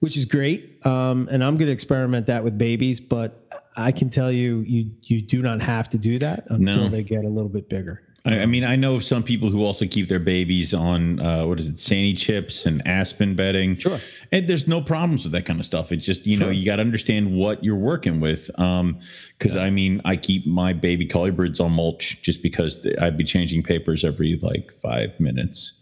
which 0.00 0.16
is 0.16 0.24
great. 0.24 0.84
Um, 0.84 1.28
and 1.30 1.44
I'm 1.44 1.56
going 1.56 1.66
to 1.68 1.72
experiment 1.72 2.26
that 2.26 2.42
with 2.42 2.58
babies, 2.58 2.98
but 2.98 3.46
I 3.76 3.92
can 3.92 4.10
tell 4.10 4.32
you, 4.32 4.64
you 4.66 4.90
you 5.02 5.22
do 5.22 5.40
not 5.40 5.62
have 5.62 5.88
to 5.90 5.98
do 5.98 6.18
that 6.18 6.46
until 6.50 6.84
No. 6.84 6.88
they 6.88 7.04
get 7.04 7.24
a 7.24 7.28
little 7.28 7.48
bit 7.48 7.68
bigger. 7.68 8.02
I, 8.24 8.40
I 8.40 8.46
mean, 8.46 8.64
I 8.64 8.76
know 8.76 8.98
some 8.98 9.22
people 9.22 9.50
who 9.50 9.64
also 9.64 9.86
keep 9.86 10.08
their 10.08 10.18
babies 10.18 10.72
on 10.72 11.20
uh, 11.20 11.46
what 11.46 11.60
is 11.60 11.68
it, 11.68 11.78
Sandy 11.78 12.14
chips 12.14 12.66
and 12.66 12.86
aspen 12.86 13.34
bedding. 13.34 13.76
Sure. 13.76 14.00
and 14.32 14.48
there's 14.48 14.66
no 14.66 14.80
problems 14.80 15.24
with 15.24 15.32
that 15.32 15.44
kind 15.44 15.60
of 15.60 15.66
stuff. 15.66 15.92
It's 15.92 16.06
just 16.06 16.26
you 16.26 16.38
know 16.38 16.50
you 16.50 16.64
got 16.64 16.76
to 16.76 16.82
understand 16.82 17.34
what 17.34 17.62
you're 17.62 17.76
working 17.76 18.20
with. 18.20 18.50
Um, 18.58 18.98
because 19.38 19.56
I 19.56 19.70
mean, 19.70 20.00
I 20.04 20.16
keep 20.16 20.46
my 20.46 20.72
baby 20.72 21.06
colubrids 21.06 21.60
on 21.60 21.72
mulch 21.72 22.20
just 22.22 22.42
because 22.42 22.80
th- 22.80 22.96
I'd 23.00 23.16
be 23.16 23.24
changing 23.24 23.62
papers 23.62 24.04
every 24.04 24.38
like 24.42 24.72
five 24.80 25.18
minutes. 25.20 25.72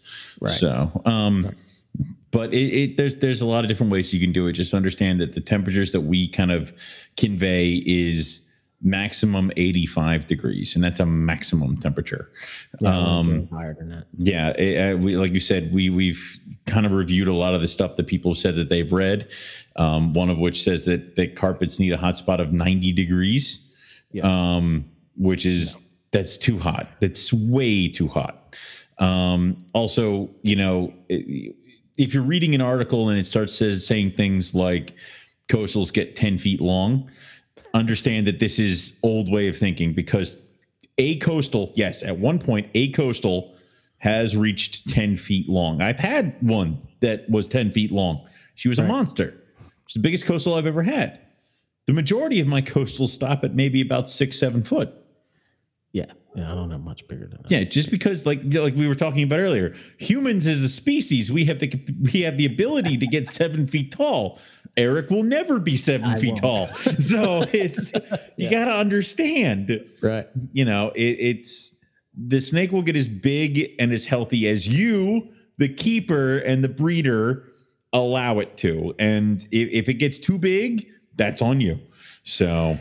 Right. 0.41 0.53
So, 0.53 1.01
um, 1.05 1.55
but 2.31 2.53
it, 2.53 2.73
it 2.73 2.97
there's 2.97 3.15
there's 3.15 3.41
a 3.41 3.45
lot 3.45 3.63
of 3.63 3.69
different 3.69 3.91
ways 3.91 4.13
you 4.13 4.19
can 4.19 4.33
do 4.33 4.47
it. 4.47 4.53
Just 4.53 4.73
understand 4.73 5.21
that 5.21 5.35
the 5.35 5.41
temperatures 5.41 5.91
that 5.93 6.01
we 6.01 6.27
kind 6.27 6.51
of 6.51 6.73
convey 7.15 7.83
is 7.85 8.41
maximum 8.83 9.49
85 9.55 10.27
degrees 10.27 10.75
and 10.75 10.83
that's 10.83 10.99
a 10.99 11.05
maximum 11.05 11.77
temperature 11.77 12.31
Yeah, 12.81 12.97
um 12.97 13.47
higher 13.47 13.73
than 13.73 13.89
that. 13.89 14.07
yeah 14.17 14.49
it, 14.49 14.93
uh, 14.93 14.97
we, 14.97 15.15
like 15.15 15.31
you 15.33 15.39
said 15.39 15.71
we 15.71 15.89
we've 15.89 16.39
kind 16.65 16.85
of 16.85 16.91
reviewed 16.91 17.27
a 17.29 17.33
lot 17.33 17.53
of 17.53 17.61
the 17.61 17.67
stuff 17.67 17.95
that 17.95 18.07
people 18.07 18.31
have 18.31 18.37
said 18.39 18.55
that 18.55 18.67
they've 18.69 18.91
read 18.91 19.27
um, 19.77 20.13
one 20.13 20.29
of 20.29 20.37
which 20.37 20.61
says 20.63 20.83
that 20.85 21.15
that 21.15 21.35
carpets 21.35 21.79
need 21.79 21.93
a 21.93 21.97
hot 21.97 22.17
spot 22.17 22.39
of 22.39 22.51
90 22.53 22.91
degrees 22.93 23.59
Yes. 24.11 24.25
um, 24.25 24.85
which 25.17 25.45
is 25.45 25.77
that's 26.11 26.37
too 26.37 26.59
hot. 26.59 26.87
That's 26.99 27.33
way 27.33 27.87
too 27.87 28.07
hot. 28.07 28.55
Um, 28.99 29.57
also, 29.73 30.29
you 30.43 30.55
know, 30.55 30.93
it- 31.09 31.55
if 31.97 32.13
you're 32.13 32.21
reading 32.21 32.53
an 32.53 32.61
article 32.61 33.09
and 33.09 33.19
it 33.19 33.25
starts 33.25 33.53
says 33.53 33.85
saying 33.87 34.11
things 34.11 34.53
like 34.53 34.93
coastals 35.47 35.91
get 35.91 36.15
10 36.15 36.37
feet 36.37 36.61
long, 36.61 37.09
understand 37.73 38.27
that 38.27 38.39
this 38.39 38.59
is 38.59 38.97
old 39.03 39.31
way 39.31 39.47
of 39.47 39.57
thinking 39.57 39.93
because 39.93 40.37
a 40.97 41.17
coastal, 41.17 41.71
yes, 41.75 42.03
at 42.03 42.17
one 42.17 42.39
point, 42.39 42.69
a 42.75 42.91
coastal 42.91 43.55
has 43.97 44.35
reached 44.35 44.89
10 44.89 45.17
feet 45.17 45.47
long. 45.49 45.81
I've 45.81 45.99
had 45.99 46.35
one 46.41 46.77
that 46.99 47.29
was 47.29 47.47
10 47.47 47.71
feet 47.71 47.91
long. 47.91 48.19
She 48.55 48.67
was 48.69 48.77
a 48.77 48.83
monster. 48.83 49.33
She's 49.87 49.95
the 49.95 49.99
biggest 50.01 50.25
coastal 50.25 50.55
I've 50.55 50.65
ever 50.65 50.83
had. 50.83 51.19
The 51.87 51.93
majority 51.93 52.39
of 52.39 52.47
my 52.47 52.61
coastals 52.61 53.09
stop 53.09 53.43
at 53.43 53.55
maybe 53.55 53.81
about 53.81 54.09
six, 54.09 54.37
seven 54.37 54.63
foot. 54.63 54.93
Yeah. 55.91 56.05
Yeah. 56.35 56.51
I 56.51 56.55
don't 56.55 56.69
know 56.69 56.79
much 56.79 57.07
bigger 57.07 57.27
than 57.27 57.41
that. 57.43 57.51
Yeah, 57.51 57.63
just 57.63 57.91
because 57.91 58.25
like 58.25 58.41
like 58.53 58.75
we 58.75 58.87
were 58.87 58.95
talking 58.95 59.23
about 59.23 59.39
earlier, 59.39 59.75
humans 59.97 60.47
as 60.47 60.63
a 60.63 60.69
species, 60.69 61.31
we 61.31 61.45
have 61.45 61.59
the 61.59 61.71
we 62.11 62.21
have 62.21 62.37
the 62.37 62.45
ability 62.45 62.97
to 62.97 63.05
get 63.05 63.29
seven 63.29 63.67
feet 63.67 63.91
tall. 63.91 64.39
Eric 64.77 65.09
will 65.09 65.23
never 65.23 65.59
be 65.59 65.77
seven 65.77 66.07
I 66.09 66.15
feet 66.19 66.41
won't. 66.43 66.69
tall. 66.75 66.93
So 66.99 67.45
it's 67.53 67.91
you 68.37 68.49
got 68.49 68.65
to 68.65 68.71
understand, 68.73 69.79
Right. 70.01 70.27
you 70.51 70.65
know, 70.65 70.91
it, 70.95 71.17
it's 71.19 71.75
the 72.15 72.39
snake 72.41 72.71
will 72.71 72.81
get 72.81 72.95
as 72.95 73.05
big 73.07 73.71
and 73.79 73.91
as 73.91 74.05
healthy 74.05 74.47
as 74.47 74.67
you, 74.67 75.29
the 75.57 75.69
keeper 75.69 76.39
and 76.39 76.63
the 76.63 76.69
breeder, 76.69 77.49
allow 77.91 78.39
it 78.39 78.57
to. 78.57 78.93
And 78.99 79.43
if, 79.51 79.69
if 79.71 79.89
it 79.89 79.95
gets 79.95 80.17
too 80.17 80.37
big, 80.39 80.87
that's 81.15 81.41
on 81.41 81.61
you. 81.61 81.79
So 82.23 82.77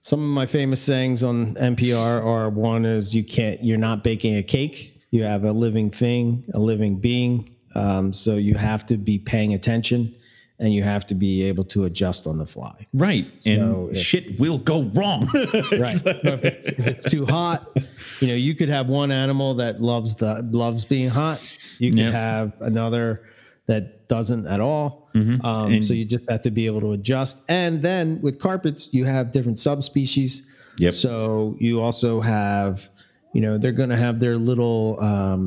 Some 0.00 0.20
of 0.20 0.28
my 0.28 0.46
famous 0.46 0.80
sayings 0.82 1.22
on 1.22 1.54
MPR 1.54 2.24
are 2.24 2.48
one 2.50 2.84
is 2.84 3.14
you 3.14 3.24
can't, 3.24 3.62
you're 3.62 3.78
not 3.78 4.02
baking 4.02 4.36
a 4.36 4.42
cake. 4.42 4.92
You 5.12 5.22
have 5.22 5.44
a 5.44 5.52
living 5.52 5.90
thing, 5.90 6.44
a 6.54 6.58
living 6.58 6.96
being. 6.98 7.50
Um, 7.76 8.12
so 8.12 8.36
you 8.36 8.54
have 8.54 8.86
to 8.86 8.96
be 8.96 9.18
paying 9.18 9.54
attention 9.54 10.14
and 10.58 10.72
you 10.72 10.82
have 10.82 11.06
to 11.06 11.14
be 11.14 11.42
able 11.42 11.64
to 11.64 11.84
adjust 11.84 12.26
on 12.26 12.38
the 12.38 12.46
fly. 12.46 12.86
right, 12.94 13.26
So 13.40 13.50
and 13.50 13.96
if- 13.96 14.02
shit 14.02 14.38
will 14.40 14.58
go 14.58 14.84
wrong. 14.94 15.28
Right. 15.34 15.96
So 15.96 16.10
if, 16.22 16.44
it's, 16.44 16.66
if 16.66 16.86
it's 16.86 17.10
too 17.10 17.26
hot, 17.26 17.76
you 18.20 18.28
know, 18.28 18.34
you 18.34 18.54
could 18.54 18.68
have 18.70 18.86
one 18.88 19.10
animal 19.10 19.54
that 19.56 19.80
loves 19.82 20.14
the 20.14 20.42
loves 20.50 20.84
being 20.84 21.08
hot. 21.10 21.40
You 21.78 21.90
could 21.90 21.98
Yep. 21.98 22.12
have 22.12 22.52
another 22.60 23.22
that 23.66 24.08
doesn't 24.08 24.46
at 24.46 24.60
all. 24.60 25.08
Um, 25.14 25.40
And- 25.72 25.84
so 25.84 25.92
you 25.92 26.04
just 26.04 26.24
have 26.30 26.40
to 26.42 26.50
be 26.50 26.66
able 26.66 26.80
to 26.80 26.92
adjust. 26.92 27.36
And 27.48 27.82
then 27.82 28.20
with 28.22 28.38
carpets, 28.38 28.88
you 28.92 29.04
have 29.04 29.32
different 29.32 29.58
subspecies. 29.58 30.42
Yep. 30.78 30.92
So 30.92 31.56
you 31.58 31.80
also 31.80 32.20
have, 32.20 32.88
you 33.32 33.40
know, 33.40 33.58
they're 33.58 33.72
going 33.72 33.90
to 33.90 33.96
have 33.96 34.18
their 34.18 34.36
little 34.36 34.94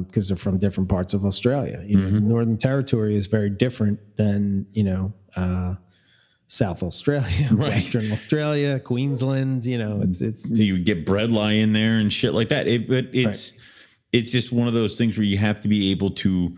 because 0.05 0.27
they're 0.27 0.37
from 0.37 0.57
different 0.57 0.89
parts 0.89 1.13
of 1.13 1.25
Australia. 1.25 1.83
You 1.85 1.97
know, 1.97 2.19
Northern 2.19 2.57
Territory 2.57 3.15
is 3.15 3.27
very 3.27 3.49
different 3.49 3.99
than 4.17 4.65
you 4.73 4.83
know. 4.83 5.13
Uh, 5.35 5.75
South 6.51 6.81
Australia, 6.81 7.47
Western 7.51 8.11
Australia, 8.11 8.79
Queensland, 8.79 9.67
you 9.67 9.77
know, 9.77 10.01
it's 10.01 10.19
it's 10.19 10.49
you 10.49 10.73
would 10.73 10.83
get 10.83 11.05
bredli 11.05 11.61
in 11.61 11.73
there 11.73 11.99
and 11.99 12.11
shit 12.11 12.33
like 12.33 12.49
that. 12.49 12.67
It, 12.67 12.89
but 12.89 13.05
it's 13.13 13.53
it's 14.11 14.31
just 14.31 14.51
one 14.51 14.67
of 14.67 14.73
those 14.73 14.97
things 14.97 15.15
where 15.15 15.25
you 15.25 15.37
have 15.37 15.61
to 15.61 15.67
be 15.67 15.91
able 15.91 16.09
to 16.09 16.57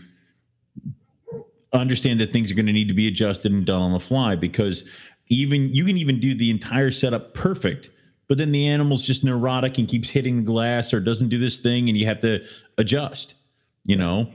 understand 1.73 2.19
that 2.21 2.31
things 2.31 2.51
are 2.51 2.55
going 2.55 2.65
to 2.65 2.71
need 2.71 2.87
to 2.87 2.93
be 2.93 3.07
adjusted 3.07 3.51
and 3.51 3.65
done 3.65 3.81
on 3.81 3.91
the 3.91 3.99
fly 3.99 4.35
because 4.35 4.85
even 5.27 5.71
you 5.71 5.85
can 5.85 5.97
even 5.97 6.19
do 6.19 6.35
the 6.35 6.49
entire 6.49 6.91
setup 6.91 7.33
perfect, 7.33 7.89
but 8.31 8.37
then 8.37 8.53
the 8.53 8.65
animal's 8.65 9.05
just 9.05 9.25
neurotic 9.25 9.77
and 9.77 9.89
keeps 9.89 10.09
hitting 10.09 10.37
the 10.37 10.43
glass 10.43 10.93
or 10.93 11.01
doesn't 11.01 11.27
do 11.27 11.37
this 11.37 11.59
thing, 11.59 11.89
and 11.89 11.97
you 11.97 12.05
have 12.05 12.21
to 12.21 12.41
adjust. 12.77 13.35
You 13.83 13.97
know, 13.97 14.31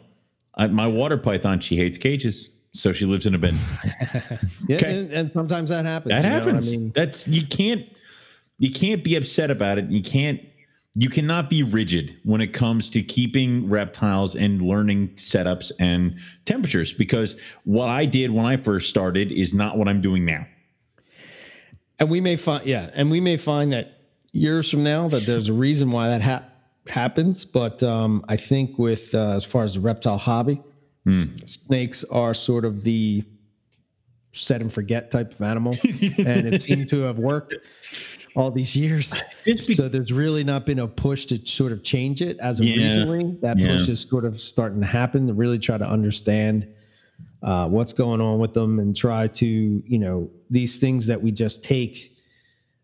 I, 0.55 0.67
my 0.67 0.87
water 0.87 1.17
python 1.17 1.61
she 1.61 1.77
hates 1.79 1.97
cages, 1.97 2.51
so 2.73 2.93
she 2.93 3.07
lives 3.07 3.25
in 3.25 3.35
a 3.35 3.39
bin. 3.39 3.57
Yeah, 4.69 4.77
Okay. 4.77 4.99
and, 4.99 5.13
and 5.13 5.33
sometimes 5.33 5.71
that 5.71 5.87
happens. 5.87 6.11
That 6.11 6.25
you 6.25 6.29
know? 6.29 6.37
happens. 6.45 6.75
I 6.75 6.77
mean, 6.77 6.93
That's 6.95 7.27
you 7.27 7.47
can't 7.47 7.87
you 8.59 8.71
can't 8.71 9.03
be 9.03 9.17
upset 9.17 9.51
about 9.51 9.79
it. 9.79 9.87
You 9.87 10.03
can't 10.03 10.43
you 10.95 11.09
cannot 11.09 11.49
be 11.49 11.63
rigid 11.63 12.19
when 12.25 12.43
it 12.43 12.53
comes 12.53 12.91
to 12.91 13.03
keeping 13.03 13.67
reptiles 13.67 14.37
and 14.37 14.61
learning 14.61 15.09
setups 15.15 15.73
and 15.81 16.17
temperatures 16.45 16.93
because 16.93 17.35
what 17.65 17.89
I 17.89 18.05
did 18.05 18.31
when 18.31 18.45
I 18.45 18.59
first 18.59 18.91
started 18.91 19.33
is 19.33 19.55
not 19.55 19.79
what 19.79 19.89
I'm 19.89 20.03
doing 20.03 20.27
now. 20.27 20.47
And 21.99 22.11
we 22.11 22.21
may 22.21 22.37
find, 22.37 22.67
yeah, 22.67 22.91
and 22.95 23.11
we 23.11 23.21
may 23.21 23.37
find 23.37 23.73
that 23.73 23.93
years 24.33 24.71
from 24.71 24.83
now 24.85 25.09
that 25.09 25.25
there's 25.27 25.49
a 25.49 25.53
reason 25.53 25.91
why 25.91 26.09
that 26.09 26.23
ha- 26.23 26.45
happens. 26.89 27.45
But 27.45 27.83
um, 27.83 28.25
I 28.29 28.37
think 28.37 28.79
with 28.79 29.15
uh, 29.15 29.31
as 29.37 29.45
far 29.45 29.65
as 29.65 29.75
the 29.75 29.81
reptile 29.81 30.19
hobby, 30.19 30.61
Hmm. 31.05 31.27
snakes 31.47 32.03
are 32.05 32.35
sort 32.35 32.65
of 32.65 32.83
the 32.83 33.23
set 34.33 34.61
and 34.61 34.73
forget 34.73 35.11
type 35.13 35.33
of 35.33 35.41
animal, 35.41 35.77
and 36.19 36.47
it 36.53 36.61
seemed 36.63 36.89
to 36.89 37.03
have 37.03 37.21
worked 37.21 37.55
all 38.35 38.51
these 38.51 38.75
years. 38.75 39.15
Be- 39.45 39.57
so 39.57 39.89
there's 39.89 40.13
really 40.13 40.43
not 40.43 40.67
been 40.67 40.81
a 40.81 40.89
push 40.89 41.25
to 41.27 41.47
sort 41.47 41.71
of 41.71 41.85
change 41.85 42.21
it 42.23 42.39
as 42.41 42.59
of 42.59 42.67
Yeah. 42.67 42.83
recently. 42.83 43.39
That 43.41 43.57
Yeah. 43.57 43.69
push 43.79 43.89
is 43.89 44.01
sort 44.01 44.25
of 44.25 44.41
starting 44.41 44.81
to 44.81 44.87
happen 44.87 45.29
to 45.29 45.33
really 45.33 45.61
try 45.61 45.79
to 45.79 45.89
understand 45.89 46.67
uh, 47.47 47.69
what's 47.69 47.93
going 47.93 48.21
on 48.21 48.41
with 48.41 48.55
them 48.55 48.81
and 48.81 48.97
try 48.97 49.29
to, 49.29 49.47
you 49.47 49.99
know, 49.99 50.29
these 50.51 50.79
things 50.79 51.07
that 51.07 51.23
we 51.23 51.31
just 51.31 51.63
take, 51.63 52.13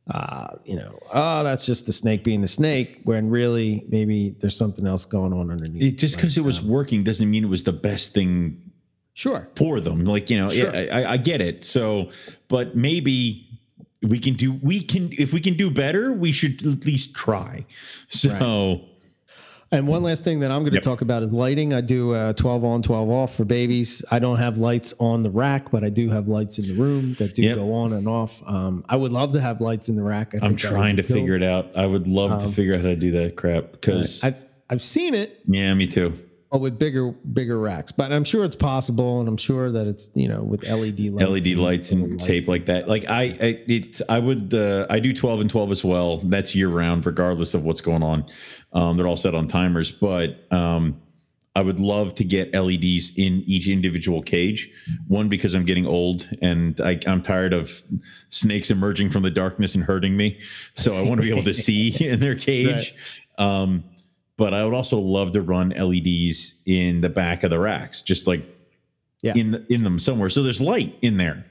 uh, 0.09 0.55
you 0.65 0.77
know, 0.77 0.97
oh, 1.13 1.43
that's 1.43 1.67
just 1.67 1.85
the 1.85 1.93
snake 1.93 2.23
being 2.23 2.41
the 2.41 2.47
snake, 2.47 3.01
when 3.03 3.29
really 3.29 3.85
maybe 3.89 4.37
there's 4.39 4.57
something 4.57 4.87
else 4.87 5.05
going 5.05 5.33
on 5.33 5.51
underneath. 5.51 5.83
It, 5.83 5.99
just 5.99 6.15
because 6.15 6.39
it 6.39 6.45
was 6.45 6.63
working 6.63 7.03
doesn't 7.03 7.29
mean 7.29 7.43
it 7.43 7.49
was 7.49 7.65
the 7.65 7.73
best 7.73 8.15
thing 8.15 8.71
sure. 9.15 9.49
for 9.57 9.81
them. 9.81 10.05
Like 10.05 10.31
you 10.31 10.37
know, 10.37 10.49
Sure. 10.49 10.73
yeah, 10.73 10.97
I, 10.97 11.15
I 11.15 11.17
get 11.17 11.41
it. 11.41 11.65
So, 11.65 12.11
but 12.47 12.77
maybe 12.77 13.49
we 14.01 14.21
can 14.21 14.35
do 14.35 14.53
we 14.63 14.81
can 14.81 15.11
if 15.19 15.33
we 15.33 15.41
can 15.41 15.57
do 15.57 15.73
better, 15.73 16.13
we 16.13 16.31
should 16.31 16.65
at 16.65 16.87
least 16.87 17.17
try. 17.17 17.67
So. 18.09 18.89
And 19.73 19.87
one 19.89 20.03
last 20.03 20.23
thing 20.23 20.41
that 20.41 20.51
I'm 20.51 20.61
going 20.61 20.73
to 20.73 20.77
Yep. 20.77 20.83
talk 20.83 21.01
about 21.01 21.23
is 21.23 21.33
lighting. 21.33 21.73
I 21.73 21.81
do 21.81 22.13
uh, 22.13 22.35
12 22.35 22.63
on, 22.65 22.83
12 22.83 23.09
off 23.09 23.35
for 23.35 23.45
babies. 23.47 24.05
I 24.11 24.19
don't 24.19 24.37
have 24.37 24.59
lights 24.59 24.93
on 25.01 25.23
the 25.23 25.31
rack, 25.31 25.71
but 25.71 25.83
I 25.83 25.89
do 25.89 26.11
have 26.11 26.29
lights 26.29 26.59
in 26.59 26.69
the 26.69 26.75
room 26.75 27.15
that 27.19 27.35
do 27.35 27.43
Yep. 27.43 27.57
go 27.57 27.73
on 27.73 27.95
and 27.95 28.07
off. 28.07 28.43
Um, 28.47 28.85
I 28.91 28.97
would 28.97 29.13
love 29.13 29.33
to 29.33 29.41
have 29.41 29.63
lights 29.63 29.89
in 29.89 29.97
the 29.97 30.03
rack. 30.03 30.35
I 30.35 30.45
I'm 30.45 30.51
think 30.51 30.61
that 30.61 30.73
would 30.73 30.77
trying 30.77 30.97
to 30.97 31.03
cool. 31.03 31.17
figure 31.17 31.35
it 31.37 31.43
out. 31.43 31.71
I 31.75 31.87
would 31.87 32.07
love 32.07 32.43
to 32.43 32.49
figure 32.51 32.75
out 32.75 32.83
how 32.83 32.89
to 32.89 32.97
do 32.97 33.11
that 33.13 33.37
crap 33.37 33.73
because 33.73 34.23
I've, 34.23 34.37
I've 34.69 34.83
seen 34.83 35.15
it, 35.15 35.41
yeah, 35.49 35.73
me 35.73 35.87
too. 35.87 36.19
With 36.61 36.79
bigger 36.79 37.13
bigger 37.13 37.59
racks. 37.59 37.93
But 37.93 38.13
I'm 38.13 38.25
sure 38.25 38.45
it's 38.45 38.57
possible, 38.57 39.21
and 39.21 39.29
I'm 39.29 39.37
sure 39.37 39.71
that 39.73 39.87
it's 39.87 40.11
you 40.15 40.29
know 40.29 40.43
with 40.43 40.63
LED 40.65 41.01
lights, 41.01 41.47
LED 41.47 41.59
lights 41.59 41.93
and 41.93 42.21
tape 42.21 42.49
like 42.49 42.67
that. 42.67 42.89
Like 42.89 43.07
I, 43.09 43.23
I 43.23 43.63
it, 43.69 44.01
I 44.09 44.19
would, 44.19 44.53
uh, 44.53 44.87
I 44.91 45.01
do 45.01 45.13
12 45.13 45.41
and 45.43 45.51
12 45.51 45.71
as 45.71 45.85
well. 45.85 46.19
That's 46.19 46.55
year 46.55 46.69
round, 46.69 47.07
regardless 47.07 47.55
of 47.55 47.65
what's 47.65 47.81
going 47.81 48.03
on. 48.03 48.27
Um, 48.73 48.97
they're 48.97 49.07
all 49.07 49.17
set 49.17 49.35
on 49.35 49.49
timers, 49.49 49.91
but 49.91 50.47
um, 50.53 51.01
I 51.55 51.61
would 51.61 51.81
love 51.81 52.15
to 52.15 52.25
get 52.25 52.55
LEDs 52.55 53.17
in 53.17 53.43
each 53.47 53.69
individual 53.69 54.23
cage. 54.23 54.71
One 55.09 55.29
because 55.29 55.55
I'm 55.55 55.67
getting 55.67 55.87
old 55.87 56.29
and 56.41 56.81
I, 56.81 56.99
I'm 57.07 57.23
tired 57.23 57.53
of 57.53 57.83
snakes 58.31 58.71
emerging 58.71 59.11
from 59.11 59.23
the 59.23 59.31
darkness 59.31 59.75
and 59.75 59.85
hurting 59.85 60.17
me. 60.17 60.41
So 60.73 60.97
I 60.97 61.03
want 61.03 61.21
to 61.21 61.23
be 61.23 61.31
able 61.31 61.45
to 61.45 61.55
see 61.55 61.95
in 62.09 62.21
their 62.21 62.37
cage. 62.37 62.95
Um, 63.37 63.85
but 64.43 64.53
I 64.53 64.65
would 64.65 64.75
also 64.75 64.99
love 64.99 65.31
to 65.35 65.41
run 65.41 65.69
LEDs 65.69 66.55
in 66.67 67.01
the 67.01 67.09
back 67.09 67.45
of 67.45 67.51
the 67.51 67.61
racks, 67.61 68.03
just 68.03 68.27
like 68.27 68.45
Yeah. 69.23 69.35
in 69.37 69.53
the, 69.53 69.65
in 69.73 69.85
them 69.85 70.01
somewhere. 70.01 70.29
So 70.31 70.43
there's 70.43 70.61
light 70.61 70.99
in 71.01 71.17
there. 71.17 71.47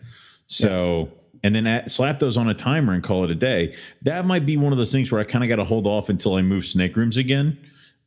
So 0.48 1.10
and 1.42 1.56
then 1.56 1.66
at, 1.68 1.90
slap 1.90 2.20
those 2.20 2.36
on 2.36 2.50
a 2.50 2.54
timer 2.54 2.92
and 2.92 3.02
call 3.02 3.24
it 3.24 3.32
a 3.32 3.36
day. 3.36 3.76
That 4.02 4.26
might 4.26 4.46
be 4.46 4.58
one 4.58 4.74
of 4.74 4.78
those 4.78 4.92
things 4.92 5.10
where 5.10 5.22
I 5.22 5.24
kind 5.24 5.42
of 5.42 5.48
got 5.48 5.56
to 5.56 5.64
hold 5.64 5.88
off 5.88 6.10
until 6.10 6.36
I 6.36 6.42
move 6.42 6.66
snake 6.68 6.98
rooms 6.98 7.16
again, 7.16 7.58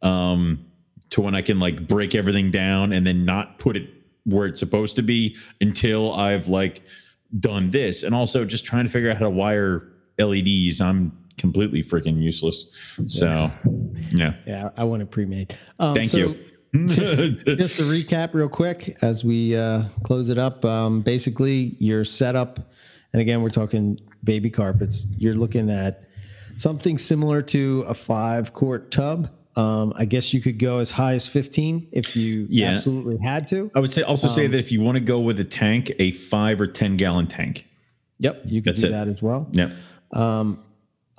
um, 0.03 0.62
to 1.11 1.22
when 1.22 1.35
I 1.35 1.41
can 1.41 1.59
like 1.59 1.89
break 1.89 2.14
everything 2.14 2.51
down 2.51 2.93
and 2.93 3.07
then 3.07 3.24
not 3.24 3.59
put 3.59 3.78
it 3.78 3.89
where 4.24 4.47
it's 4.47 4.61
supposed 4.61 4.97
to 4.97 5.03
be 5.03 5.35
until 5.62 6.12
I've 6.12 6.49
like 6.49 6.82
done 7.41 7.70
this. 7.70 8.03
And 8.03 8.14
also 8.14 8.45
just 8.45 8.66
trying 8.66 8.85
to 8.85 8.91
figure 8.91 9.11
out 9.11 9.16
how 9.16 9.24
to 9.24 9.30
wire 9.30 9.89
LEDs. 10.18 10.82
I'm 10.82 11.11
completely 11.39 11.82
freaking 11.82 12.20
useless. 12.22 12.66
So 13.07 13.51
yeah. 14.11 14.35
Yeah, 14.47 14.70
I 14.76 14.85
want 14.85 15.03
it 15.03 15.11
pre-made. 15.11 15.57
Um, 15.78 15.95
Thank 15.95 16.09
so 16.11 16.18
you. 16.18 16.37
just 16.74 17.76
to 17.76 17.82
recap 17.85 18.35
real 18.35 18.49
quick 18.49 18.97
as 19.01 19.22
we 19.24 19.57
uh, 19.57 19.85
close 20.03 20.28
it 20.28 20.39
up 20.39 20.64
um, 20.64 21.03
basically 21.03 21.76
your 21.78 22.05
setup 22.05 22.59
and 23.12 23.22
again 23.22 23.43
we're 23.43 23.49
talking 23.49 23.97
baby 24.24 24.51
carpets 24.51 25.07
you're 25.16 25.37
looking 25.37 25.70
at 25.70 26.03
something 26.57 26.99
similar 26.99 27.41
to 27.43 27.85
a 27.87 27.95
five 27.95 28.53
quart 28.55 28.91
tub 28.91 29.30
um, 29.55 29.93
i 29.97 30.05
guess 30.05 30.35
you 30.35 30.41
could 30.41 30.59
go 30.59 30.78
as 30.78 30.91
high 30.91 31.14
as 31.14 31.28
15 31.28 31.87
if 31.93 32.16
you 32.16 32.49
Yeah. 32.51 32.70
absolutely 32.72 33.18
had 33.24 33.47
to 33.49 33.70
I 33.76 33.78
would 33.78 33.93
say 33.93 34.03
also 34.03 34.26
say 34.26 34.49
that 34.49 34.59
if 34.59 34.72
you 34.72 34.80
want 34.80 34.97
to 34.97 35.05
go 35.05 35.20
with 35.20 35.39
a 35.39 35.45
tank, 35.45 35.93
a 36.01 36.11
five 36.11 36.61
or 36.61 36.66
ten 36.66 36.97
gallon 36.97 37.28
tank. 37.28 37.66
yep 38.18 38.43
you 38.45 38.61
could 38.62 38.72
That's 38.72 38.80
do 38.82 38.89
it. 38.89 38.91
that 38.91 39.07
as 39.07 39.22
well 39.22 39.47
Yep. 39.53 39.70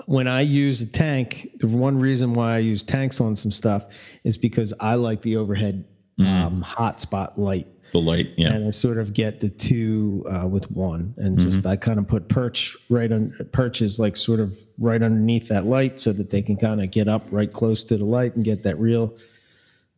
When 0.06 0.28
I 0.28 0.42
use 0.42 0.82
a 0.82 0.88
tank, 0.88 1.52
the 1.60 1.68
one 1.68 1.98
reason 1.98 2.34
why 2.34 2.56
I 2.56 2.60
use 2.60 2.84
tanks 2.84 3.22
on 3.22 3.36
some 3.36 3.52
stuff 3.52 3.86
is 4.24 4.38
because 4.38 4.74
I 4.80 4.96
like 4.96 5.22
the 5.22 5.38
overhead 5.38 5.86
um, 6.20 6.62
hot 6.62 7.02
spot 7.02 7.40
light. 7.40 7.68
The 7.92 8.00
light, 8.00 8.32
yeah. 8.36 8.54
And 8.54 8.68
I 8.68 8.72
sort 8.72 8.98
of 8.98 9.14
get 9.14 9.40
the 9.40 9.50
two 9.50 10.26
uh, 10.30 10.48
with 10.48 10.70
one, 10.72 11.14
and 11.18 11.40
just 11.40 11.66
I 11.66 11.78
kind 11.78 11.98
of 11.98 12.08
put 12.08 12.28
perch 12.28 12.76
right 12.90 13.10
on 13.12 13.34
perch 13.52 13.82
is 13.82 14.00
like 14.00 14.18
sort 14.18 14.40
of 14.40 14.58
right 14.78 15.02
underneath 15.02 15.48
that 15.48 15.66
light, 15.66 16.00
so 16.00 16.12
that 16.14 16.30
they 16.30 16.42
can 16.42 16.58
kind 16.58 16.82
of 16.82 16.92
get 16.92 17.08
up 17.08 17.26
right 17.32 17.52
close 17.52 17.84
to 17.86 17.98
the 17.98 18.04
light 18.04 18.36
and 18.36 18.44
get 18.44 18.64
that 18.64 18.78
real, 18.80 19.16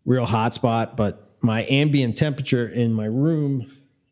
real 0.05 0.25
hot 0.25 0.53
spot. 0.53 0.95
But 0.95 1.31
my 1.41 1.65
ambient 1.69 2.17
temperature 2.17 2.67
in 2.67 2.93
my 2.93 3.05
room 3.05 3.71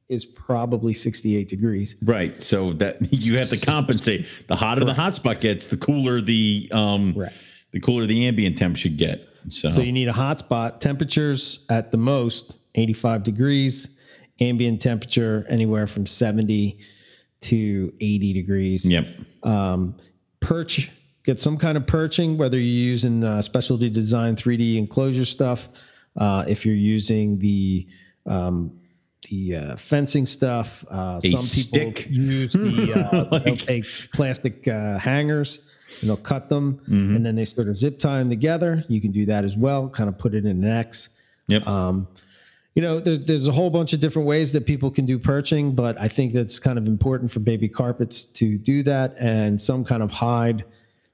is 0.09 0.25
probably 0.25 0.93
68 0.93 1.49
degrees. 1.49 1.95
Right. 2.03 2.41
So 2.41 2.73
that 2.73 2.97
you 3.13 3.37
have 3.37 3.49
to 3.49 3.57
compensate. 3.65 4.27
The 4.47 4.55
hotter 4.55 4.85
the 4.85 4.93
hotspot 4.93 5.39
gets, 5.41 5.65
the 5.67 5.77
cooler 5.77 6.21
the 6.21 6.69
um 6.71 7.13
Right. 7.15 7.31
the 7.71 7.79
cooler 7.79 8.05
the 8.05 8.27
ambient 8.27 8.57
temp 8.57 8.77
should 8.77 8.97
get. 8.97 9.27
So, 9.49 9.69
So 9.71 9.81
you 9.81 9.91
need 9.91 10.07
a 10.07 10.13
hot 10.13 10.39
spot. 10.39 10.81
Temperatures 10.81 11.59
at 11.69 11.91
the 11.91 11.97
most 11.97 12.57
85 12.75 13.23
degrees. 13.23 13.89
Ambient 14.39 14.81
temperature 14.81 15.45
anywhere 15.49 15.87
from 15.87 16.05
70 16.05 16.77
to 17.41 17.93
80 18.01 18.33
degrees. 18.33 18.85
yep. 18.85 19.07
Um, 19.43 19.95
perch, 20.39 20.89
get 21.23 21.39
some 21.39 21.57
kind 21.57 21.77
of 21.77 21.85
perching, 21.85 22.35
whether 22.37 22.57
you're 22.57 22.65
using 22.91 23.23
uh, 23.23 23.41
specialty 23.41 23.89
design 23.89 24.35
3D 24.35 24.77
enclosure 24.77 25.25
stuff, 25.25 25.69
uh, 26.17 26.43
if 26.47 26.65
you're 26.65 26.75
using 26.75 27.37
the 27.39 27.87
um, 28.25 28.77
the 29.29 29.55
uh, 29.55 29.75
fencing 29.75 30.25
stuff. 30.25 30.83
Uh, 30.89 31.19
some 31.19 31.31
people 31.81 32.03
use 32.11 32.53
the 32.53 32.93
uh, 33.31 33.39
they'll 33.39 33.55
take 33.55 33.85
plastic 34.13 34.67
uh, 34.67 34.97
hangers 34.97 35.61
and 36.01 36.09
they'll 36.09 36.17
cut 36.17 36.49
them 36.49 36.73
Mm-hmm. 36.89 37.15
and 37.15 37.25
then 37.25 37.35
they 37.35 37.45
sort 37.45 37.67
of 37.67 37.75
zip 37.75 37.99
tie 37.99 38.19
them 38.19 38.29
together. 38.29 38.83
You 38.87 38.99
can 39.01 39.11
do 39.11 39.25
that 39.27 39.43
as 39.45 39.55
well. 39.55 39.89
Kind 39.89 40.09
of 40.09 40.17
put 40.17 40.33
it 40.33 40.45
in 40.45 40.63
an 40.63 40.69
X. 40.69 41.09
Yep. 41.47 41.65
Um, 41.67 42.07
you 42.73 42.81
know, 42.81 42.99
there's 42.99 43.19
there's 43.25 43.47
a 43.47 43.51
whole 43.53 43.69
bunch 43.69 43.93
of 43.93 43.99
different 44.01 44.27
ways 44.27 44.51
that 44.51 44.65
people 44.65 44.91
can 44.91 45.05
do 45.05 45.17
perching, 45.17 45.73
but 45.75 45.97
I 45.99 46.07
think 46.09 46.33
that's 46.33 46.59
kind 46.59 46.77
of 46.77 46.87
important 46.87 47.31
for 47.31 47.39
baby 47.39 47.69
carpets 47.69 48.23
to 48.25 48.57
do 48.57 48.83
that 48.83 49.15
and 49.17 49.61
some 49.61 49.85
kind 49.85 50.03
of 50.03 50.11
hide, 50.11 50.65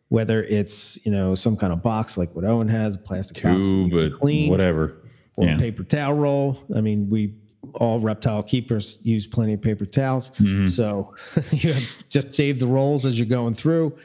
whether 0.09 0.41
it's 0.43 0.97
you 1.05 1.11
know 1.11 1.35
some 1.35 1.55
kind 1.55 1.71
of 1.71 1.83
box 1.83 2.17
like 2.17 2.33
what 2.35 2.45
Owen 2.45 2.67
has, 2.67 2.95
a 2.95 2.97
plastic 2.97 3.43
box, 3.43 3.67
Tube, 3.67 3.91
but 3.91 4.19
clean, 4.19 4.49
whatever. 4.49 4.95
or 5.35 5.45
Yeah. 5.45 5.57
paper 5.59 5.83
towel 5.83 6.13
roll. 6.13 6.57
I 6.75 6.81
mean, 6.81 7.07
we 7.11 7.35
all 7.75 7.99
reptile 7.99 8.43
keepers 8.43 8.97
use 9.03 9.27
plenty 9.27 9.53
of 9.53 9.61
paper 9.61 9.85
towels, 9.85 10.31
Mm-hmm. 10.31 10.67
so 10.67 11.13
you 11.51 11.73
just 12.09 12.33
save 12.33 12.59
the 12.59 12.67
rolls 12.67 13.05
as 13.05 13.17
you're 13.17 13.27
going 13.27 13.53
through. 13.53 13.97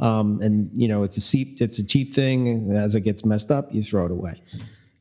Um, 0.00 0.40
and 0.42 0.68
you 0.74 0.88
know 0.88 1.04
it's 1.04 1.16
a 1.16 1.20
cheap 1.20 1.60
it's 1.62 1.78
a 1.78 1.84
cheap 1.84 2.14
thing. 2.14 2.48
and 2.48 2.76
As 2.76 2.94
it 2.96 3.02
gets 3.02 3.24
messed 3.24 3.50
up, 3.52 3.72
you 3.72 3.82
throw 3.82 4.06
it 4.06 4.10
away. 4.10 4.42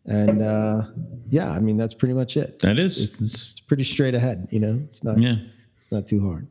And 0.06 0.42
uh, 0.44 0.84
yeah, 1.30 1.50
I 1.50 1.60
mean 1.60 1.78
that's 1.78 1.94
pretty 1.96 2.14
much 2.14 2.38
it. 2.38 2.60
That 2.60 2.78
is 2.78 3.20
It's 3.20 3.60
pretty 3.62 3.86
straight 3.86 4.14
ahead. 4.14 4.48
You 4.52 4.60
know, 4.60 4.80
it's 4.86 5.04
not 5.04 5.18
yeah. 5.20 5.38
it's 5.82 5.92
not 5.92 6.08
too 6.08 6.22
hard. 6.28 6.48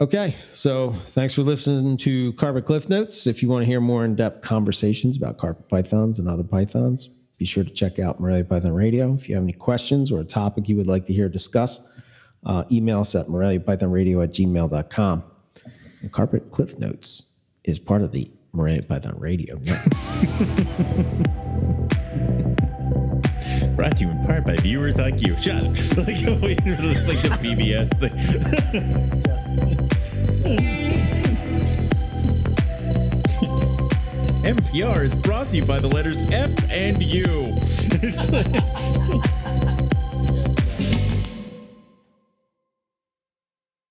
Okay, 0.00 0.34
so 0.54 0.90
thanks 1.10 1.32
for 1.34 1.42
listening 1.42 1.96
to 1.98 2.32
Carpet 2.32 2.64
Cliff 2.64 2.88
Notes. 2.88 3.26
If 3.28 3.40
you 3.42 3.48
want 3.48 3.62
to 3.62 3.66
hear 3.66 3.80
more 3.80 4.04
in-depth 4.04 4.40
conversations 4.42 5.16
about 5.16 5.38
carpet 5.38 5.68
pythons 5.68 6.18
and 6.18 6.28
other 6.28 6.42
pythons, 6.42 7.08
be 7.42 7.46
sure 7.46 7.64
to 7.64 7.70
check 7.70 7.98
out 7.98 8.20
Morelia 8.20 8.44
Python 8.44 8.72
Radio. 8.72 9.14
If 9.14 9.28
you 9.28 9.34
have 9.34 9.42
any 9.42 9.52
questions 9.52 10.12
or 10.12 10.20
a 10.20 10.24
topic 10.24 10.68
you 10.68 10.76
would 10.76 10.86
like 10.86 11.06
to 11.06 11.12
hear 11.12 11.28
discussed, 11.28 11.82
uh, 12.46 12.62
email 12.70 13.00
us 13.00 13.16
at 13.16 13.26
moreliapythonradio 13.26 14.22
at 14.22 14.30
gmail.com. 14.30 15.24
The 16.04 16.08
Carpet 16.08 16.52
Cliff 16.52 16.78
Notes 16.78 17.24
is 17.64 17.80
part 17.80 18.02
of 18.02 18.12
the 18.12 18.30
Morelia 18.52 18.84
Python 18.84 19.18
Radio. 19.18 19.56
Brought 23.74 23.96
to 23.96 24.04
you 24.04 24.10
in 24.10 24.24
part 24.24 24.44
by 24.44 24.54
viewers 24.54 24.94
like 24.94 25.20
you. 25.20 25.34
Shut 25.42 25.64
up. 25.64 25.74
like, 25.96 26.22
like 26.46 27.22
the 27.24 27.38
PBS 27.42 27.90
thing. 30.44 30.81
MPR 34.42 35.04
is 35.04 35.14
brought 35.14 35.50
to 35.50 35.56
you 35.56 35.64
by 35.64 35.78
the 35.78 35.86
letters 35.86 36.28
F 36.30 36.50
and 36.68 37.00
U. 37.00 37.54